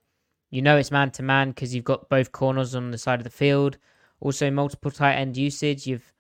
you 0.51 0.62
know 0.62 0.78
it's 0.78 0.91
man 0.91 1.10
to 1.12 1.24
man 1.24 1.49
because 1.49 1.74
you've 1.74 1.84
got 1.84 2.10
both 2.10 2.32
corners 2.32 2.76
on 2.76 2.91
the 2.91 2.97
side 2.97 3.20
of 3.20 3.24
the 3.24 3.32
field. 3.32 3.78
Also, 4.20 4.51
multiple 4.51 4.91
tight 4.91 5.16
end 5.16 5.36
usage. 5.36 5.88
You've 5.88 6.14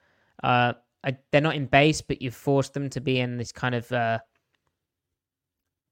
uh, 0.43 0.73
I, 1.03 1.17
they're 1.31 1.41
not 1.41 1.55
in 1.55 1.65
base, 1.65 2.01
but 2.01 2.21
you've 2.21 2.35
forced 2.35 2.73
them 2.73 2.89
to 2.91 3.01
be 3.01 3.19
in 3.19 3.37
this 3.37 3.51
kind 3.51 3.75
of 3.75 3.91
uh, 3.91 4.19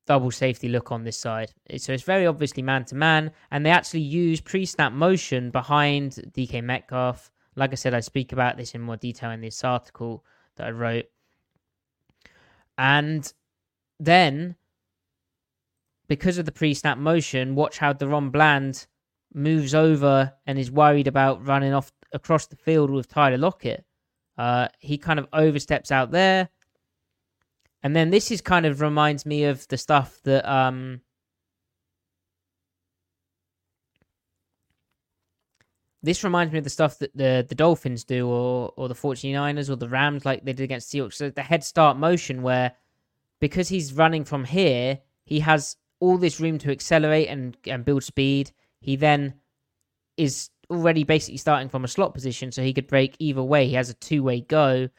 double 0.07 0.31
safety 0.31 0.69
look 0.69 0.91
on 0.91 1.03
this 1.03 1.17
side. 1.17 1.51
So 1.77 1.93
it's 1.93 2.03
very 2.03 2.25
obviously 2.25 2.63
man 2.63 2.85
to 2.85 2.95
man, 2.95 3.31
and 3.51 3.65
they 3.65 3.71
actually 3.71 4.01
use 4.01 4.41
pre 4.41 4.65
snap 4.65 4.93
motion 4.93 5.51
behind 5.51 6.13
DK 6.31 6.63
Metcalf. 6.63 7.31
Like 7.55 7.71
I 7.71 7.75
said, 7.75 7.93
I 7.93 7.99
speak 7.99 8.31
about 8.31 8.57
this 8.57 8.75
in 8.75 8.81
more 8.81 8.97
detail 8.97 9.31
in 9.31 9.41
this 9.41 9.63
article 9.63 10.23
that 10.55 10.67
I 10.67 10.71
wrote. 10.71 11.05
And 12.77 13.31
then 13.99 14.55
because 16.07 16.37
of 16.37 16.45
the 16.45 16.51
pre-snap 16.51 16.97
motion, 16.97 17.55
watch 17.55 17.77
how 17.77 17.93
DaRon 17.93 18.33
Bland 18.33 18.85
moves 19.33 19.73
over 19.73 20.33
and 20.45 20.59
is 20.59 20.69
worried 20.69 21.07
about 21.07 21.45
running 21.45 21.73
off 21.73 21.91
across 22.11 22.47
the 22.47 22.57
field 22.57 22.89
with 22.89 23.07
Tyler 23.07 23.37
Lockett. 23.37 23.85
Uh, 24.37 24.67
he 24.79 24.97
kind 24.97 25.19
of 25.19 25.27
oversteps 25.33 25.91
out 25.91 26.11
there. 26.11 26.49
And 27.83 27.95
then 27.95 28.11
this 28.11 28.31
is 28.31 28.41
kind 28.41 28.65
of 28.65 28.81
reminds 28.81 29.25
me 29.25 29.45
of 29.45 29.67
the 29.67 29.77
stuff 29.77 30.19
that 30.23 30.47
um, 30.49 31.01
this 36.03 36.23
reminds 36.23 36.51
me 36.51 36.59
of 36.59 36.63
the 36.63 36.69
stuff 36.69 36.99
that 36.99 37.15
the, 37.15 37.45
the 37.47 37.55
Dolphins 37.55 38.03
do 38.03 38.27
or 38.27 38.71
or 38.77 38.87
the 38.87 38.95
49ers 38.95 39.69
or 39.69 39.75
the 39.75 39.89
Rams 39.89 40.25
like 40.25 40.45
they 40.45 40.53
did 40.53 40.63
against 40.63 40.91
Seahawks. 40.91 41.13
So 41.13 41.29
the 41.29 41.41
head 41.41 41.63
start 41.63 41.97
motion 41.97 42.43
where 42.43 42.73
because 43.39 43.67
he's 43.69 43.93
running 43.93 44.23
from 44.23 44.45
here, 44.45 44.99
he 45.25 45.39
has 45.39 45.75
all 45.99 46.17
this 46.17 46.39
room 46.39 46.57
to 46.59 46.71
accelerate 46.71 47.27
and, 47.27 47.57
and 47.65 47.83
build 47.83 48.03
speed. 48.03 48.51
He 48.79 48.95
then 48.95 49.33
is 50.15 50.50
already 50.71 51.03
basically 51.03 51.37
starting 51.37 51.69
from 51.69 51.83
a 51.83 51.87
slot 51.87 52.13
position, 52.13 52.51
so 52.51 52.63
he 52.63 52.73
could 52.73 52.87
break 52.87 53.15
either 53.19 53.43
way. 53.43 53.67
He 53.67 53.73
has 53.73 53.89
a 53.89 53.93
two 53.95 54.23
way 54.23 54.41
go. 54.41 54.89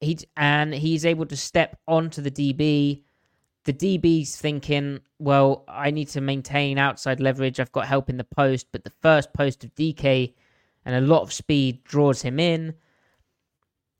He 0.00 0.18
and 0.36 0.74
he's 0.74 1.06
able 1.06 1.26
to 1.26 1.36
step 1.36 1.78
onto 1.88 2.20
the 2.22 2.30
DB. 2.30 3.02
The 3.64 3.72
DB's 3.72 4.36
thinking, 4.36 5.00
well, 5.18 5.64
I 5.66 5.90
need 5.90 6.08
to 6.08 6.20
maintain 6.20 6.78
outside 6.78 7.18
leverage. 7.18 7.58
I've 7.58 7.72
got 7.72 7.86
help 7.86 8.08
in 8.08 8.16
the 8.16 8.24
post, 8.24 8.68
but 8.70 8.84
the 8.84 8.92
first 9.02 9.32
post 9.32 9.64
of 9.64 9.74
DK 9.74 10.34
and 10.84 10.94
a 10.94 11.00
lot 11.00 11.22
of 11.22 11.32
speed 11.32 11.82
draws 11.82 12.22
him 12.22 12.38
in. 12.38 12.74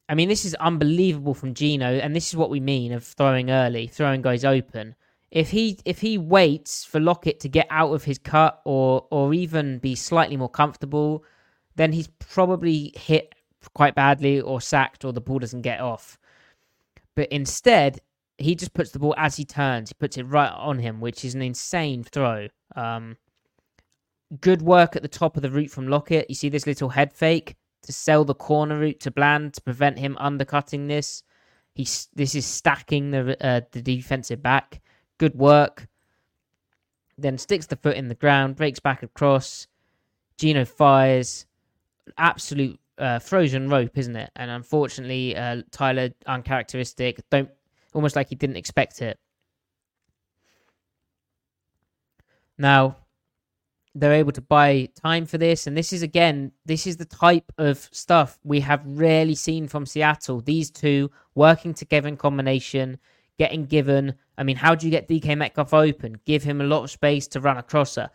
I 0.09 0.14
mean, 0.14 0.29
this 0.29 0.45
is 0.45 0.55
unbelievable 0.55 1.35
from 1.35 1.55
Geno, 1.55 1.95
and 1.95 2.14
this 2.14 2.29
is 2.29 2.37
what 2.37 2.51
we 2.51 2.61
mean 2.61 2.93
of 2.93 3.03
throwing 3.03 3.51
early, 3.51 3.89
throwing 3.89 4.22
guys 4.22 4.45
open 4.45 4.95
if 5.37 5.51
he 5.51 5.78
if 5.84 6.01
he 6.01 6.16
waits 6.16 6.82
for 6.82 6.99
Lockett 6.99 7.41
to 7.41 7.49
get 7.51 7.66
out 7.68 7.93
of 7.93 8.05
his 8.05 8.16
cut 8.16 8.62
or 8.64 9.07
or 9.11 9.34
even 9.34 9.78
be 9.78 9.95
slightly 9.95 10.34
more 10.34 10.49
comfortable, 10.49 11.24
then 11.74 11.93
he's 11.93 12.09
probably 12.09 12.91
hit 12.97 13.34
quite 13.74 13.95
badly 13.95 14.41
or 14.41 14.62
sacked 14.62 15.05
or 15.05 15.12
the 15.12 15.20
ball 15.20 15.39
doesn't 15.39 15.61
get 15.61 15.78
off. 15.78 16.18
But 17.14 17.30
instead, 17.30 18.01
he 18.39 18.55
just 18.55 18.72
puts 18.72 18.93
the 18.93 18.99
ball 18.99 19.14
as 19.18 19.37
he 19.37 19.45
turns. 19.45 19.91
He 19.91 19.95
puts 19.95 20.16
it 20.16 20.22
right 20.22 20.51
on 20.51 20.78
him, 20.78 21.01
which 21.01 21.22
is 21.22 21.34
an 21.34 21.43
insane 21.43 22.03
throw. 22.03 22.49
Um, 22.74 23.18
good 24.41 24.62
work 24.62 24.97
at 24.97 25.03
the 25.03 25.09
top 25.09 25.37
of 25.37 25.43
the 25.43 25.51
route 25.51 25.70
from 25.70 25.87
Lockett. 25.87 26.30
You 26.30 26.34
see 26.34 26.49
this 26.49 26.66
little 26.66 26.89
head 26.89 27.12
fake 27.12 27.57
to 27.82 27.93
sell 27.93 28.24
the 28.24 28.34
corner 28.34 28.78
route 28.78 29.01
to 29.01 29.11
Bland 29.11 29.53
to 29.53 29.61
prevent 29.61 29.99
him 29.99 30.16
undercutting 30.18 30.87
this. 30.87 31.22
He's 31.74 32.09
this 32.14 32.34
is 32.34 32.47
stacking 32.47 33.11
the 33.11 33.37
uh, 33.47 33.61
the 33.72 33.82
defensive 33.82 34.43
back. 34.43 34.80
Good 35.18 35.34
work. 35.34 35.88
Then 37.18 37.38
sticks 37.38 37.66
the 37.66 37.76
foot 37.76 37.96
in 37.96 38.08
the 38.08 38.14
ground, 38.14 38.56
breaks 38.56 38.80
back 38.80 39.02
across. 39.02 39.66
Geno 40.36 40.64
fires. 40.64 41.46
Absolute 42.18 42.78
uh, 42.98 43.18
frozen 43.18 43.68
rope, 43.68 43.96
isn't 43.96 44.16
it? 44.16 44.30
And 44.36 44.50
unfortunately, 44.50 45.36
uh, 45.36 45.62
Tyler 45.70 46.10
uncharacteristic. 46.26 47.20
Don't 47.30 47.50
almost 47.94 48.16
like 48.16 48.28
he 48.28 48.34
didn't 48.34 48.56
expect 48.56 49.00
it. 49.00 49.18
Now, 52.58 52.96
they're 53.94 54.12
able 54.12 54.32
to 54.32 54.42
buy 54.42 54.88
time 54.94 55.24
for 55.24 55.38
this, 55.38 55.66
and 55.66 55.76
this 55.76 55.92
is 55.92 56.02
again, 56.02 56.52
this 56.66 56.86
is 56.86 56.98
the 56.98 57.06
type 57.06 57.50
of 57.56 57.88
stuff 57.92 58.38
we 58.44 58.60
have 58.60 58.82
rarely 58.84 59.34
seen 59.34 59.68
from 59.68 59.86
Seattle. 59.86 60.40
These 60.40 60.70
two 60.70 61.10
working 61.34 61.72
together 61.72 62.08
in 62.08 62.16
combination, 62.18 62.98
getting 63.39 63.66
given. 63.66 64.14
I 64.39 64.43
mean, 64.43 64.57
how 64.57 64.74
do 64.74 64.87
you 64.87 64.91
get 64.91 65.09
DK 65.09 65.37
Metcalf 65.37 65.74
open? 65.74 66.20
Give 66.24 66.43
him 66.43 66.61
a 66.61 66.64
lot 66.64 66.84
of 66.84 66.91
space 66.91 67.26
to 67.28 67.41
run 67.41 67.59
a 67.59 67.62
crosser. 67.62 68.11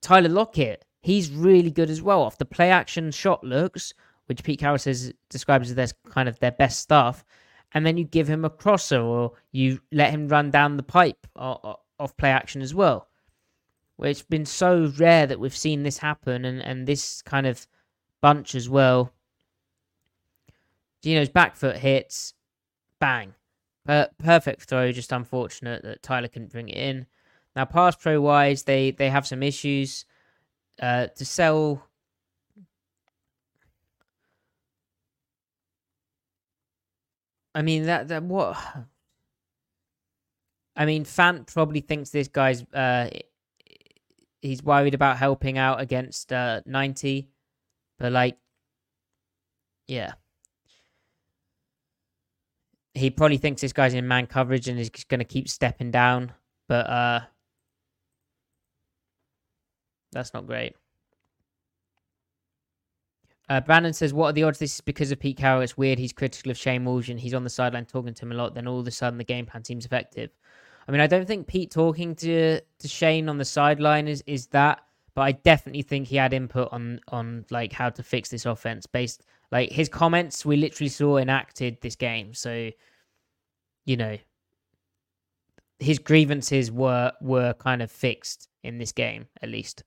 Tyler 0.00 0.28
Lockett, 0.28 0.84
he's 1.00 1.30
really 1.30 1.70
good 1.70 1.90
as 1.90 2.02
well. 2.02 2.22
Off 2.22 2.38
the 2.38 2.44
play 2.44 2.70
action 2.70 3.10
shot 3.10 3.42
looks, 3.42 3.92
which 4.26 4.42
Pete 4.42 4.60
Carroll 4.60 4.78
says 4.78 5.12
describes 5.30 5.70
as 5.70 5.76
their 5.76 5.88
kind 6.08 6.28
of 6.28 6.38
their 6.40 6.52
best 6.52 6.80
stuff, 6.80 7.24
and 7.72 7.84
then 7.84 7.96
you 7.96 8.04
give 8.04 8.28
him 8.28 8.44
a 8.44 8.50
crosser 8.50 9.00
or 9.00 9.32
you 9.52 9.80
let 9.92 10.10
him 10.10 10.28
run 10.28 10.50
down 10.50 10.76
the 10.76 10.82
pipe 10.82 11.26
off 11.36 12.16
play 12.16 12.30
action 12.30 12.62
as 12.62 12.74
well. 12.74 13.08
Where 13.96 14.10
it's 14.10 14.22
been 14.22 14.44
so 14.44 14.92
rare 14.98 15.26
that 15.26 15.40
we've 15.40 15.56
seen 15.56 15.82
this 15.82 15.98
happen, 15.98 16.44
and, 16.44 16.60
and 16.60 16.86
this 16.86 17.22
kind 17.22 17.46
of 17.46 17.66
bunch 18.20 18.54
as 18.54 18.68
well. 18.68 19.12
Geno's 21.02 21.28
back 21.28 21.56
foot 21.56 21.76
hits, 21.76 22.34
bang. 23.00 23.34
Per- 23.86 24.10
perfect 24.18 24.62
throw, 24.62 24.90
just 24.90 25.12
unfortunate 25.12 25.82
that 25.84 26.02
Tyler 26.02 26.28
couldn't 26.28 26.50
bring 26.50 26.68
it 26.68 26.76
in. 26.76 27.06
Now, 27.54 27.64
pass 27.64 27.94
pro 27.94 28.20
wise, 28.20 28.64
they 28.64 28.90
they 28.90 29.08
have 29.10 29.26
some 29.26 29.42
issues. 29.42 30.04
Uh, 30.80 31.06
to 31.06 31.24
sell. 31.24 31.88
I 37.54 37.62
mean 37.62 37.86
that 37.86 38.08
that 38.08 38.22
what. 38.24 38.58
I 40.76 40.84
mean, 40.84 41.04
Fant 41.04 41.46
probably 41.46 41.80
thinks 41.80 42.10
this 42.10 42.28
guy's 42.28 42.62
uh, 42.74 43.08
he's 44.42 44.62
worried 44.62 44.92
about 44.94 45.16
helping 45.16 45.56
out 45.56 45.80
against 45.80 46.32
uh, 46.32 46.60
ninety, 46.66 47.30
but 47.98 48.12
like, 48.12 48.36
yeah 49.86 50.12
he 52.96 53.10
probably 53.10 53.36
thinks 53.36 53.60
this 53.60 53.72
guy's 53.72 53.94
in 53.94 54.08
man 54.08 54.26
coverage 54.26 54.68
and 54.68 54.78
is 54.78 54.90
going 55.08 55.18
to 55.18 55.24
keep 55.24 55.48
stepping 55.48 55.90
down, 55.90 56.32
but 56.68 56.88
uh, 56.88 57.20
that's 60.12 60.32
not 60.32 60.46
great. 60.46 60.74
Uh, 63.48 63.60
Brandon 63.60 63.92
says, 63.92 64.12
"What 64.12 64.28
are 64.28 64.32
the 64.32 64.42
odds? 64.42 64.58
This 64.58 64.74
is 64.74 64.80
because 64.80 65.12
of 65.12 65.20
Pete 65.20 65.36
Carroll. 65.36 65.62
It's 65.62 65.76
weird. 65.76 65.98
He's 65.98 66.12
critical 66.12 66.50
of 66.50 66.58
Shane 66.58 66.84
Walsh 66.84 67.08
and 67.08 67.20
He's 67.20 67.34
on 67.34 67.44
the 67.44 67.50
sideline 67.50 67.86
talking 67.86 68.14
to 68.14 68.24
him 68.24 68.32
a 68.32 68.34
lot. 68.34 68.54
Then 68.54 68.66
all 68.66 68.80
of 68.80 68.86
a 68.86 68.90
sudden, 68.90 69.18
the 69.18 69.24
game 69.24 69.46
plan 69.46 69.62
seems 69.62 69.86
effective. 69.86 70.30
I 70.88 70.92
mean, 70.92 71.00
I 71.00 71.06
don't 71.06 71.26
think 71.26 71.46
Pete 71.46 71.70
talking 71.70 72.14
to 72.16 72.60
to 72.60 72.88
Shane 72.88 73.28
on 73.28 73.38
the 73.38 73.44
sideline 73.44 74.08
is 74.08 74.24
is 74.26 74.48
that, 74.48 74.80
but 75.14 75.22
I 75.22 75.32
definitely 75.32 75.82
think 75.82 76.08
he 76.08 76.16
had 76.16 76.32
input 76.32 76.68
on 76.72 77.00
on 77.08 77.44
like 77.50 77.72
how 77.72 77.90
to 77.90 78.02
fix 78.02 78.30
this 78.30 78.46
offense 78.46 78.86
based 78.86 79.22
like 79.52 79.70
his 79.70 79.88
comments, 79.88 80.44
we 80.44 80.56
literally 80.56 80.88
saw 80.88 81.18
enacted 81.18 81.78
this 81.80 81.96
game. 81.96 82.34
So, 82.34 82.70
you 83.84 83.96
know, 83.96 84.18
his 85.78 85.98
grievances 85.98 86.70
were 86.70 87.12
were 87.20 87.54
kind 87.54 87.82
of 87.82 87.90
fixed 87.90 88.48
in 88.62 88.78
this 88.78 88.92
game, 88.92 89.26
at 89.42 89.48
least. 89.48 89.84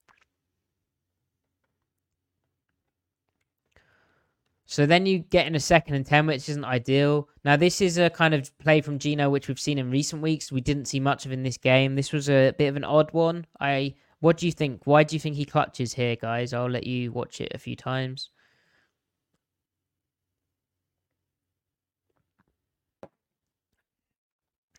So 4.66 4.86
then 4.86 5.08
you 5.08 5.18
get 5.18 5.48
in 5.48 5.56
a 5.56 5.60
second 5.60 5.96
and 5.96 6.06
10, 6.06 6.28
which 6.28 6.48
isn't 6.48 6.64
ideal. 6.64 7.28
Now, 7.44 7.56
this 7.56 7.82
is 7.82 7.98
a 7.98 8.08
kind 8.12 8.36
of 8.36 8.56
play 8.60 8.82
from 8.82 9.00
Geno, 9.00 9.28
which 9.28 9.48
we've 9.48 9.60
seen 9.60 9.80
in 9.80 9.90
recent 9.90 10.22
weeks. 10.22 10.52
We 10.52 10.62
didn't 10.62 10.86
see 10.86 11.00
much 11.00 11.26
of 11.26 11.32
in 11.32 11.42
this 11.42 11.58
game. 11.58 11.96
This 11.96 12.14
was 12.14 12.30
a 12.30 12.54
bit 12.56 12.68
of 12.68 12.76
an 12.76 12.84
odd 12.84 13.12
one. 13.12 13.48
I, 13.60 13.96
what 14.20 14.38
do 14.38 14.46
you 14.46 14.52
think? 14.52 14.82
Why 14.86 15.04
do 15.04 15.16
you 15.16 15.20
think 15.20 15.38
he 15.38 15.44
clutches 15.44 15.92
here, 15.92 16.16
guys? 16.16 16.54
I'll 16.54 16.70
let 16.70 16.86
you 16.86 17.12
watch 17.12 17.42
it 17.42 17.52
a 17.56 17.58
few 17.58 17.76
times. 17.76 18.30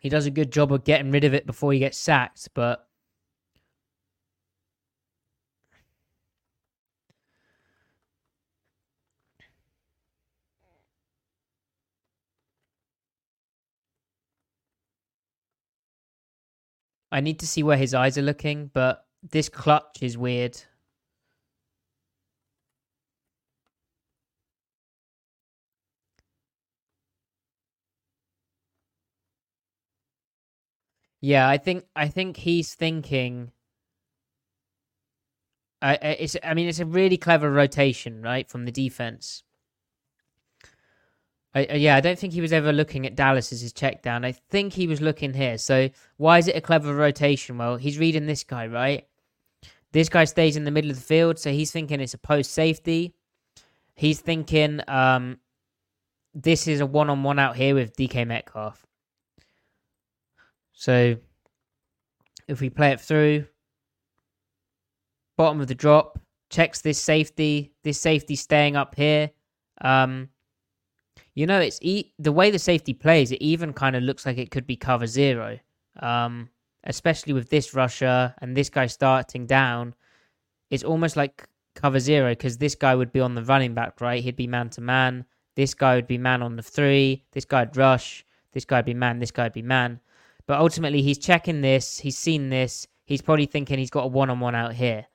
he 0.01 0.09
does 0.09 0.25
a 0.25 0.31
good 0.31 0.51
job 0.51 0.73
of 0.73 0.83
getting 0.83 1.11
rid 1.11 1.23
of 1.23 1.35
it 1.35 1.45
before 1.45 1.71
he 1.73 1.79
gets 1.79 1.97
sacked, 1.97 2.49
but 2.55 2.87
I 17.11 17.21
need 17.21 17.39
to 17.41 17.47
see 17.47 17.61
where 17.61 17.77
his 17.77 17.93
eyes 17.93 18.17
are 18.17 18.23
looking, 18.23 18.71
but 18.73 19.05
this 19.21 19.49
clutch 19.49 20.01
is 20.01 20.17
weird. 20.17 20.59
Yeah, 31.21 31.47
I 31.47 31.57
think 31.57 31.85
I 31.95 32.07
think 32.07 32.37
he's 32.37 32.73
thinking. 32.73 33.51
I 35.81 35.93
I- 35.93 36.17
it's 36.19 36.35
I 36.43 36.53
mean 36.53 36.67
it's 36.67 36.79
a 36.79 36.85
really 36.85 37.17
clever 37.17 37.51
rotation, 37.51 38.21
right, 38.21 38.49
from 38.49 38.65
the 38.65 38.71
defense. 38.71 39.43
I, 41.53 41.67
I- 41.69 41.75
yeah, 41.75 41.95
I 41.95 42.01
don't 42.01 42.17
think 42.17 42.33
he 42.33 42.41
was 42.41 42.53
ever 42.53 42.73
looking 42.73 43.05
at 43.05 43.15
Dallas 43.15 43.51
as 43.53 43.61
his 43.61 43.73
check 43.73 44.01
down. 44.01 44.25
I 44.25 44.31
think 44.31 44.73
he 44.73 44.87
was 44.87 45.01
looking 45.01 45.33
here. 45.33 45.57
So 45.57 45.89
why 46.17 46.39
is 46.39 46.47
it 46.47 46.55
a 46.55 46.61
clever 46.61 46.93
rotation? 46.95 47.57
Well, 47.57 47.75
he's 47.77 47.99
reading 47.99 48.25
this 48.25 48.43
guy, 48.43 48.67
right? 48.67 49.05
This 49.91 50.09
guy 50.09 50.23
stays 50.23 50.55
in 50.55 50.63
the 50.63 50.71
middle 50.71 50.89
of 50.89 50.97
the 50.97 51.03
field, 51.03 51.37
so 51.37 51.51
he's 51.51 51.71
thinking 51.71 51.99
it's 51.99 52.13
a 52.13 52.17
post 52.17 52.53
safety. 52.53 53.13
He's 53.95 54.21
thinking 54.21 54.79
um, 54.87 55.39
this 56.33 56.67
is 56.67 56.79
a 56.79 56.85
one 56.85 57.09
on 57.09 57.23
one 57.23 57.37
out 57.39 57.57
here 57.57 57.75
with 57.75 57.95
DK 57.97 58.25
Metcalf. 58.25 58.85
So 60.81 61.15
if 62.47 62.59
we 62.59 62.71
play 62.71 62.89
it 62.89 62.99
through, 62.99 63.45
bottom 65.37 65.61
of 65.61 65.67
the 65.67 65.75
drop, 65.75 66.19
checks 66.49 66.81
this 66.81 66.97
safety. 66.97 67.71
This 67.83 68.01
safety 68.01 68.35
staying 68.35 68.75
up 68.75 68.95
here. 68.95 69.29
Um, 69.81 70.29
you 71.35 71.45
know, 71.45 71.59
it's 71.59 71.77
e- 71.83 72.13
the 72.17 72.31
way 72.31 72.49
the 72.49 72.57
safety 72.57 72.95
plays. 72.95 73.31
It 73.31 73.43
even 73.43 73.73
kind 73.73 73.95
of 73.95 74.01
looks 74.01 74.25
like 74.25 74.39
it 74.39 74.49
could 74.49 74.65
be 74.65 74.75
cover 74.75 75.05
zero, 75.05 75.59
um, 75.99 76.49
especially 76.85 77.33
with 77.33 77.51
this 77.51 77.75
rusher 77.75 78.33
and 78.41 78.57
this 78.57 78.71
guy 78.71 78.87
starting 78.87 79.45
down. 79.45 79.93
It's 80.71 80.83
almost 80.83 81.15
like 81.15 81.47
cover 81.75 81.99
zero 81.99 82.31
because 82.31 82.57
this 82.57 82.73
guy 82.73 82.95
would 82.95 83.13
be 83.13 83.19
on 83.19 83.35
the 83.35 83.43
running 83.43 83.75
back, 83.75 84.01
right? 84.01 84.23
He'd 84.23 84.35
be 84.35 84.47
man 84.47 84.71
to 84.71 84.81
man. 84.81 85.25
This 85.55 85.75
guy 85.75 85.93
would 85.93 86.07
be 86.07 86.17
man 86.17 86.41
on 86.41 86.55
the 86.55 86.63
three. 86.63 87.23
This 87.33 87.45
guy'd 87.45 87.77
rush. 87.77 88.25
This 88.53 88.65
guy'd 88.65 88.85
be 88.85 88.95
man. 88.95 89.19
This 89.19 89.29
guy'd 89.29 89.53
be 89.53 89.61
man. 89.61 89.99
But 90.51 90.59
ultimately, 90.59 91.01
he's 91.01 91.17
checking 91.17 91.61
this. 91.61 91.97
He's 91.97 92.17
seen 92.17 92.49
this. 92.49 92.85
He's 93.05 93.21
probably 93.21 93.45
thinking 93.45 93.79
he's 93.79 93.89
got 93.89 94.03
a 94.03 94.07
one 94.07 94.29
on 94.29 94.41
one 94.41 94.53
out 94.53 94.73
here. 94.73 95.05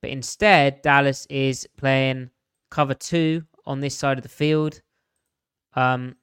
But 0.00 0.10
instead, 0.10 0.80
Dallas 0.80 1.26
is 1.28 1.66
playing 1.76 2.30
cover 2.70 2.94
two 2.94 3.42
on 3.66 3.80
this 3.80 3.96
side 3.96 4.16
of 4.16 4.22
the 4.22 4.28
field. 4.28 4.80
Um, 5.74 6.14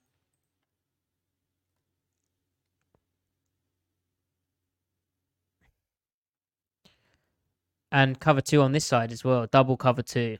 and 7.91 8.17
cover 8.17 8.39
two 8.39 8.61
on 8.61 8.71
this 8.71 8.85
side 8.85 9.11
as 9.11 9.25
well, 9.25 9.45
double 9.51 9.75
cover 9.75 10.03
two. 10.03 10.37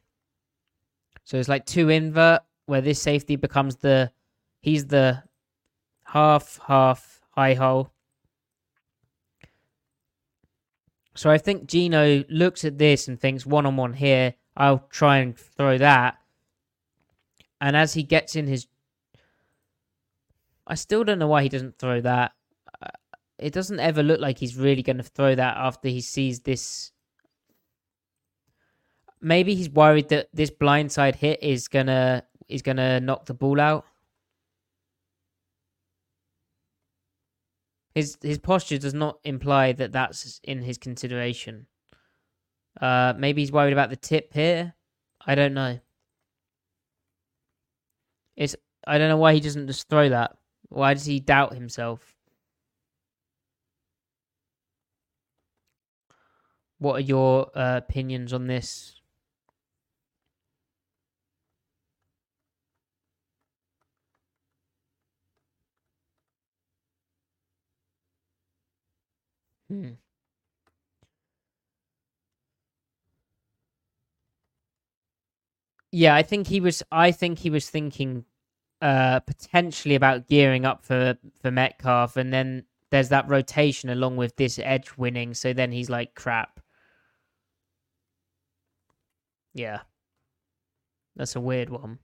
So 1.26 1.36
it's 1.38 1.50
like 1.50 1.66
two 1.66 1.90
invert 1.90 2.40
where 2.68 2.80
this 2.80 3.02
safety 3.02 3.36
becomes 3.36 3.76
the 3.76 4.14
he's 4.62 4.86
the 4.86 5.24
half 6.06 6.58
half 6.66 7.20
high 7.32 7.54
hole. 7.54 7.92
So 11.18 11.32
I 11.32 11.40
think 11.40 11.66
Geno 11.66 12.24
looks 12.30 12.64
at 12.64 12.78
this 12.78 13.08
and 13.08 13.20
thinks 13.20 13.44
one 13.44 13.66
on 13.66 13.76
one 13.76 13.94
here, 13.94 14.36
I'll 14.56 14.86
try 14.92 15.18
and 15.18 15.36
throw 15.36 15.80
that. 15.80 16.20
And 17.60 17.76
as 17.76 17.96
he 17.96 18.04
gets 18.04 18.36
in 18.36 18.46
his 18.46 18.68
I 20.68 20.76
still 20.76 21.04
don't 21.04 21.18
know 21.18 21.28
why 21.28 21.44
he 21.44 21.50
doesn't 21.50 21.80
throw 21.80 22.02
that. 22.02 22.34
Uh, 22.82 22.90
It 23.40 23.54
doesn't 23.54 23.80
ever 23.80 24.04
look 24.04 24.20
like 24.20 24.38
he's 24.38 24.56
really 24.58 24.84
going 24.84 24.98
to 24.98 25.04
throw 25.04 25.34
that 25.34 25.58
after 25.58 25.88
he 25.88 26.02
sees 26.02 26.42
this. 26.42 26.92
Maybe 29.20 29.56
he's 29.56 29.70
worried 29.70 30.10
that 30.10 30.28
this 30.34 30.52
blindside 30.52 31.16
hit 31.16 31.42
is 31.42 31.68
gonna 31.68 32.24
is 32.48 32.62
gonna 32.62 33.00
knock 33.00 33.26
the 33.26 33.34
ball 33.34 33.60
out. 33.60 33.86
His 37.98 38.16
his 38.22 38.38
posture 38.38 38.78
does 38.78 38.94
not 38.94 39.18
imply 39.24 39.72
that 39.72 39.92
that's 39.92 40.40
in 40.44 40.62
his 40.62 40.78
consideration. 40.78 41.66
Uh, 42.80 43.16
maybe 43.18 43.42
he's 43.42 43.52
worried 43.52 43.74
about 43.74 43.90
the 43.90 43.96
tip 43.96 44.32
here. 44.36 44.76
I 45.26 45.34
don't 45.34 45.56
know. 45.56 45.80
It's 48.36 48.56
I 48.86 49.00
don't 49.00 49.10
know 49.10 49.18
why 49.18 49.34
he 49.34 49.40
doesn't 49.40 49.66
just 49.66 49.90
throw 49.90 50.10
that. 50.10 50.38
Why 50.70 50.94
does 50.94 51.06
he 51.06 51.20
doubt 51.20 51.56
himself? 51.56 52.16
What 56.78 56.98
are 56.98 57.00
your 57.00 57.50
uh, 57.58 57.78
opinions 57.78 58.32
on 58.32 58.46
this? 58.46 58.97
Hmm. 69.70 69.98
Yeah, 75.92 76.16
I 76.16 76.24
think 76.24 76.48
he 76.48 76.60
was. 76.60 76.84
I 76.92 77.12
think 77.12 77.40
he 77.40 77.50
was 77.50 77.70
thinking 77.70 78.26
uh 78.82 79.20
potentially 79.22 79.96
about 79.96 80.28
gearing 80.28 80.66
up 80.66 80.84
for 80.86 81.18
for 81.42 81.52
Metcalf, 81.52 82.18
and 82.18 82.34
then 82.34 82.66
there's 82.92 83.10
that 83.10 83.30
rotation 83.30 83.90
along 83.90 84.18
with 84.18 84.36
this 84.38 84.60
edge 84.60 84.98
winning. 84.98 85.34
So 85.34 85.54
then 85.54 85.72
he's 85.72 85.90
like, 85.90 86.16
crap. 86.16 86.60
Yeah, 89.54 89.82
that's 91.16 91.36
a 91.36 91.42
weird 91.42 91.70
one. 91.70 92.00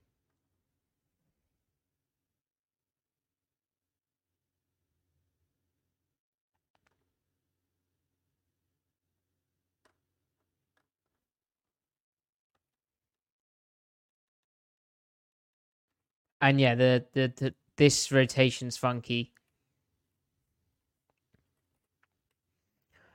And 16.44 16.60
yeah, 16.60 16.74
the 16.74 17.06
the, 17.14 17.32
the 17.36 17.54
this 17.78 18.12
rotation's 18.12 18.76
funky. 18.76 19.32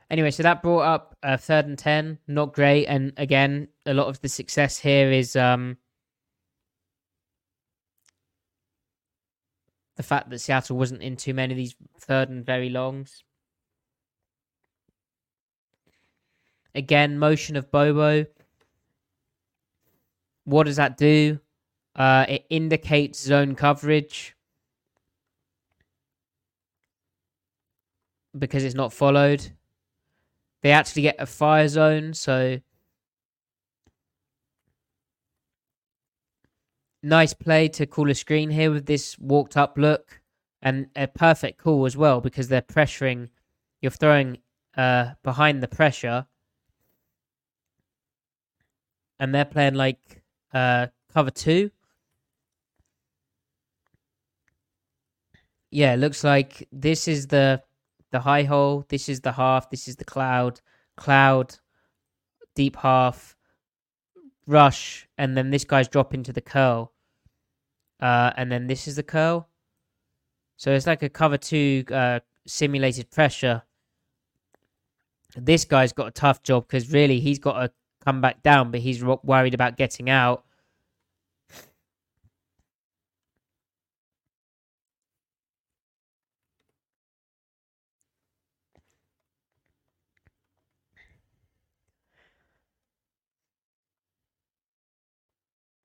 Anyway, 0.10 0.32
so 0.32 0.42
that 0.42 0.64
brought 0.64 0.82
up 0.82 1.16
uh, 1.22 1.38
third 1.38 1.68
and 1.68 1.78
ten, 1.78 2.18
not 2.28 2.56
great. 2.56 2.88
And 2.88 3.14
again, 3.18 3.68
a 3.86 3.94
lot 3.94 4.08
of 4.08 4.20
the 4.22 4.30
success 4.30 4.80
here 4.80 5.12
is 5.12 5.36
um 5.36 5.78
the 9.96 10.02
fact 10.02 10.32
that 10.32 10.40
Seattle 10.40 10.78
wasn't 10.78 11.04
in 11.04 11.16
too 11.16 11.36
many 11.36 11.54
of 11.54 11.58
these 11.58 11.76
third 12.00 12.30
and 12.30 12.44
very 12.44 12.72
longs. 12.72 13.24
Again, 16.74 17.20
motion 17.20 17.56
of 17.56 17.70
Bobo. 17.70 18.26
What 20.46 20.64
does 20.64 20.78
that 20.78 20.98
do? 20.98 21.40
Uh, 22.00 22.26
it 22.30 22.46
indicates 22.50 23.22
zone 23.22 23.56
coverage 23.56 24.34
because 28.38 28.64
it's 28.64 28.74
not 28.74 28.94
followed. 28.94 29.52
They 30.62 30.72
actually 30.72 31.02
get 31.02 31.18
a 31.20 31.26
fire 31.26 31.68
zone, 31.68 32.14
so 32.14 32.62
nice 37.04 37.34
play 37.34 37.68
to 37.68 37.86
call 37.86 38.10
a 38.10 38.16
screen 38.16 38.50
here 38.50 38.72
with 38.72 38.86
this 38.86 39.20
walked 39.20 39.58
up 39.58 39.78
look 39.78 40.22
and 40.62 40.88
a 40.96 41.08
perfect 41.08 41.58
call 41.62 41.86
as 41.86 41.98
well 41.98 42.22
because 42.22 42.48
they're 42.48 42.62
pressuring. 42.62 43.28
You're 43.82 43.92
throwing 43.92 44.38
uh, 44.78 45.12
behind 45.22 45.62
the 45.62 45.68
pressure, 45.68 46.28
and 49.20 49.36
they're 49.36 49.44
playing 49.44 49.76
like 49.76 50.22
uh, 50.54 50.88
cover 51.14 51.32
two. 51.32 51.72
Yeah, 55.72 55.94
it 55.94 55.98
looks 55.98 56.24
like 56.24 56.68
this 56.72 57.08
is 57.08 57.28
the 57.28 57.62
the 58.12 58.20
high 58.20 58.44
hole, 58.44 58.86
this 58.90 59.08
is 59.08 59.22
the 59.22 59.32
half, 59.32 59.70
this 59.70 59.88
is 59.88 59.96
the 59.96 60.06
cloud, 60.06 60.62
cloud, 60.98 61.56
deep 62.56 62.76
half, 62.76 63.36
rush, 64.48 65.08
and 65.18 65.38
then 65.38 65.52
this 65.52 65.64
guy's 65.64 65.88
drop 65.88 66.14
into 66.14 66.34
the 66.34 66.42
curl. 66.42 66.92
Uh, 68.00 68.32
and 68.36 68.52
then 68.52 68.66
this 68.66 68.88
is 68.88 68.96
the 68.96 69.04
curl. 69.04 69.48
So 70.58 70.72
it's 70.72 70.88
like 70.88 71.04
a 71.04 71.10
cover 71.10 71.38
two 71.38 71.84
uh, 71.92 72.20
simulated 72.48 73.12
pressure. 73.12 73.62
This 75.36 75.66
guy's 75.66 75.94
got 75.94 76.08
a 76.08 76.12
tough 76.12 76.42
job 76.42 76.68
because 76.68 76.92
really 76.92 77.20
he's 77.20 77.40
got 77.40 77.62
to 77.62 77.72
come 78.04 78.22
back 78.22 78.42
down, 78.42 78.72
but 78.72 78.80
he's 78.80 79.04
worried 79.04 79.54
about 79.54 79.78
getting 79.78 80.10
out. 80.10 80.44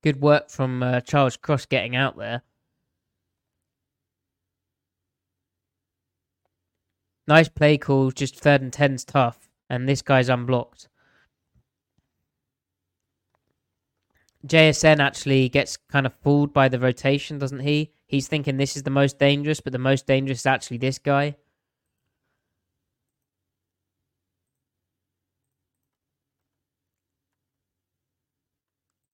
Good 0.05 0.21
work 0.21 0.51
from 0.51 0.83
uh, 0.83 1.01
Charles 1.01 1.39
Cross 1.39 1.65
getting 1.65 1.97
out 1.97 2.19
there. 2.19 2.43
Nice 7.27 7.49
play 7.49 7.79
call, 7.79 8.11
just 8.11 8.39
third 8.39 8.61
and 8.61 8.71
ten's 8.71 9.03
tough, 9.03 9.49
and 9.71 9.89
this 9.89 10.03
guy's 10.03 10.29
unblocked. 10.29 10.89
JSN 14.47 15.01
actually 15.01 15.49
gets 15.49 15.79
kind 15.79 16.05
of 16.05 16.13
fooled 16.13 16.53
by 16.53 16.69
the 16.69 16.79
rotation, 16.79 17.39
doesn't 17.39 17.61
he? 17.61 17.91
He's 18.07 18.29
thinking 18.29 18.59
this 18.59 18.77
is 18.77 18.83
the 18.83 18.91
most 18.91 19.19
dangerous, 19.19 19.63
but 19.63 19.73
the 19.73 19.79
most 19.79 20.07
dangerous 20.07 20.41
is 20.41 20.47
actually 20.47 20.77
this 20.77 20.99
guy. 20.99 21.37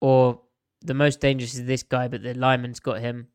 Or 0.01 0.41
the 0.83 0.95
most 0.95 1.21
dangerous 1.21 1.55
is 1.55 1.67
this 1.67 1.83
guy, 1.83 2.09
but 2.09 2.23
the 2.23 2.35
lineman's 2.35 2.81
got 2.81 3.01
him. 3.01 3.29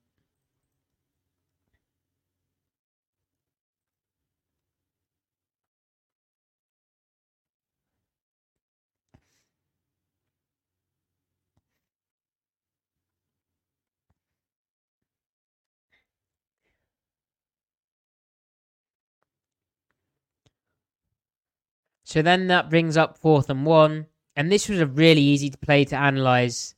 So 22.06 22.22
then 22.22 22.48
that 22.48 22.70
brings 22.70 22.96
up 22.96 23.18
fourth 23.18 23.50
and 23.50 23.66
one. 23.66 24.08
And 24.36 24.52
this 24.52 24.70
was 24.70 24.80
a 24.80 24.88
really 24.88 25.22
easy 25.22 25.50
play 25.52 25.86
to 25.86 25.96
analyze 25.98 26.75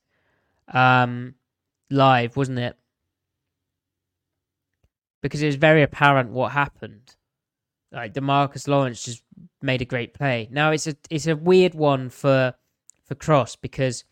um, 0.69 1.35
live, 1.89 2.35
wasn't 2.35 2.59
it? 2.59 2.77
Because 5.21 5.41
it 5.41 5.47
was 5.47 5.55
very 5.55 5.83
apparent 5.83 6.31
what 6.31 6.51
happened. 6.51 7.15
Like 7.91 8.13
Demarcus 8.13 8.67
Lawrence 8.67 9.03
just 9.03 9.23
made 9.61 9.81
a 9.81 9.85
great 9.85 10.13
play. 10.13 10.47
Now 10.51 10.71
it's 10.71 10.87
a 10.87 10.95
it's 11.09 11.27
a 11.27 11.35
weird 11.35 11.73
one 11.73 12.09
for 12.09 12.53
for 13.05 13.15
Cross 13.15 13.55
because 13.55 14.03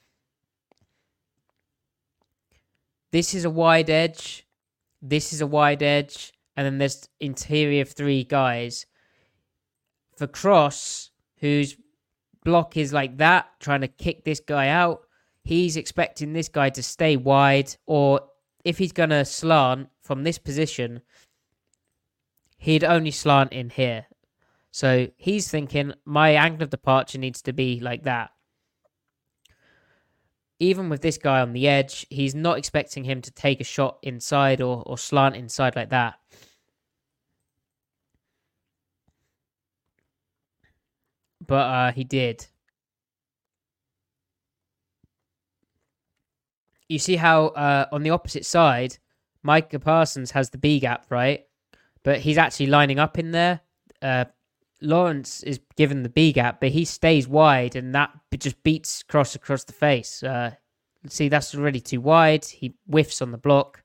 this 3.12 3.34
is 3.34 3.46
a 3.46 3.50
wide 3.50 3.90
edge, 3.90 4.48
this 5.02 5.34
is 5.34 5.42
a 5.42 5.48
wide 5.48 5.84
edge, 5.84 6.34
and 6.56 6.66
then 6.66 6.78
there's 6.78 7.10
interior 7.20 7.82
of 7.82 7.90
three 7.90 8.24
guys. 8.24 8.86
For 10.18 10.28
Cross, 10.28 11.12
whose 11.38 11.76
block 12.44 12.78
is 12.78 12.94
like 12.94 13.18
that, 13.18 13.48
trying 13.60 13.82
to 13.82 13.88
kick 13.88 14.24
this 14.24 14.40
guy 14.40 14.70
out, 14.70 15.05
he's 15.46 15.78
expecting 15.78 16.34
this 16.34 16.50
guy 16.50 16.70
to 16.72 16.84
stay 16.84 17.16
wide, 17.16 17.76
or 17.86 18.20
if 18.66 18.80
he's 18.80 18.92
going 18.92 19.12
to 19.12 19.24
slant 19.24 19.90
from 20.02 20.24
this 20.24 20.40
position, 20.40 21.02
he'd 22.58 22.84
only 22.84 23.12
slant 23.12 23.54
in 23.54 23.70
here. 23.70 24.08
So 24.72 25.08
he's 25.16 25.48
thinking 25.48 25.94
my 26.04 26.32
angle 26.32 26.64
of 26.64 26.72
departure 26.72 27.20
needs 27.20 27.42
to 27.44 27.54
be 27.54 27.80
like 27.80 28.04
that. 28.04 28.32
Even 30.60 30.90
with 30.90 31.02
this 31.02 31.18
guy 31.18 31.42
on 31.42 31.54
the 31.54 31.68
edge, 31.68 32.08
he's 32.10 32.34
not 32.34 32.58
expecting 32.58 33.04
him 33.04 33.22
to 33.22 33.32
take 33.32 33.62
a 33.62 33.64
shot 33.64 34.00
inside 34.02 34.62
or, 34.62 34.82
or 34.86 34.98
slant 34.98 35.36
inside 35.36 35.76
like 35.76 35.90
that. 35.92 36.16
But 41.46 41.56
uh, 41.56 41.92
he 41.92 42.04
did. 42.04 42.48
You 46.88 47.00
see 47.00 47.16
how 47.16 47.48
uh, 47.48 47.86
on 47.92 48.04
the 48.04 48.12
opposite 48.12 48.46
side, 48.46 48.98
Micah 49.44 49.80
Parsons 49.80 50.32
has 50.32 50.50
the 50.50 50.58
B 50.58 50.80
gap, 50.80 51.06
right? 51.10 51.46
But 52.04 52.20
he's 52.20 52.38
actually 52.38 52.68
lining 52.68 53.00
up 53.00 53.18
in 53.18 53.32
there. 53.32 53.62
Uh, 54.02 54.26
Lawrence 54.82 55.42
is 55.44 55.60
given 55.76 56.04
the 56.04 56.10
B 56.10 56.32
gap, 56.32 56.60
but 56.60 56.70
he 56.70 56.86
stays 56.86 57.28
wide, 57.28 57.76
and 57.76 57.96
that 57.96 58.12
just 58.38 58.62
beats 58.64 59.04
Cross 59.04 59.36
across 59.36 59.64
the 59.64 59.74
face. 59.74 60.22
Uh, 60.22 60.52
see, 61.08 61.30
that's 61.30 61.56
already 61.56 61.80
too 61.80 62.02
wide. 62.02 62.46
He 62.46 62.76
whiffs 62.88 63.22
on 63.22 63.32
the 63.32 63.38
block. 63.38 63.84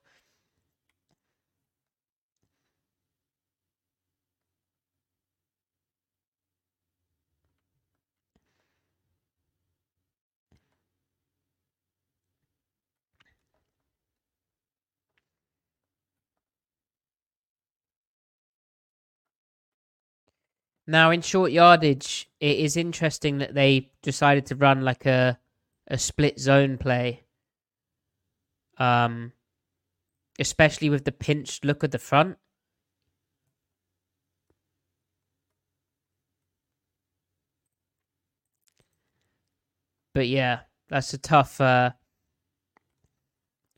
Now, 20.90 21.12
in 21.12 21.22
short 21.22 21.52
yardage, 21.52 22.28
it 22.40 22.58
is 22.58 22.76
interesting 22.76 23.38
that 23.38 23.54
they 23.54 23.92
decided 24.02 24.46
to 24.46 24.56
run 24.56 24.80
like 24.80 25.06
a 25.06 25.38
a 25.86 25.96
split 25.96 26.40
zone 26.40 26.78
play. 26.78 27.22
Um, 28.76 29.32
especially 30.40 30.90
with 30.90 31.04
the 31.04 31.12
pinched 31.12 31.64
look 31.64 31.84
at 31.84 31.92
the 31.92 31.98
front. 32.00 32.38
But 40.12 40.26
yeah, 40.26 40.62
that's 40.88 41.14
a 41.14 41.18
tough. 41.18 41.60
Uh, 41.60 41.92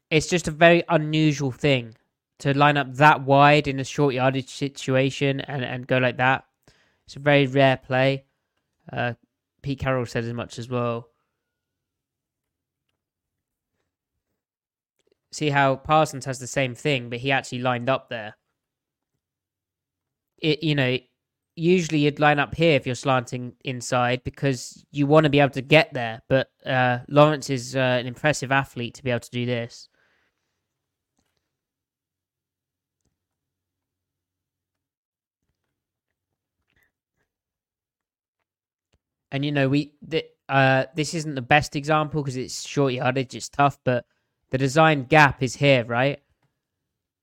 it's 0.09 0.29
just 0.29 0.49
a 0.49 0.51
very 0.51 0.83
unusual 0.89 1.51
thing 1.51 1.95
to 2.39 2.57
line 2.57 2.79
up 2.79 2.95
that 2.95 3.21
wide 3.21 3.69
in 3.69 3.79
a 3.81 3.85
short 3.85 4.15
yardage 4.15 4.49
situation 4.49 5.41
and, 5.43 5.63
and 5.63 5.87
go 5.87 5.99
like 5.99 6.17
that. 6.17 6.47
It's 7.07 7.17
a 7.17 7.21
very 7.21 7.47
rare 7.47 7.77
play. 7.77 8.25
Uh, 8.93 9.15
Pete 9.63 9.79
Carroll 9.79 10.07
said 10.07 10.25
as 10.25 10.33
much 10.33 10.59
as 10.59 10.69
well. 10.69 11.09
See 15.33 15.51
how 15.51 15.77
Parsons 15.77 16.27
has 16.27 16.39
the 16.39 16.47
same 16.47 16.75
thing, 16.75 17.09
but 17.09 17.21
he 17.21 17.33
actually 17.33 17.61
lined 17.61 17.89
up 17.89 18.11
there. 18.11 18.35
It, 20.39 20.63
you 20.63 20.75
know, 20.75 20.99
usually 21.57 21.99
you'd 22.01 22.21
line 22.21 22.39
up 22.39 22.55
here 22.55 22.77
if 22.77 22.87
you're 22.87 22.95
slanting 22.95 23.55
inside 23.65 24.25
because 24.25 24.85
you 24.91 25.07
want 25.07 25.25
to 25.25 25.31
be 25.31 25.41
able 25.41 25.51
to 25.51 25.63
get 25.63 25.93
there. 25.93 26.21
But 26.29 26.51
uh, 26.67 27.01
Lawrence 27.09 27.51
is 27.51 27.77
uh, 27.77 27.79
an 27.79 28.07
impressive 28.07 28.53
athlete 28.53 28.95
to 28.95 29.05
be 29.05 29.11
able 29.11 29.21
to 29.21 29.31
do 29.31 29.47
this. 29.47 29.89
And 39.33 39.45
you 39.47 39.51
know, 39.51 39.69
we 39.69 39.95
th- 40.09 40.27
uh, 40.49 40.85
this 40.95 41.15
isn't 41.15 41.35
the 41.35 41.43
best 41.43 41.75
example 41.75 42.23
because 42.23 42.37
it's 42.37 42.69
short 42.69 42.93
yardage, 42.93 43.35
it's 43.35 43.49
tough, 43.49 43.79
but 43.83 44.05
the 44.51 44.59
design 44.59 45.05
gap 45.05 45.43
is 45.43 45.57
here, 45.57 45.85
right? 45.87 46.21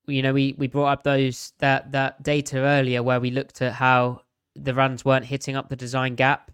You 0.07 0.24
know, 0.24 0.34
we, 0.34 0.55
we 0.57 0.68
brought 0.68 0.91
up 0.91 1.03
those 1.03 1.53
that 1.60 1.91
that 1.91 2.24
data 2.24 2.57
earlier 2.57 3.03
where 3.03 3.20
we 3.20 3.30
looked 3.30 3.62
at 3.62 3.74
how 3.74 4.22
the 4.55 4.74
runs 4.74 5.05
weren't 5.05 5.26
hitting 5.26 5.55
up 5.55 5.70
the 5.70 5.76
design 5.76 6.16
gap. 6.16 6.51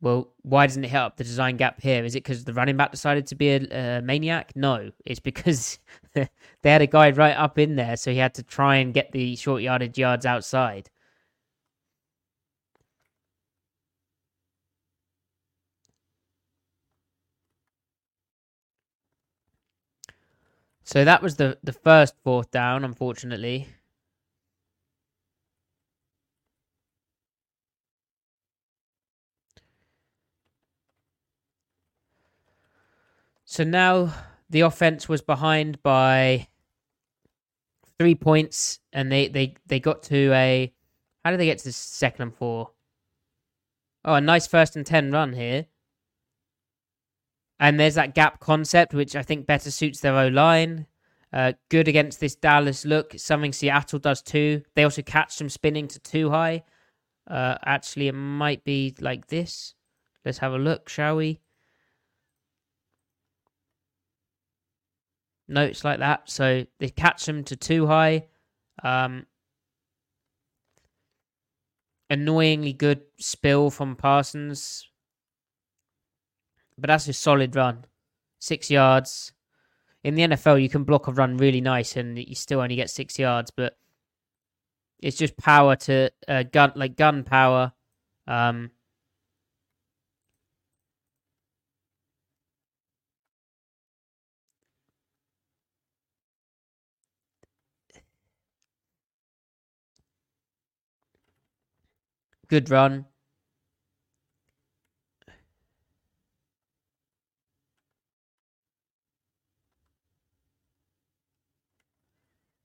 Well, 0.00 0.32
why 0.42 0.66
doesn't 0.66 0.82
it 0.84 0.90
hit 0.90 0.98
up 0.98 1.16
the 1.16 1.24
design 1.24 1.56
gap 1.56 1.80
here? 1.80 2.04
Is 2.04 2.16
it 2.16 2.24
because 2.24 2.44
the 2.44 2.52
running 2.52 2.76
back 2.76 2.90
decided 2.90 3.28
to 3.28 3.36
be 3.36 3.50
a, 3.50 3.98
a 3.98 4.02
maniac? 4.02 4.52
No, 4.56 4.90
it's 5.06 5.20
because 5.20 5.78
they 6.14 6.28
had 6.64 6.82
a 6.82 6.88
guy 6.88 7.12
right 7.12 7.36
up 7.36 7.56
in 7.60 7.76
there, 7.76 7.96
so 7.96 8.10
he 8.10 8.18
had 8.18 8.34
to 8.34 8.42
try 8.42 8.76
and 8.76 8.92
get 8.92 9.12
the 9.12 9.36
short 9.36 9.62
yardage 9.62 9.96
yards 9.96 10.26
outside. 10.26 10.90
So 20.84 21.02
that 21.02 21.22
was 21.22 21.36
the, 21.36 21.58
the 21.64 21.72
first 21.72 22.14
fourth 22.22 22.50
down, 22.50 22.84
unfortunately. 22.84 23.68
So 33.46 33.64
now 33.64 34.12
the 34.50 34.60
offense 34.60 35.08
was 35.08 35.22
behind 35.22 35.82
by 35.82 36.48
three 37.98 38.14
points, 38.14 38.80
and 38.92 39.10
they, 39.10 39.28
they, 39.28 39.54
they 39.66 39.80
got 39.80 40.02
to 40.04 40.32
a. 40.32 40.72
How 41.24 41.30
did 41.30 41.40
they 41.40 41.46
get 41.46 41.58
to 41.58 41.64
the 41.64 41.72
second 41.72 42.22
and 42.22 42.34
four? 42.34 42.72
Oh, 44.04 44.14
a 44.14 44.20
nice 44.20 44.46
first 44.46 44.76
and 44.76 44.84
10 44.84 45.12
run 45.12 45.32
here. 45.32 45.66
And 47.60 47.78
there's 47.78 47.94
that 47.94 48.14
gap 48.14 48.40
concept, 48.40 48.94
which 48.94 49.14
I 49.16 49.22
think 49.22 49.46
better 49.46 49.70
suits 49.70 50.00
their 50.00 50.16
O 50.16 50.28
line. 50.28 50.86
Uh, 51.32 51.52
good 51.68 51.88
against 51.88 52.20
this 52.20 52.34
Dallas 52.34 52.84
look. 52.84 53.14
Something 53.16 53.52
Seattle 53.52 53.98
does 53.98 54.22
two. 54.22 54.62
They 54.74 54.84
also 54.84 55.02
catch 55.02 55.38
them 55.38 55.48
spinning 55.48 55.88
to 55.88 55.98
two 56.00 56.30
high. 56.30 56.64
Uh, 57.28 57.56
actually, 57.64 58.08
it 58.08 58.14
might 58.14 58.64
be 58.64 58.94
like 59.00 59.28
this. 59.28 59.74
Let's 60.24 60.38
have 60.38 60.52
a 60.52 60.58
look, 60.58 60.88
shall 60.88 61.16
we? 61.16 61.40
notes 65.48 65.84
like 65.84 65.98
that. 65.98 66.28
So 66.30 66.66
they 66.78 66.88
catch 66.88 67.26
them 67.26 67.44
to 67.44 67.56
too 67.56 67.86
high. 67.86 68.26
Um, 68.82 69.26
annoyingly 72.10 72.72
good 72.72 73.02
spill 73.18 73.70
from 73.70 73.96
Parsons, 73.96 74.88
but 76.78 76.88
that's 76.88 77.08
a 77.08 77.12
solid 77.12 77.54
run. 77.56 77.84
Six 78.38 78.70
yards. 78.70 79.32
In 80.02 80.14
the 80.14 80.22
NFL, 80.22 80.60
you 80.62 80.68
can 80.68 80.84
block 80.84 81.08
a 81.08 81.12
run 81.12 81.36
really 81.38 81.60
nice 81.60 81.96
and 81.96 82.18
you 82.18 82.34
still 82.34 82.60
only 82.60 82.76
get 82.76 82.90
six 82.90 83.18
yards, 83.18 83.50
but 83.50 83.76
it's 85.00 85.16
just 85.16 85.36
power 85.36 85.76
to 85.76 86.10
uh, 86.28 86.42
gun, 86.42 86.72
like 86.76 86.96
gun 86.96 87.24
power. 87.24 87.72
Um, 88.26 88.70
good 102.48 102.70
run. 102.70 103.06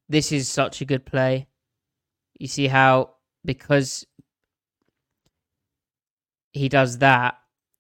This 0.09 0.31
is 0.31 0.49
such 0.49 0.81
a 0.81 0.85
good 0.85 1.05
play. 1.05 1.47
You 2.39 2.47
see 2.47 2.67
how 2.67 3.11
because 3.45 4.05
he 6.51 6.67
does 6.67 6.97
that, 6.97 7.35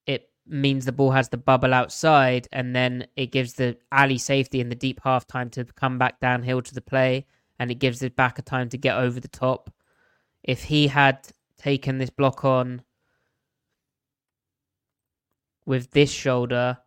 it 0.05 0.29
means 0.45 0.85
the 0.85 0.91
ball 0.91 1.11
has 1.11 1.29
the 1.29 1.37
bubble 1.37 1.73
outside, 1.73 2.47
and 2.51 2.75
then 2.75 3.07
it 3.15 3.31
gives 3.31 3.53
the 3.53 3.77
alley 3.91 4.19
safety 4.19 4.61
in 4.61 4.69
the 4.69 4.75
deep 4.75 5.01
half 5.03 5.25
time 5.25 5.49
to 5.51 5.65
come 5.65 5.97
back 5.97 6.19
downhill 6.19 6.61
to 6.61 6.73
the 6.73 6.81
play, 6.81 7.25
and 7.57 7.71
it 7.71 7.79
gives 7.79 7.99
the 7.99 8.09
back 8.09 8.37
a 8.37 8.43
time 8.43 8.69
to 8.69 8.77
get 8.77 8.95
over 8.95 9.19
the 9.19 9.27
top. 9.27 9.73
If 10.43 10.63
he 10.63 10.87
had 10.87 11.27
taken 11.57 11.97
this 11.97 12.11
block 12.11 12.45
on 12.45 12.83
with 15.65 15.91
this 15.91 16.11
shoulder, 16.11 16.77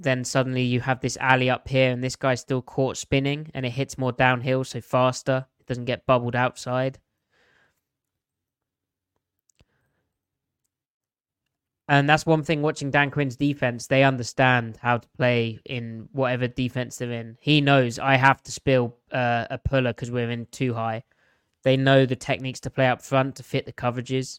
then 0.00 0.24
suddenly 0.24 0.62
you 0.62 0.80
have 0.80 1.00
this 1.00 1.18
alley 1.18 1.50
up 1.50 1.68
here, 1.68 1.90
and 1.90 2.02
this 2.02 2.16
guy's 2.16 2.40
still 2.40 2.62
caught 2.62 2.96
spinning, 2.96 3.50
and 3.54 3.66
it 3.66 3.70
hits 3.70 3.98
more 3.98 4.12
downhill, 4.12 4.64
so 4.64 4.80
faster. 4.80 5.46
It 5.60 5.66
doesn't 5.66 5.84
get 5.84 6.06
bubbled 6.06 6.34
outside. 6.34 6.98
And 11.86 12.08
that's 12.08 12.24
one 12.24 12.44
thing 12.44 12.62
watching 12.62 12.92
Dan 12.92 13.10
Quinn's 13.10 13.36
defense. 13.36 13.88
They 13.88 14.04
understand 14.04 14.78
how 14.80 14.98
to 14.98 15.08
play 15.16 15.58
in 15.64 16.08
whatever 16.12 16.46
defense 16.46 16.96
they're 16.96 17.10
in. 17.10 17.36
He 17.40 17.60
knows 17.60 17.98
I 17.98 18.14
have 18.14 18.40
to 18.44 18.52
spill 18.52 18.96
uh, 19.10 19.46
a 19.50 19.58
puller 19.58 19.92
because 19.92 20.10
we're 20.10 20.30
in 20.30 20.46
two 20.52 20.72
high. 20.72 21.02
They 21.64 21.76
know 21.76 22.06
the 22.06 22.14
techniques 22.14 22.60
to 22.60 22.70
play 22.70 22.86
up 22.86 23.02
front 23.02 23.36
to 23.36 23.42
fit 23.42 23.66
the 23.66 23.72
coverages. 23.72 24.38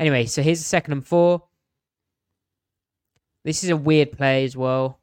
Anyway, 0.00 0.26
so 0.26 0.42
here's 0.42 0.58
the 0.58 0.64
second 0.64 0.94
and 0.94 1.06
four. 1.06 1.44
This 3.46 3.62
is 3.62 3.70
a 3.70 3.76
weird 3.76 4.10
play 4.10 4.44
as 4.44 4.56
well. 4.56 4.98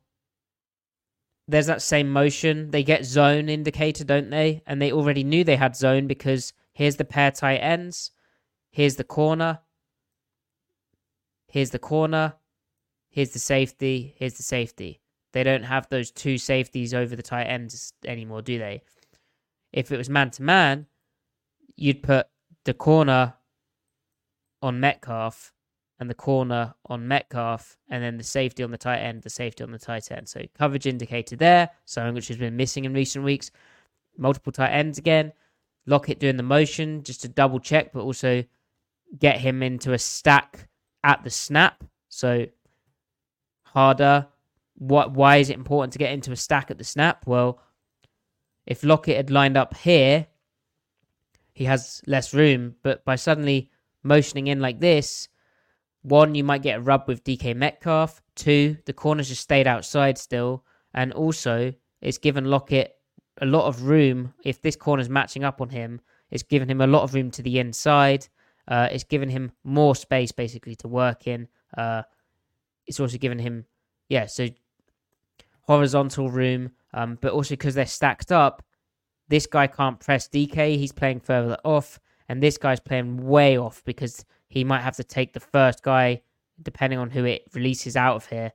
There's 1.47 1.67
that 1.67 1.81
same 1.81 2.11
motion. 2.11 2.71
They 2.71 2.83
get 2.83 3.05
zone 3.05 3.47
indicator, 3.47 4.03
don't 4.03 4.29
they? 4.29 4.61
And 4.67 4.81
they 4.81 4.91
already 4.91 5.23
knew 5.23 5.45
they 5.45 5.55
had 5.55 5.77
zone 5.77 6.07
because 6.07 6.51
here's 6.73 6.97
the 6.97 7.05
pair 7.05 7.31
tight 7.31 7.59
ends. 7.59 8.11
Here's 8.69 8.97
the 8.97 9.05
corner. 9.05 9.59
Here's 11.47 11.69
the 11.69 11.79
corner. 11.79 12.33
Here's 13.09 13.29
the 13.29 13.39
safety. 13.39 14.13
Here's 14.17 14.33
the 14.33 14.43
safety. 14.43 14.99
They 15.31 15.43
don't 15.43 15.63
have 15.63 15.87
those 15.87 16.11
two 16.11 16.37
safeties 16.37 16.93
over 16.93 17.15
the 17.15 17.23
tight 17.23 17.45
ends 17.45 17.93
anymore, 18.05 18.41
do 18.41 18.59
they? 18.59 18.81
If 19.71 19.89
it 19.89 19.97
was 19.97 20.09
man 20.09 20.31
to 20.31 20.43
man, 20.43 20.87
you'd 21.77 22.03
put 22.03 22.27
the 22.65 22.73
corner 22.73 23.35
on 24.61 24.81
Metcalf 24.81 25.53
and 25.99 26.09
the 26.09 26.15
corner 26.15 26.73
on 26.87 27.07
Metcalf, 27.07 27.77
and 27.89 28.03
then 28.03 28.17
the 28.17 28.23
safety 28.23 28.63
on 28.63 28.71
the 28.71 28.77
tight 28.77 28.99
end, 28.99 29.21
the 29.21 29.29
safety 29.29 29.63
on 29.63 29.71
the 29.71 29.79
tight 29.79 30.11
end. 30.11 30.27
So 30.27 30.41
coverage 30.57 30.87
indicator 30.87 31.35
there, 31.35 31.69
something 31.85 32.13
which 32.15 32.27
has 32.29 32.37
been 32.37 32.57
missing 32.57 32.85
in 32.85 32.93
recent 32.93 33.23
weeks. 33.23 33.51
Multiple 34.17 34.51
tight 34.51 34.71
ends 34.71 34.97
again. 34.97 35.31
Lockett 35.85 36.19
doing 36.19 36.37
the 36.37 36.43
motion 36.43 37.03
just 37.03 37.21
to 37.21 37.27
double 37.27 37.59
check, 37.59 37.93
but 37.93 38.01
also 38.01 38.43
get 39.19 39.39
him 39.39 39.61
into 39.61 39.93
a 39.93 39.99
stack 39.99 40.67
at 41.03 41.23
the 41.23 41.29
snap. 41.29 41.83
So 42.09 42.45
harder. 43.63 44.27
What? 44.75 45.11
Why 45.11 45.37
is 45.37 45.49
it 45.49 45.57
important 45.57 45.93
to 45.93 45.99
get 45.99 46.11
into 46.11 46.31
a 46.31 46.35
stack 46.35 46.71
at 46.71 46.77
the 46.77 46.83
snap? 46.83 47.25
Well, 47.27 47.59
if 48.65 48.83
Lockett 48.83 49.17
had 49.17 49.29
lined 49.29 49.57
up 49.57 49.75
here, 49.75 50.27
he 51.53 51.65
has 51.65 52.01
less 52.07 52.33
room. 52.33 52.75
But 52.81 53.05
by 53.05 53.15
suddenly 53.15 53.69
motioning 54.03 54.47
in 54.47 54.59
like 54.59 54.79
this, 54.79 55.27
one, 56.03 56.35
you 56.35 56.43
might 56.43 56.61
get 56.61 56.77
a 56.77 56.81
rub 56.81 57.07
with 57.07 57.23
DK 57.23 57.55
Metcalf. 57.55 58.21
Two, 58.35 58.77
the 58.85 58.93
corners 58.93 59.29
just 59.29 59.41
stayed 59.41 59.67
outside 59.67 60.17
still. 60.17 60.63
And 60.93 61.11
also, 61.13 61.73
it's 62.01 62.17
given 62.17 62.45
Lockett 62.45 62.95
a 63.41 63.45
lot 63.45 63.67
of 63.67 63.83
room. 63.83 64.33
If 64.43 64.61
this 64.61 64.75
corner's 64.75 65.09
matching 65.09 65.43
up 65.43 65.61
on 65.61 65.69
him, 65.69 66.01
it's 66.29 66.43
given 66.43 66.69
him 66.69 66.81
a 66.81 66.87
lot 66.87 67.03
of 67.03 67.13
room 67.13 67.31
to 67.31 67.41
the 67.41 67.59
inside. 67.59 68.27
Uh, 68.67 68.89
it's 68.91 69.03
given 69.03 69.29
him 69.29 69.51
more 69.63 69.95
space 69.95 70.31
basically 70.31 70.75
to 70.75 70.87
work 70.87 71.27
in. 71.27 71.47
Uh, 71.77 72.03
it's 72.85 72.99
also 72.99 73.17
given 73.17 73.39
him, 73.39 73.65
yeah, 74.09 74.25
so 74.25 74.47
horizontal 75.61 76.29
room, 76.29 76.71
um, 76.93 77.17
but 77.21 77.31
also 77.31 77.53
because 77.53 77.75
they're 77.75 77.85
stacked 77.85 78.31
up, 78.31 78.63
this 79.29 79.45
guy 79.47 79.67
can't 79.67 79.99
press 79.99 80.27
DK. 80.27 80.77
He's 80.77 80.91
playing 80.91 81.21
further 81.21 81.57
off, 81.63 81.99
and 82.27 82.43
this 82.43 82.57
guy's 82.57 82.79
playing 82.79 83.25
way 83.25 83.57
off 83.57 83.81
because 83.85 84.25
he 84.53 84.63
might 84.63 84.81
have 84.81 84.95
to 84.97 85.03
take 85.03 85.33
the 85.33 85.39
first 85.39 85.81
guy, 85.81 86.21
depending 86.61 86.99
on 86.99 87.09
who 87.09 87.25
it 87.25 87.43
releases 87.55 87.97
out 87.97 88.17
of 88.17 88.27
here. 88.27 88.51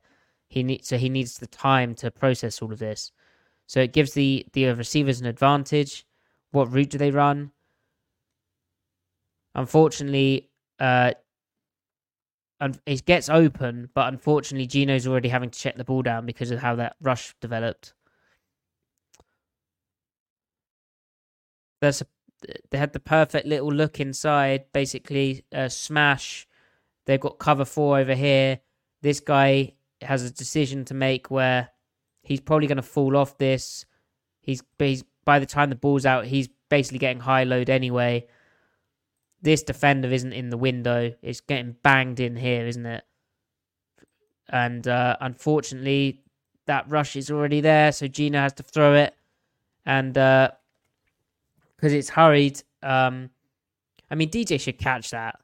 He 0.47 0.63
needs 0.63 0.87
so 0.87 0.97
he 0.97 1.09
needs 1.09 1.37
the 1.37 1.47
time 1.47 1.93
to 1.95 2.09
process 2.09 2.61
all 2.61 2.71
of 2.71 2.79
this. 2.79 3.11
So 3.67 3.81
it 3.81 3.91
gives 3.91 4.13
the 4.13 4.45
the 4.53 4.71
receivers 4.71 5.19
an 5.19 5.27
advantage. 5.27 6.05
What 6.51 6.71
route 6.71 6.91
do 6.91 6.97
they 6.97 7.11
run? 7.11 7.51
Unfortunately, 9.55 10.49
uh, 10.79 11.11
and 12.61 12.79
it 12.85 13.05
gets 13.05 13.27
open, 13.27 13.89
but 13.93 14.07
unfortunately, 14.07 14.67
Geno's 14.67 15.05
already 15.05 15.27
having 15.27 15.49
to 15.49 15.59
check 15.59 15.75
the 15.75 15.83
ball 15.83 16.01
down 16.01 16.25
because 16.25 16.49
of 16.49 16.59
how 16.59 16.75
that 16.75 16.95
rush 17.01 17.35
developed. 17.41 17.93
There's 21.81 22.01
a, 22.01 22.07
they 22.69 22.77
had 22.77 22.93
the 22.93 22.99
perfect 22.99 23.45
little 23.45 23.71
look 23.71 23.99
inside, 23.99 24.65
basically 24.73 25.45
a 25.51 25.69
smash. 25.69 26.47
They've 27.05 27.19
got 27.19 27.39
cover 27.39 27.65
four 27.65 27.99
over 27.99 28.15
here. 28.15 28.59
This 29.01 29.19
guy 29.19 29.73
has 30.01 30.23
a 30.23 30.31
decision 30.31 30.85
to 30.85 30.93
make 30.93 31.29
where 31.29 31.69
he's 32.21 32.41
probably 32.41 32.67
going 32.67 32.77
to 32.77 32.81
fall 32.81 33.17
off 33.17 33.37
this. 33.37 33.85
He's, 34.41 34.63
he's 34.77 35.03
by 35.25 35.39
the 35.39 35.45
time 35.45 35.69
the 35.69 35.75
ball's 35.75 36.05
out, 36.05 36.25
he's 36.25 36.49
basically 36.69 36.99
getting 36.99 37.21
high 37.21 37.43
load 37.43 37.69
anyway 37.69 38.27
this 39.41 39.63
defender 39.63 40.09
isn't 40.09 40.33
in 40.33 40.49
the 40.49 40.57
window. 40.57 41.13
It's 41.21 41.41
getting 41.41 41.75
banged 41.83 42.19
in 42.19 42.35
here, 42.35 42.65
isn't 42.65 42.85
it? 42.85 43.03
And 44.49 44.87
uh, 44.87 45.17
unfortunately, 45.21 46.23
that 46.65 46.89
rush 46.89 47.15
is 47.15 47.31
already 47.31 47.61
there, 47.61 47.91
so 47.91 48.07
Geno 48.07 48.39
has 48.39 48.53
to 48.53 48.63
throw 48.63 48.95
it. 48.95 49.15
And 49.85 50.17
because 51.79 51.93
it's 51.93 52.09
hurried, 52.09 52.61
um, 52.83 53.29
I 54.11 54.15
mean, 54.15 54.29
DJ 54.29 54.59
should 54.59 54.77
catch 54.77 55.11
that. 55.11 55.39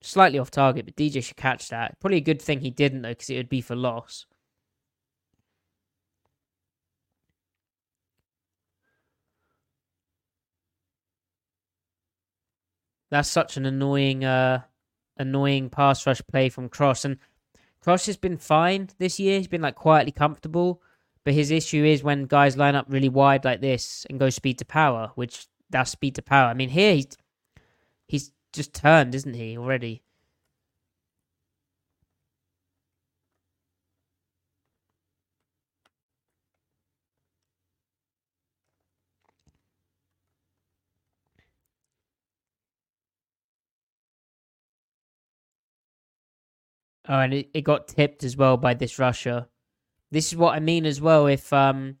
Slightly 0.00 0.38
off 0.38 0.50
target, 0.52 0.84
but 0.84 0.94
DJ 0.94 1.24
should 1.24 1.36
catch 1.36 1.70
that. 1.70 1.98
Probably 1.98 2.18
a 2.18 2.20
good 2.20 2.40
thing 2.40 2.60
he 2.60 2.70
didn't, 2.70 3.02
though, 3.02 3.08
because 3.08 3.30
it 3.30 3.36
would 3.36 3.48
be 3.48 3.60
for 3.60 3.74
loss. 3.74 4.26
That's 13.10 13.28
such 13.28 13.56
an 13.56 13.66
annoying, 13.66 14.24
uh, 14.24 14.62
annoying 15.16 15.68
pass 15.68 16.06
rush 16.06 16.22
play 16.30 16.48
from 16.48 16.68
Cross. 16.68 17.04
And 17.04 17.18
Cross 17.80 18.06
has 18.06 18.16
been 18.16 18.36
fine 18.36 18.90
this 18.98 19.18
year. 19.18 19.38
He's 19.38 19.48
been 19.48 19.62
like 19.62 19.74
quietly 19.74 20.12
comfortable. 20.12 20.80
But 21.24 21.34
his 21.34 21.50
issue 21.50 21.84
is 21.84 22.02
when 22.04 22.26
guys 22.26 22.56
line 22.56 22.74
up 22.74 22.86
really 22.88 23.08
wide 23.08 23.44
like 23.44 23.60
this 23.60 24.06
and 24.10 24.20
go 24.20 24.30
speed 24.30 24.58
to 24.58 24.64
power, 24.64 25.10
which 25.14 25.46
that's 25.70 25.90
speed 25.90 26.14
to 26.16 26.22
power. 26.22 26.48
I 26.50 26.54
mean, 26.54 26.68
here 26.68 26.94
he's 26.94 27.16
he's 28.08 28.32
just 28.52 28.74
turned, 28.74 29.14
isn't 29.14 29.34
he, 29.34 29.56
already? 29.58 30.02
Oh, 47.08 47.18
and 47.20 47.34
it, 47.34 47.50
it 47.54 47.62
got 47.62 47.88
tipped 47.88 48.24
as 48.24 48.36
well 48.36 48.56
by 48.56 48.74
this 48.74 48.98
rusher. 48.98 49.46
This 50.14 50.32
is 50.32 50.36
what 50.36 50.54
I 50.54 50.60
mean 50.60 50.86
as 50.86 51.00
well. 51.00 51.26
If 51.26 51.52
um, 51.52 51.96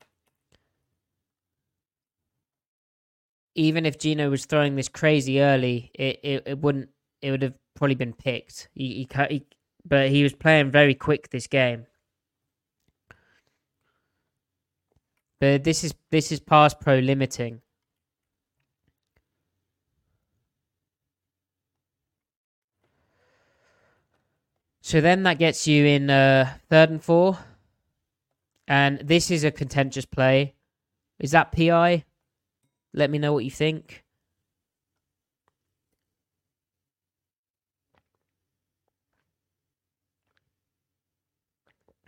even 3.56 3.84
if 3.84 3.98
Geno 3.98 4.30
was 4.30 4.46
throwing 4.46 4.76
this 4.76 4.88
crazy 4.88 5.40
early, 5.40 5.90
it, 5.94 6.20
it, 6.22 6.42
it 6.46 6.58
wouldn't. 6.60 6.90
It 7.22 7.32
would 7.32 7.42
have 7.42 7.54
probably 7.74 7.96
been 7.96 8.12
picked. 8.12 8.68
He, 8.72 9.08
he, 9.10 9.24
he, 9.28 9.46
but 9.84 10.10
he 10.10 10.22
was 10.22 10.32
playing 10.32 10.70
very 10.70 10.94
quick 10.94 11.30
this 11.30 11.48
game. 11.48 11.86
But 15.40 15.64
this 15.64 15.82
is 15.82 15.92
this 16.12 16.30
is 16.30 16.38
pass 16.38 16.72
pro 16.72 17.00
limiting. 17.00 17.62
So 24.82 25.00
then 25.00 25.24
that 25.24 25.40
gets 25.40 25.66
you 25.66 25.84
in 25.84 26.10
uh, 26.10 26.54
third 26.70 26.90
and 26.90 27.02
four. 27.02 27.38
And 28.66 28.98
this 29.00 29.30
is 29.30 29.44
a 29.44 29.50
contentious 29.50 30.06
play. 30.06 30.54
Is 31.18 31.32
that 31.32 31.52
PI? 31.52 32.04
Let 32.92 33.10
me 33.10 33.18
know 33.18 33.32
what 33.32 33.44
you 33.44 33.50
think. 33.50 34.04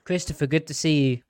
Christopher, 0.05 0.47
good 0.47 0.67
to 0.69 0.75
see 0.75 1.09
you. 1.09 1.23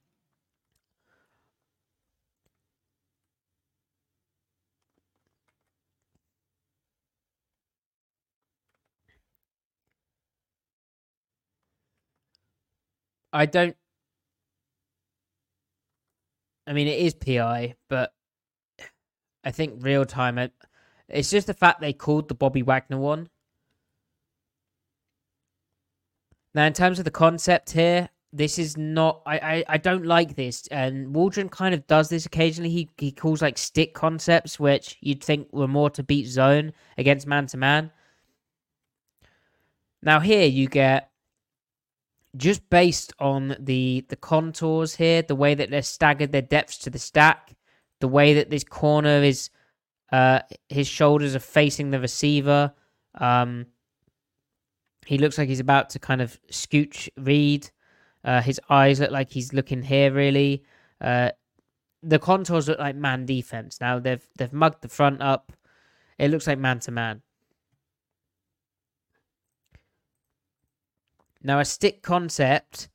I 13.32 13.46
don't. 13.46 13.76
I 16.66 16.72
mean, 16.72 16.88
it 16.88 16.98
is 16.98 17.14
PI, 17.14 17.74
but 17.88 18.12
I 19.44 19.50
think 19.52 19.84
real 19.84 20.04
time. 20.04 20.38
It, 20.38 20.52
it's 21.08 21.30
just 21.30 21.46
the 21.46 21.54
fact 21.54 21.80
they 21.80 21.92
called 21.92 22.28
the 22.28 22.34
Bobby 22.34 22.62
Wagner 22.62 22.98
one. 22.98 23.28
Now, 26.54 26.64
in 26.64 26.72
terms 26.72 26.98
of 26.98 27.04
the 27.04 27.10
concept 27.10 27.70
here, 27.72 28.08
this 28.32 28.58
is 28.58 28.76
not. 28.76 29.22
I, 29.24 29.38
I, 29.38 29.64
I 29.68 29.78
don't 29.78 30.04
like 30.04 30.34
this, 30.34 30.66
and 30.68 31.14
Waldron 31.14 31.48
kind 31.48 31.74
of 31.74 31.86
does 31.86 32.08
this 32.08 32.26
occasionally. 32.26 32.70
He 32.70 32.90
he 32.98 33.12
calls 33.12 33.40
like 33.40 33.56
stick 33.56 33.94
concepts, 33.94 34.58
which 34.58 34.96
you'd 35.00 35.22
think 35.22 35.52
were 35.52 35.68
more 35.68 35.90
to 35.90 36.02
beat 36.02 36.26
zone 36.26 36.72
against 36.98 37.26
man 37.26 37.46
to 37.48 37.56
man. 37.56 37.92
Now 40.02 40.20
here 40.20 40.46
you 40.46 40.68
get 40.68 41.10
just 42.36 42.68
based 42.70 43.12
on 43.18 43.56
the 43.58 44.04
the 44.08 44.16
contours 44.16 44.96
here, 44.96 45.22
the 45.22 45.34
way 45.34 45.54
that 45.54 45.70
they're 45.70 45.82
staggered 45.82 46.32
their 46.32 46.42
depths 46.42 46.78
to 46.78 46.90
the 46.90 46.98
stack, 46.98 47.54
the 48.00 48.08
way 48.08 48.34
that 48.34 48.50
this 48.50 48.64
corner 48.64 49.22
is, 49.22 49.50
uh, 50.12 50.40
his 50.68 50.86
shoulders 50.86 51.34
are 51.34 51.40
facing 51.40 51.90
the 51.90 52.00
receiver. 52.00 52.72
Um, 53.14 53.66
he 55.06 55.18
looks 55.18 55.38
like 55.38 55.48
he's 55.48 55.60
about 55.60 55.90
to 55.90 55.98
kind 55.98 56.20
of 56.20 56.38
scooch 56.50 57.08
read. 57.16 57.70
Uh, 58.24 58.42
his 58.42 58.60
eyes 58.68 58.98
look 58.98 59.12
like 59.12 59.30
he's 59.30 59.52
looking 59.52 59.82
here 59.82 60.12
really. 60.12 60.64
Uh, 61.00 61.30
the 62.02 62.18
contours 62.18 62.68
look 62.68 62.78
like 62.78 62.96
man 62.96 63.24
defense. 63.24 63.80
Now 63.80 63.98
they've 63.98 64.26
they've 64.36 64.52
mugged 64.52 64.82
the 64.82 64.88
front 64.88 65.22
up. 65.22 65.52
It 66.18 66.30
looks 66.30 66.46
like 66.46 66.58
man 66.58 66.80
to 66.80 66.90
man. 66.90 67.22
Now, 71.46 71.60
a 71.60 71.64
stick 71.64 72.02
concept, 72.02 72.88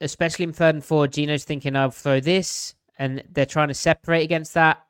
especially 0.00 0.44
in 0.44 0.54
third 0.54 0.74
and 0.74 0.82
four, 0.82 1.06
Geno's 1.06 1.44
thinking 1.44 1.76
I'll 1.76 1.90
throw 1.90 2.18
this, 2.18 2.74
and 2.98 3.22
they're 3.30 3.44
trying 3.44 3.68
to 3.68 3.74
separate 3.74 4.22
against 4.22 4.54
that, 4.54 4.82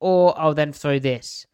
or 0.00 0.38
I'll 0.38 0.52
then 0.52 0.74
throw 0.74 0.98
this. 0.98 1.46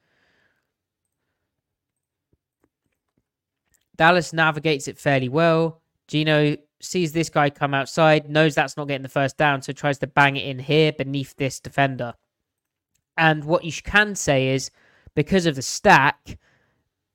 Dallas 3.94 4.32
navigates 4.32 4.88
it 4.88 4.98
fairly 4.98 5.28
well. 5.28 5.82
Geno 6.09 6.57
sees 6.80 7.12
this 7.12 7.30
guy 7.30 7.48
come 7.48 7.74
outside, 7.74 8.28
knows 8.28 8.57
that's 8.57 8.76
not 8.76 8.88
getting 8.88 9.05
the 9.05 9.09
first 9.09 9.36
down, 9.36 9.62
so 9.62 9.72
tries 9.72 9.98
to 9.98 10.09
bang 10.09 10.34
it 10.34 10.48
in 10.48 10.59
here 10.59 10.92
beneath 10.92 11.36
this 11.36 11.61
defender. 11.61 12.14
And 13.16 13.44
what 13.44 13.62
you 13.62 13.72
can 13.84 14.16
say 14.16 14.48
is 14.48 14.72
because 15.14 15.46
of 15.46 15.55
the 15.55 15.62
stack 15.62 16.38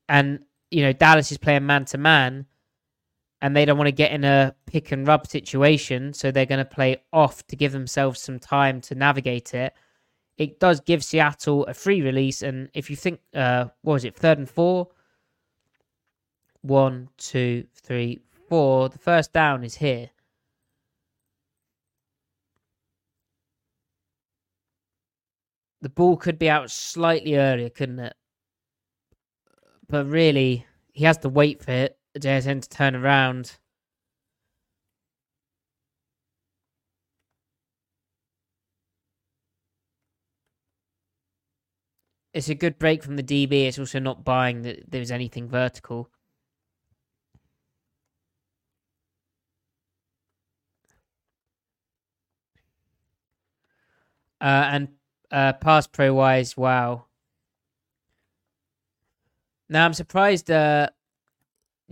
and 0.08 0.40
you 0.72 0.84
know, 0.84 0.94
Dallas 0.94 1.32
is 1.32 1.38
playing 1.38 1.66
man 1.66 1.86
to 1.86 1.98
man 1.98 2.46
and 3.42 3.56
they 3.56 3.66
don't 3.66 3.78
want 3.78 3.88
to 3.88 3.94
get 3.94 4.12
in 4.12 4.24
a 4.24 4.54
pick 4.66 4.92
and 4.92 5.08
rub 5.08 5.26
situation, 5.26 6.14
so 6.14 6.32
they're 6.32 6.46
going 6.46 6.60
to 6.60 6.66
play 6.66 6.98
off 7.14 7.46
to 7.48 7.56
give 7.56 7.72
themselves 7.72 8.22
some 8.22 8.40
time 8.40 8.82
to 8.82 8.96
navigate 8.96 9.54
it. 9.54 9.74
It 10.38 10.60
does 10.60 10.82
give 10.82 11.04
Seattle 11.04 11.66
a 11.66 11.74
free 11.74 12.02
release, 12.02 12.42
and 12.42 12.70
if 12.74 12.90
you 12.90 12.96
think, 12.96 13.20
uh, 13.34 13.66
what 13.82 13.94
was 13.94 14.06
it, 14.06 14.16
third 14.16 14.40
and 14.40 14.50
four? 14.50 14.90
One, 16.62 17.10
two, 17.18 17.66
three, 17.74 18.20
four. 18.50 18.90
The 18.90 19.00
first 19.00 19.32
down 19.32 19.64
is 19.64 19.76
here. 19.76 20.10
The 25.82 25.90
ball 25.90 26.18
could 26.18 26.38
be 26.38 26.50
out 26.50 26.70
slightly 26.70 27.38
earlier, 27.38 27.70
couldn't 27.70 28.00
it? 28.00 28.14
But 29.90 30.06
really, 30.08 30.66
he 30.94 31.06
has 31.06 31.18
to 31.20 31.30
wait 31.30 31.64
for 31.64 31.72
it, 31.72 31.98
JSN 32.18 32.62
to 32.62 32.70
turn 32.70 32.96
around. 32.96 33.58
It's 42.34 42.50
a 42.50 42.56
good 42.56 42.78
break 42.78 43.04
from 43.04 43.16
the 43.16 43.24
DB. 43.24 43.68
It's 43.68 43.80
also 43.80 44.00
not 44.00 44.24
buying 44.24 44.62
that 44.62 44.92
there's 44.92 45.12
anything 45.12 45.50
vertical. 45.50 46.10
Uh, 54.40 54.70
and 54.72 54.88
uh, 55.32 55.54
pass 55.54 55.88
pro 55.88 56.14
wise, 56.14 56.56
wow. 56.56 57.09
Now 59.70 59.86
I'm 59.86 59.94
surprised 59.94 60.50
uh, 60.50 60.90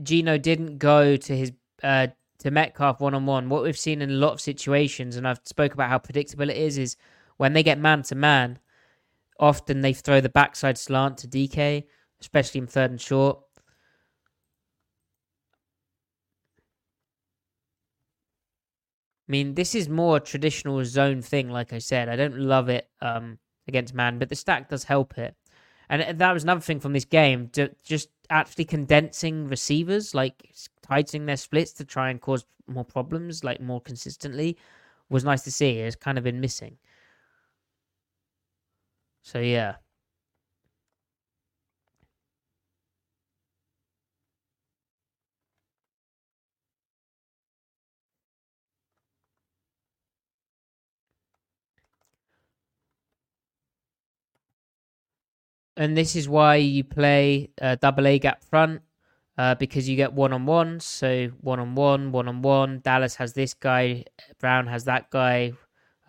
Geno 0.02 0.38
didn't 0.38 0.78
go 0.78 1.16
to 1.16 1.38
his 1.38 1.52
uh, 1.84 2.08
to 2.40 2.52
Metcalf 2.52 3.00
one 3.00 3.14
on 3.14 3.26
one. 3.26 3.50
What 3.50 3.64
we've 3.64 3.78
seen 3.78 4.02
in 4.02 4.10
a 4.10 4.14
lot 4.14 4.34
of 4.34 4.42
situations, 4.42 5.16
and 5.16 5.28
I've 5.28 5.42
spoke 5.46 5.74
about 5.74 5.90
how 5.90 6.00
predictable 6.00 6.50
it 6.50 6.58
is, 6.58 6.78
is 6.78 6.98
when 7.38 7.54
they 7.54 7.64
get 7.64 7.80
man 7.80 8.04
to 8.04 8.16
man, 8.16 8.60
often 9.40 9.82
they 9.82 9.94
throw 9.94 10.22
the 10.22 10.30
backside 10.30 10.78
slant 10.78 11.18
to 11.20 11.28
DK, 11.28 11.84
especially 12.20 12.60
in 12.60 12.68
third 12.68 12.92
and 12.92 13.02
short. 13.02 13.40
I 19.28 19.32
mean, 19.32 19.56
this 19.56 19.76
is 19.76 19.90
more 19.90 20.20
traditional 20.20 20.84
zone 20.86 21.22
thing, 21.22 21.50
like 21.50 21.74
I 21.74 21.80
said. 21.80 22.08
I 22.08 22.16
don't 22.16 22.38
love 22.38 22.70
it 22.70 22.90
um, 23.02 23.40
against 23.68 23.94
man, 23.94 24.20
but 24.20 24.30
the 24.30 24.36
stack 24.36 24.70
does 24.70 24.86
help 24.86 25.18
it. 25.18 25.36
And 25.90 26.02
uh, 26.02 26.14
that 26.14 26.34
was 26.34 26.44
another 26.44 26.62
thing 26.62 26.80
from 26.80 26.94
this 26.94 27.06
game, 27.06 27.50
just 27.84 28.10
actually 28.30 28.66
condensing 28.66 29.48
receivers, 29.48 30.14
like 30.14 30.54
tightening 30.82 31.26
their 31.26 31.38
splits 31.38 31.72
to 31.74 31.86
try 31.86 32.10
and 32.10 32.20
cause 32.20 32.46
more 32.68 32.86
problems, 32.86 33.44
like 33.44 33.62
more 33.62 33.82
consistently, 33.82 34.58
was 35.10 35.24
nice 35.24 35.44
to 35.44 35.52
see. 35.52 35.80
It's 35.80 35.96
kind 35.96 36.18
of 36.18 36.24
been 36.24 36.42
missing. 36.42 36.78
So 39.24 39.40
yeah. 39.40 39.76
And 55.78 55.96
this 55.96 56.16
is 56.16 56.28
why 56.28 56.56
you 56.56 56.84
play 56.84 57.52
uh, 57.62 57.76
double 57.76 58.08
A 58.08 58.18
gap 58.20 58.44
front 58.44 58.82
uh, 59.38 59.56
because 59.56 59.88
you 59.88 59.96
get 59.96 60.12
one 60.12 60.34
on 60.34 60.46
one. 60.46 60.80
So 60.80 61.30
one 61.42 61.60
on 61.60 61.76
one, 61.76 62.12
one 62.12 62.28
on 62.28 62.42
one. 62.42 62.82
Dallas 62.84 63.16
has 63.16 63.34
this 63.34 63.54
guy, 63.54 64.06
Brown 64.40 64.68
has 64.68 64.86
that 64.86 65.10
guy. 65.12 65.54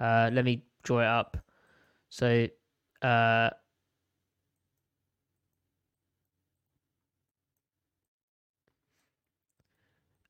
Uh, 0.00 0.30
let 0.32 0.44
me 0.44 0.62
draw 0.82 1.00
it 1.00 1.06
up. 1.06 1.36
So 2.08 2.48
uh, 3.02 3.50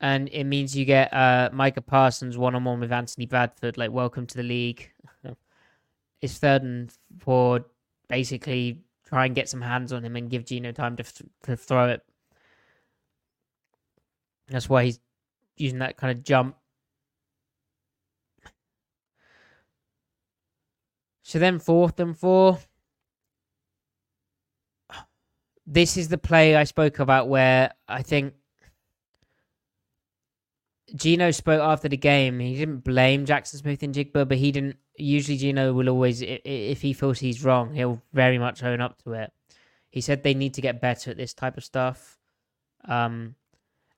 and 0.01 0.28
it 0.32 0.45
means 0.45 0.76
you 0.76 0.84
get 0.84 1.12
uh, 1.14 1.51
Micah 1.53 1.80
Parsons 1.80 2.36
one 2.36 2.57
on 2.57 2.64
one 2.64 2.80
with 2.80 2.93
Anthony 2.93 3.26
Bradford. 3.26 3.78
Like, 3.78 3.93
welcome 3.93 4.26
to 4.26 4.36
the 4.36 4.43
league. 4.43 4.91
it's 6.20 6.39
third 6.39 6.62
and 6.62 6.93
four, 7.20 7.66
basically 8.09 8.82
try 9.09 9.26
and 9.26 9.34
get 9.34 9.48
some 9.48 9.62
hands 9.62 9.92
on 9.92 10.04
him 10.04 10.16
and 10.16 10.30
give 10.30 10.44
Geno 10.44 10.72
time 10.72 10.96
to, 10.96 11.02
th- 11.02 11.30
to 11.44 11.56
throw 11.56 11.88
it. 11.88 12.02
That's 14.48 14.68
why 14.68 14.84
he's 14.84 15.00
using 15.56 15.78
that 15.78 15.96
kind 15.96 16.16
of 16.16 16.24
jump. 16.24 16.56
So 21.22 21.38
then 21.38 21.59
fourth 21.59 22.00
and 22.00 22.16
four. 22.16 22.59
This 25.66 25.98
is 25.98 26.09
the 26.09 26.16
play 26.16 26.56
I 26.56 26.64
spoke 26.64 26.98
about 26.98 27.28
where 27.28 27.72
I 27.86 28.02
think 28.02 28.32
Geno 30.95 31.30
spoke 31.30 31.61
after 31.61 31.89
the 31.89 31.97
game. 31.97 32.39
He 32.41 32.57
didn't 32.57 32.84
blame 32.84 33.26
Jaxon 33.26 33.57
Smith-Njigba, 33.57 34.28
but 34.28 34.39
he 34.39 34.53
didn't. 34.53 34.76
Usually, 34.97 35.36
Geno 35.36 35.72
will 35.72 35.89
always, 35.89 36.22
if 36.22 36.80
he 36.80 36.93
feels 36.93 37.18
he's 37.18 37.45
wrong, 37.45 37.74
he'll 37.74 38.03
very 38.12 38.39
much 38.39 38.62
own 38.62 38.80
up 38.80 39.01
to 39.03 39.12
it. 39.12 39.32
He 39.91 40.01
said 40.01 40.22
they 40.22 40.34
need 40.34 40.55
to 40.55 40.61
get 40.61 40.80
better 40.80 41.11
at 41.11 41.16
this 41.16 41.34
type 41.34 41.57
of 41.57 41.64
stuff. 41.64 42.18
Um, 42.84 43.34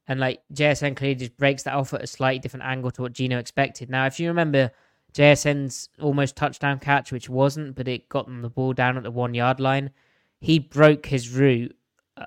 and 0.07 0.19
like 0.19 0.43
JSN 0.53 0.97
clearly 0.97 1.15
just 1.15 1.37
breaks 1.37 1.63
that 1.63 1.75
off 1.75 1.95
at 1.95 2.03
a 2.03 2.07
slightly 2.07 2.41
different 2.41 2.67
angle 2.67 2.91
to 2.93 3.03
what 3.03 3.13
Geno 3.13 3.39
expected. 3.39 3.89
Now, 3.89 4.07
if 4.07 4.19
you 4.19 4.29
remember 4.29 4.71
JSN's 5.13 5.89
almost 6.01 6.37
touchdown 6.37 6.81
catch, 6.81 7.13
which 7.13 7.29
wasn't, 7.29 7.77
but 7.77 7.89
it 7.89 8.09
got 8.09 8.27
them 8.27 8.43
the 8.43 8.51
ball 8.51 8.73
down 8.73 8.97
at 8.97 9.05
the 9.05 9.11
one 9.11 9.35
yard 9.35 9.61
line, 9.61 9.91
he 10.41 10.59
broke 10.59 11.07
his 11.07 11.31
route 11.31 11.77
uh, 12.17 12.27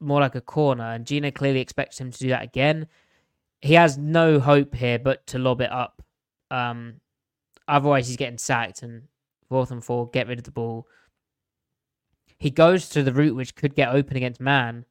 more 0.00 0.20
like 0.20 0.34
a 0.34 0.40
corner, 0.40 0.84
and 0.84 1.06
Geno 1.06 1.30
clearly 1.30 1.60
expects 1.60 2.00
him 2.00 2.10
to 2.10 2.18
do 2.18 2.28
that 2.28 2.42
again 2.42 2.86
he 3.60 3.74
has 3.74 3.98
no 3.98 4.40
hope 4.40 4.74
here 4.74 4.98
but 4.98 5.26
to 5.28 5.38
lob 5.38 5.60
it 5.60 5.70
up. 5.70 6.02
Um, 6.50 7.00
otherwise, 7.66 8.08
he's 8.08 8.16
getting 8.16 8.38
sacked 8.38 8.82
and 8.82 9.02
fourth 9.48 9.70
and 9.70 9.84
four, 9.84 10.08
get 10.10 10.28
rid 10.28 10.38
of 10.38 10.44
the 10.44 10.50
ball. 10.50 10.86
He 12.38 12.50
goes 12.50 12.88
to 12.90 13.02
the 13.02 13.12
route 13.12 13.34
which 13.34 13.56
could 13.56 13.74
get 13.74 13.88
open 13.88 14.16
against 14.16 14.40
man. 14.40 14.84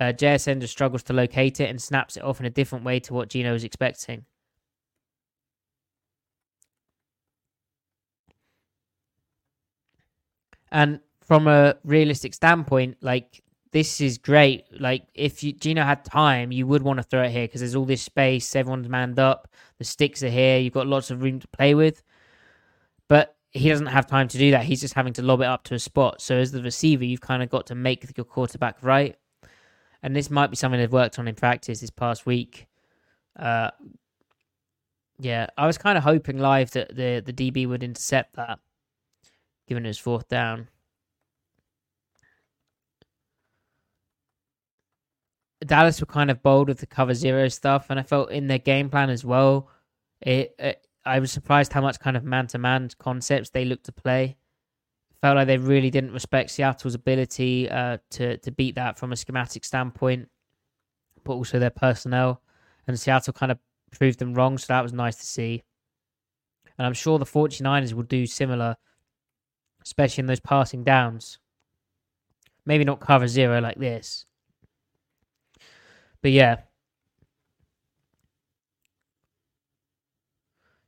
Uh, 0.00 0.12
JSN 0.12 0.60
just 0.60 0.72
struggles 0.72 1.02
to 1.04 1.12
locate 1.12 1.60
it 1.60 1.68
and 1.68 1.80
snaps 1.80 2.16
it 2.16 2.24
off 2.24 2.40
in 2.40 2.46
a 2.46 2.50
different 2.50 2.84
way 2.84 2.98
to 3.00 3.14
what 3.14 3.28
Geno 3.28 3.52
was 3.52 3.64
expecting. 3.64 4.24
And 10.72 11.00
from 11.22 11.46
a 11.46 11.76
realistic 11.84 12.34
standpoint, 12.34 12.96
like 13.00 13.42
this 13.72 14.00
is 14.00 14.18
great. 14.18 14.64
Like 14.78 15.04
if 15.14 15.42
you, 15.42 15.52
Geno 15.52 15.84
had 15.84 16.04
time, 16.04 16.50
you 16.50 16.66
would 16.66 16.82
want 16.82 16.98
to 16.98 17.02
throw 17.02 17.22
it 17.22 17.30
here 17.30 17.44
because 17.44 17.60
there's 17.60 17.76
all 17.76 17.84
this 17.84 18.02
space. 18.02 18.54
Everyone's 18.56 18.88
manned 18.88 19.18
up. 19.18 19.48
The 19.78 19.84
sticks 19.84 20.22
are 20.22 20.30
here. 20.30 20.58
You've 20.58 20.72
got 20.72 20.86
lots 20.86 21.10
of 21.10 21.22
room 21.22 21.38
to 21.40 21.48
play 21.48 21.74
with. 21.74 22.02
But 23.08 23.36
he 23.50 23.68
doesn't 23.68 23.86
have 23.86 24.06
time 24.06 24.28
to 24.28 24.38
do 24.38 24.50
that. 24.52 24.64
He's 24.64 24.80
just 24.80 24.94
having 24.94 25.12
to 25.14 25.22
lob 25.22 25.40
it 25.40 25.46
up 25.46 25.64
to 25.64 25.74
a 25.74 25.78
spot. 25.78 26.20
So 26.20 26.36
as 26.36 26.52
the 26.52 26.62
receiver, 26.62 27.04
you've 27.04 27.20
kind 27.20 27.42
of 27.42 27.48
got 27.48 27.66
to 27.66 27.74
make 27.74 28.06
your 28.16 28.24
quarterback 28.24 28.76
right. 28.82 29.16
And 30.02 30.16
this 30.16 30.30
might 30.30 30.48
be 30.48 30.56
something 30.56 30.80
they've 30.80 30.92
worked 30.92 31.18
on 31.18 31.28
in 31.28 31.34
practice 31.34 31.80
this 31.80 31.90
past 31.90 32.26
week. 32.26 32.66
Uh, 33.36 33.70
yeah, 35.18 35.46
I 35.56 35.66
was 35.66 35.78
kind 35.78 35.98
of 35.98 36.04
hoping 36.04 36.38
live 36.38 36.70
that 36.72 36.96
the 36.96 37.22
the 37.24 37.32
DB 37.32 37.68
would 37.68 37.82
intercept 37.82 38.36
that, 38.36 38.58
given 39.68 39.84
it 39.84 39.88
was 39.88 39.98
fourth 39.98 40.28
down. 40.28 40.68
Dallas 45.66 46.00
were 46.00 46.06
kind 46.06 46.30
of 46.30 46.42
bold 46.42 46.68
with 46.68 46.78
the 46.78 46.86
cover 46.86 47.14
zero 47.14 47.48
stuff, 47.48 47.86
and 47.90 48.00
I 48.00 48.02
felt 48.02 48.30
in 48.30 48.46
their 48.46 48.58
game 48.58 48.88
plan 48.88 49.10
as 49.10 49.24
well. 49.24 49.68
It, 50.20 50.54
it 50.58 50.86
I 51.04 51.18
was 51.18 51.32
surprised 51.32 51.72
how 51.72 51.80
much 51.80 51.98
kind 51.98 52.16
of 52.16 52.24
man 52.24 52.46
to 52.48 52.58
man 52.58 52.90
concepts 52.98 53.50
they 53.50 53.64
looked 53.64 53.84
to 53.84 53.92
play. 53.92 54.36
Felt 55.20 55.36
like 55.36 55.46
they 55.46 55.58
really 55.58 55.90
didn't 55.90 56.12
respect 56.12 56.50
Seattle's 56.50 56.94
ability 56.94 57.68
uh, 57.68 57.98
to 58.10 58.38
to 58.38 58.50
beat 58.50 58.74
that 58.76 58.98
from 58.98 59.12
a 59.12 59.16
schematic 59.16 59.64
standpoint, 59.64 60.28
but 61.24 61.34
also 61.34 61.58
their 61.58 61.70
personnel. 61.70 62.42
And 62.86 62.98
Seattle 62.98 63.34
kind 63.34 63.52
of 63.52 63.58
proved 63.90 64.18
them 64.18 64.34
wrong, 64.34 64.56
so 64.56 64.66
that 64.68 64.82
was 64.82 64.92
nice 64.92 65.16
to 65.16 65.26
see. 65.26 65.62
And 66.78 66.86
I'm 66.86 66.94
sure 66.94 67.18
the 67.18 67.26
49ers 67.26 67.92
will 67.92 68.04
do 68.04 68.26
similar, 68.26 68.76
especially 69.84 70.22
in 70.22 70.26
those 70.26 70.40
passing 70.40 70.82
downs. 70.82 71.38
Maybe 72.64 72.84
not 72.84 73.00
cover 73.00 73.28
zero 73.28 73.60
like 73.60 73.78
this, 73.78 74.24
but 76.22 76.32
yeah. 76.32 76.56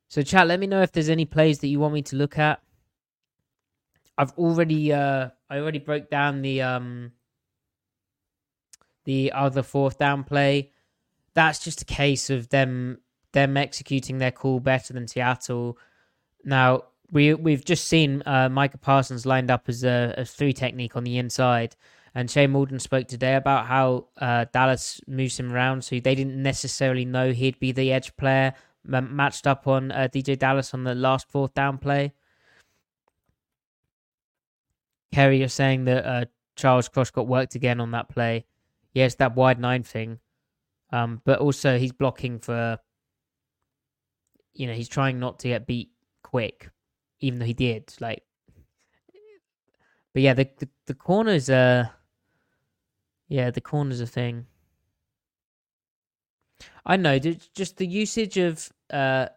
So 0.08 0.22
chat, 0.22 0.46
let 0.46 0.60
me 0.60 0.66
know 0.66 0.82
if 0.82 0.92
there's 0.92 1.08
any 1.08 1.24
plays 1.24 1.60
that 1.60 1.68
you 1.68 1.80
want 1.80 1.94
me 1.94 2.02
to 2.02 2.16
look 2.16 2.38
at. 2.38 2.60
I've 4.18 4.32
already 4.32 4.92
uh 4.92 5.30
I 5.48 5.58
already 5.58 5.78
broke 5.78 6.10
down 6.10 6.42
the 6.42 6.62
um 6.62 7.12
the 9.04 9.32
other 9.32 9.62
fourth 9.62 9.98
down 9.98 10.24
play. 10.24 10.72
That's 11.34 11.64
just 11.64 11.82
a 11.82 11.86
case 11.86 12.30
of 12.30 12.50
them 12.50 12.98
them 13.32 13.56
executing 13.56 14.18
their 14.18 14.30
call 14.30 14.60
better 14.60 14.92
than 14.92 15.08
Seattle. 15.08 15.78
Now 16.44 16.84
we 17.10 17.34
we've 17.34 17.64
just 17.64 17.88
seen 17.88 18.22
uh, 18.26 18.48
Micah 18.48 18.78
Parsons 18.78 19.26
lined 19.26 19.50
up 19.50 19.68
as 19.68 19.84
a, 19.84 20.14
a 20.18 20.24
three 20.24 20.52
technique 20.52 20.96
on 20.96 21.04
the 21.04 21.18
inside, 21.18 21.76
and 22.14 22.30
Shane 22.30 22.52
Waldron 22.52 22.78
spoke 22.78 23.08
today 23.08 23.36
about 23.36 23.66
how 23.66 24.08
uh, 24.18 24.46
Dallas 24.52 25.00
moves 25.06 25.38
him 25.38 25.52
around, 25.52 25.82
so 25.82 25.98
they 25.98 26.14
didn't 26.14 26.42
necessarily 26.42 27.04
know 27.04 27.32
he'd 27.32 27.58
be 27.58 27.72
the 27.72 27.92
edge 27.92 28.14
player 28.16 28.54
matched 28.84 29.46
up 29.46 29.66
on 29.66 29.92
uh, 29.92 30.08
DeeJay 30.12 30.38
Dallas 30.38 30.74
on 30.74 30.84
the 30.84 30.94
last 30.94 31.30
fourth 31.30 31.54
down 31.54 31.78
play. 31.78 32.12
Kerry, 35.12 35.38
you're 35.38 35.48
saying 35.48 35.84
that 35.84 36.06
uh, 36.06 36.24
Charles 36.56 36.88
Cross 36.88 37.10
got 37.10 37.28
worked 37.28 37.54
again 37.54 37.80
on 37.80 37.90
that 37.92 38.08
play. 38.08 38.46
Yes, 38.94 39.14
that 39.16 39.36
wide 39.36 39.60
nine 39.60 39.82
thing. 39.82 40.18
Um, 40.90 41.22
but 41.24 41.38
also 41.38 41.78
he's 41.78 41.92
blocking 41.92 42.38
for, 42.38 42.78
you 44.52 44.66
know, 44.66 44.74
he's 44.74 44.88
trying 44.88 45.18
not 45.18 45.38
to 45.40 45.48
get 45.48 45.66
beat 45.66 45.90
quick, 46.22 46.70
even 47.20 47.38
though 47.38 47.46
he 47.46 47.54
did. 47.54 47.94
Like, 48.00 48.22
but 50.12 50.22
yeah, 50.22 50.34
the 50.34 50.48
the, 50.58 50.68
the 50.86 50.94
corners 50.94 51.48
uh 51.48 51.88
yeah, 53.32 53.50
the 53.50 53.62
corner's 53.62 54.02
a 54.02 54.06
thing. 54.06 54.44
I 56.84 56.98
know, 56.98 57.18
just 57.18 57.78
the 57.78 57.86
usage 57.86 58.36
of 58.36 58.70
uh, 58.92 59.28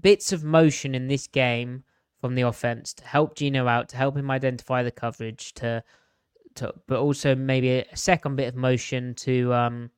bits 0.00 0.32
of 0.32 0.44
motion 0.44 0.94
in 0.94 1.08
this 1.08 1.26
game 1.26 1.82
from 2.20 2.36
the 2.36 2.42
offense 2.42 2.94
to 2.94 3.04
help 3.04 3.34
Geno 3.34 3.66
out, 3.66 3.88
to 3.88 3.96
help 3.96 4.16
him 4.16 4.30
identify 4.30 4.84
the 4.84 4.92
coverage, 4.92 5.54
to, 5.54 5.82
to 6.54 6.72
but 6.86 7.00
also 7.00 7.34
maybe 7.34 7.70
a 7.70 7.96
second 7.96 8.36
bit 8.36 8.46
of 8.46 8.54
motion 8.54 9.12
to 9.16 9.52
um, 9.52 9.90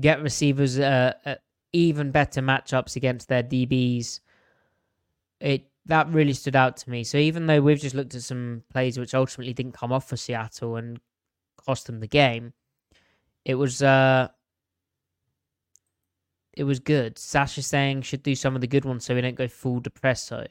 get 0.00 0.20
receivers 0.20 0.80
uh, 0.80 1.12
uh, 1.24 1.36
even 1.72 2.10
better 2.10 2.42
matchups 2.42 2.96
against 2.96 3.28
their 3.28 3.44
DBs. 3.44 4.18
It 5.40 5.70
that 5.86 6.10
really 6.10 6.32
stood 6.32 6.56
out 6.56 6.76
to 6.78 6.90
me. 6.90 7.04
So 7.04 7.18
even 7.18 7.46
though 7.46 7.60
we've 7.60 7.80
just 7.80 7.94
looked 7.94 8.16
at 8.16 8.22
some 8.22 8.64
plays 8.72 8.98
which 8.98 9.14
ultimately 9.14 9.54
didn't 9.54 9.72
come 9.72 9.92
off 9.92 10.08
for 10.08 10.16
Seattle 10.16 10.74
and 10.76 10.98
cost 11.68 11.86
them 11.86 12.00
the 12.00 12.08
game. 12.08 12.54
It 13.44 13.56
was 13.56 13.82
uh 13.82 14.28
it 16.54 16.64
was 16.64 16.80
good. 16.80 17.18
Sasha 17.18 17.62
saying 17.62 18.02
should 18.02 18.22
do 18.22 18.34
some 18.34 18.54
of 18.54 18.62
the 18.62 18.66
good 18.66 18.86
ones 18.86 19.04
so 19.04 19.14
we 19.14 19.20
don't 19.20 19.36
go 19.36 19.48
full 19.48 19.82
depresso. 19.82 20.46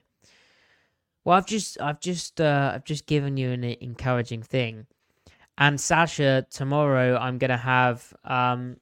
Well, 1.25 1.35
I've 1.35 1.47
just 1.47 1.81
I've 1.81 1.99
just 1.99 2.39
uh, 2.39 2.71
I've 2.75 2.83
just 2.83 3.07
given 3.07 3.35
you 3.35 3.49
an 3.49 3.63
encouraging 3.63 4.43
thing. 4.43 4.85
And 5.57 5.81
Sasha, 5.81 6.45
tomorrow 6.51 7.17
I'm 7.17 7.39
gonna 7.39 7.57
have 7.57 8.13
um 8.23 8.77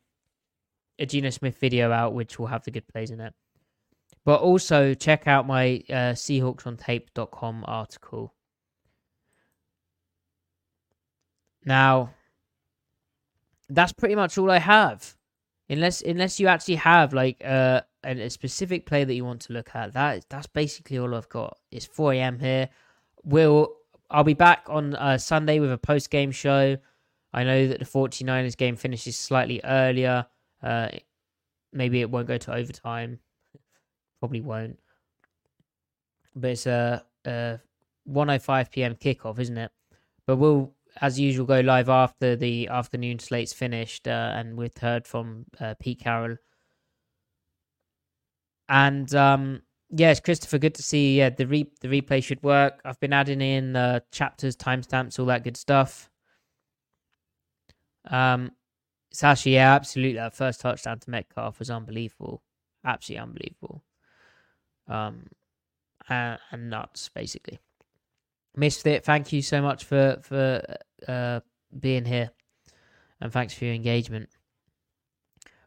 a 0.99 1.05
Geno 1.05 1.29
Smith 1.29 1.57
video 1.57 1.89
out 1.93 2.13
which 2.13 2.37
will 2.37 2.47
have 2.47 2.65
the 2.65 2.71
good 2.71 2.87
plays 2.89 3.11
in 3.11 3.21
it. 3.21 3.33
But 4.25 4.41
also 4.41 4.93
check 4.93 5.25
out 5.25 5.47
my 5.47 5.83
uh, 5.89 6.15
Seahawksontape.com 6.15 7.63
article. 7.65 8.33
Now, 11.63 12.14
that's 13.69 13.93
pretty 13.93 14.15
much 14.15 14.37
all 14.37 14.51
I 14.51 14.59
have. 14.59 15.15
Unless 15.69 16.01
unless 16.01 16.39
you 16.39 16.47
actually 16.47 16.75
have 16.75 17.13
like 17.13 17.41
uh, 17.43 17.81
a, 18.03 18.11
a 18.11 18.29
specific 18.29 18.85
play 18.85 19.03
that 19.03 19.13
you 19.13 19.25
want 19.25 19.41
to 19.41 19.53
look 19.53 19.75
at, 19.75 19.93
that 19.93 20.25
that's 20.29 20.47
basically 20.47 20.99
all 20.99 21.15
I've 21.15 21.29
got. 21.29 21.57
It's 21.71 21.85
4 21.87 22.13
a.m. 22.13 22.39
here. 22.39 22.69
We'll 23.23 23.73
I'll 24.11 24.23
be 24.23 24.35
back 24.35 24.65
on 24.69 24.95
uh, 24.95 25.17
Sunday 25.17 25.59
with 25.59 25.71
a 25.71 25.77
post 25.77 26.11
game 26.11 26.31
show. 26.31 26.77
I 27.33 27.43
know 27.43 27.67
that 27.67 27.79
the 27.79 27.85
49ers 27.85 28.55
game 28.55 28.75
finishes 28.75 29.17
slightly 29.17 29.59
earlier. 29.63 30.27
Uh, 30.61 30.89
maybe 31.73 31.99
it 32.01 32.09
won't 32.09 32.27
go 32.27 32.37
to 32.37 32.53
overtime. 32.53 33.19
Probably 34.19 34.41
won't. 34.41 34.79
But 36.35 36.51
it's 36.51 36.67
a, 36.67 37.03
a 37.25 37.59
1:05 38.07 38.71
p.m. 38.71 38.95
kickoff, 38.95 39.39
isn't 39.39 39.57
it? 39.57 39.71
But 40.27 40.35
we'll 40.37 40.74
as 41.01 41.19
usual, 41.19 41.45
go 41.45 41.59
live 41.59 41.89
after 41.89 42.35
the 42.35 42.67
afternoon 42.67 43.19
slate's 43.19 43.53
finished, 43.53 44.07
uh, 44.07 44.33
and 44.35 44.57
we've 44.57 44.77
heard 44.77 45.07
from 45.07 45.45
uh, 45.59 45.75
Pete 45.79 45.99
Carroll. 45.99 46.37
And 48.69 49.13
um, 49.13 49.61
yes, 49.89 50.19
Christopher, 50.19 50.57
good 50.57 50.75
to 50.75 50.83
see. 50.83 51.17
Yeah, 51.17 51.29
the 51.29 51.47
re- 51.47 51.71
the 51.81 51.87
replay 51.87 52.23
should 52.23 52.41
work. 52.43 52.81
I've 52.85 52.99
been 52.99 53.13
adding 53.13 53.41
in 53.41 53.75
uh, 53.75 53.99
chapters, 54.11 54.55
timestamps, 54.55 55.19
all 55.19 55.25
that 55.27 55.43
good 55.43 55.57
stuff. 55.57 56.09
Um, 58.09 58.51
Sasha, 59.11 59.49
yeah, 59.49 59.73
absolutely. 59.73 60.15
That 60.15 60.33
first 60.33 60.61
touchdown 60.61 60.99
to 60.99 61.09
Metcalf 61.09 61.59
was 61.59 61.69
unbelievable, 61.69 62.43
absolutely 62.83 63.21
unbelievable. 63.21 63.83
Um, 64.87 65.27
uh, 66.09 66.37
and 66.51 66.69
nuts, 66.69 67.09
basically. 67.09 67.59
Misfit, 68.55 69.03
thank 69.03 69.33
you 69.33 69.41
so 69.41 69.61
much 69.61 69.83
for 69.83 70.17
for 70.21 70.61
uh, 71.07 71.39
being 71.79 72.05
here, 72.05 72.31
and 73.21 73.31
thanks 73.31 73.53
for 73.53 73.65
your 73.65 73.73
engagement. 73.73 74.29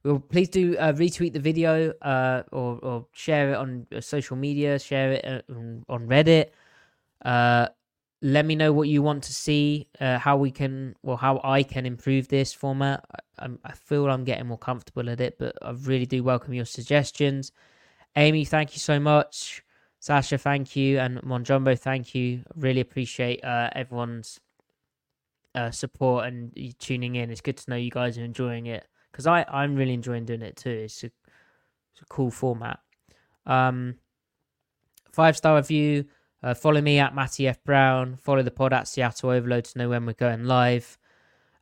Well, 0.05 0.21
please 0.21 0.49
do 0.49 0.77
uh, 0.79 0.93
retweet 0.93 1.33
the 1.33 1.41
video 1.41 1.93
uh, 2.03 2.45
or 2.53 2.79
or 2.83 3.07
share 3.13 3.53
it 3.53 3.57
on 3.57 3.87
uh, 3.95 4.01
social 4.01 4.37
media, 4.37 4.79
share 4.79 5.13
it 5.13 5.25
uh, 5.25 5.55
on 5.89 6.09
Reddit. 6.09 6.51
Uh, 7.25 7.69
let 8.23 8.47
me 8.47 8.57
know 8.57 8.73
what 8.73 8.89
you 8.89 9.03
want 9.03 9.23
to 9.25 9.33
see, 9.33 9.87
how 10.01 10.37
we 10.37 10.51
can, 10.51 10.97
well, 11.05 11.17
how 11.17 11.41
I 11.45 11.63
can 11.63 11.87
improve 11.87 12.27
this 12.27 12.53
format. 12.53 13.05
I, 13.39 13.49
I 13.65 13.73
feel 13.73 14.11
I'm 14.11 14.25
getting 14.25 14.49
more 14.49 14.59
comfortable 14.59 15.09
at 15.09 15.21
it, 15.21 15.39
but 15.39 15.55
I 15.63 15.71
really 15.71 16.05
do 16.07 16.25
welcome 16.25 16.53
your 16.53 16.65
suggestions. 16.65 17.53
Amy, 18.17 18.45
thank 18.45 18.75
you 18.75 18.81
so 18.81 18.99
much. 18.99 19.63
Sasha, 20.01 20.39
thank 20.39 20.77
you, 20.77 20.99
and 20.99 21.21
Monjumbo, 21.23 21.79
thank 21.79 22.15
you. 22.15 22.43
Really 22.55 22.81
appreciate 22.81 23.45
uh, 23.45 23.71
everyone's 23.75 24.41
uh, 25.55 25.71
support 25.71 26.27
and 26.27 26.53
tuning 26.79 27.17
in. 27.17 27.31
It's 27.31 27.41
good 27.41 27.57
to 27.57 27.71
know 27.71 27.77
you 27.77 27.91
guys 27.91 28.17
are 28.17 28.25
enjoying 28.25 28.67
it 28.67 28.87
because 29.11 29.27
I 29.27 29.45
I'm 29.49 29.75
really 29.75 29.95
enjoying 29.95 30.25
doing 30.25 30.43
it 30.43 30.57
too. 30.57 30.71
It's 30.71 31.03
a, 31.03 31.07
it's 31.07 32.03
a 32.03 32.07
cool 32.09 32.31
format. 32.31 32.79
Um, 33.45 33.97
five 35.13 35.37
star 35.37 35.57
review. 35.57 36.05
Uh, 36.41 36.55
follow 36.55 36.81
me 36.81 37.01
at 37.01 37.15
Matty 37.15 37.49
F 37.49 37.63
Brown. 37.65 38.17
Follow 38.17 38.43
the 38.43 38.53
pod 38.53 38.73
at 38.73 38.87
Seattle 38.87 39.31
Overload 39.31 39.65
to 39.65 39.79
know 39.79 39.89
when 39.89 40.07
we're 40.07 40.13
going 40.13 40.45
live. 40.45 40.97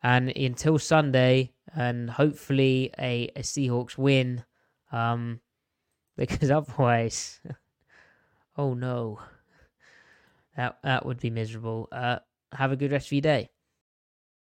And 0.03 0.29
until 0.37 0.79
Sunday, 0.79 1.53
and 1.75 2.11
hopefully 2.11 2.93
a, 2.99 3.31
a 3.35 3.41
Seahawks 3.41 3.97
win, 3.97 4.45
um, 4.93 5.41
because 6.17 6.51
otherwise, 6.51 7.41
oh 8.57 8.75
no, 8.75 9.21
that 10.57 10.79
that 10.83 11.07
would 11.07 11.21
be 11.21 11.31
miserable. 11.31 11.89
Uh, 11.93 12.19
have 12.53 12.73
a 12.73 12.77
good 12.77 12.93
rest 12.93 13.09
of 13.09 13.13
your 13.13 13.23
day. 13.23 13.51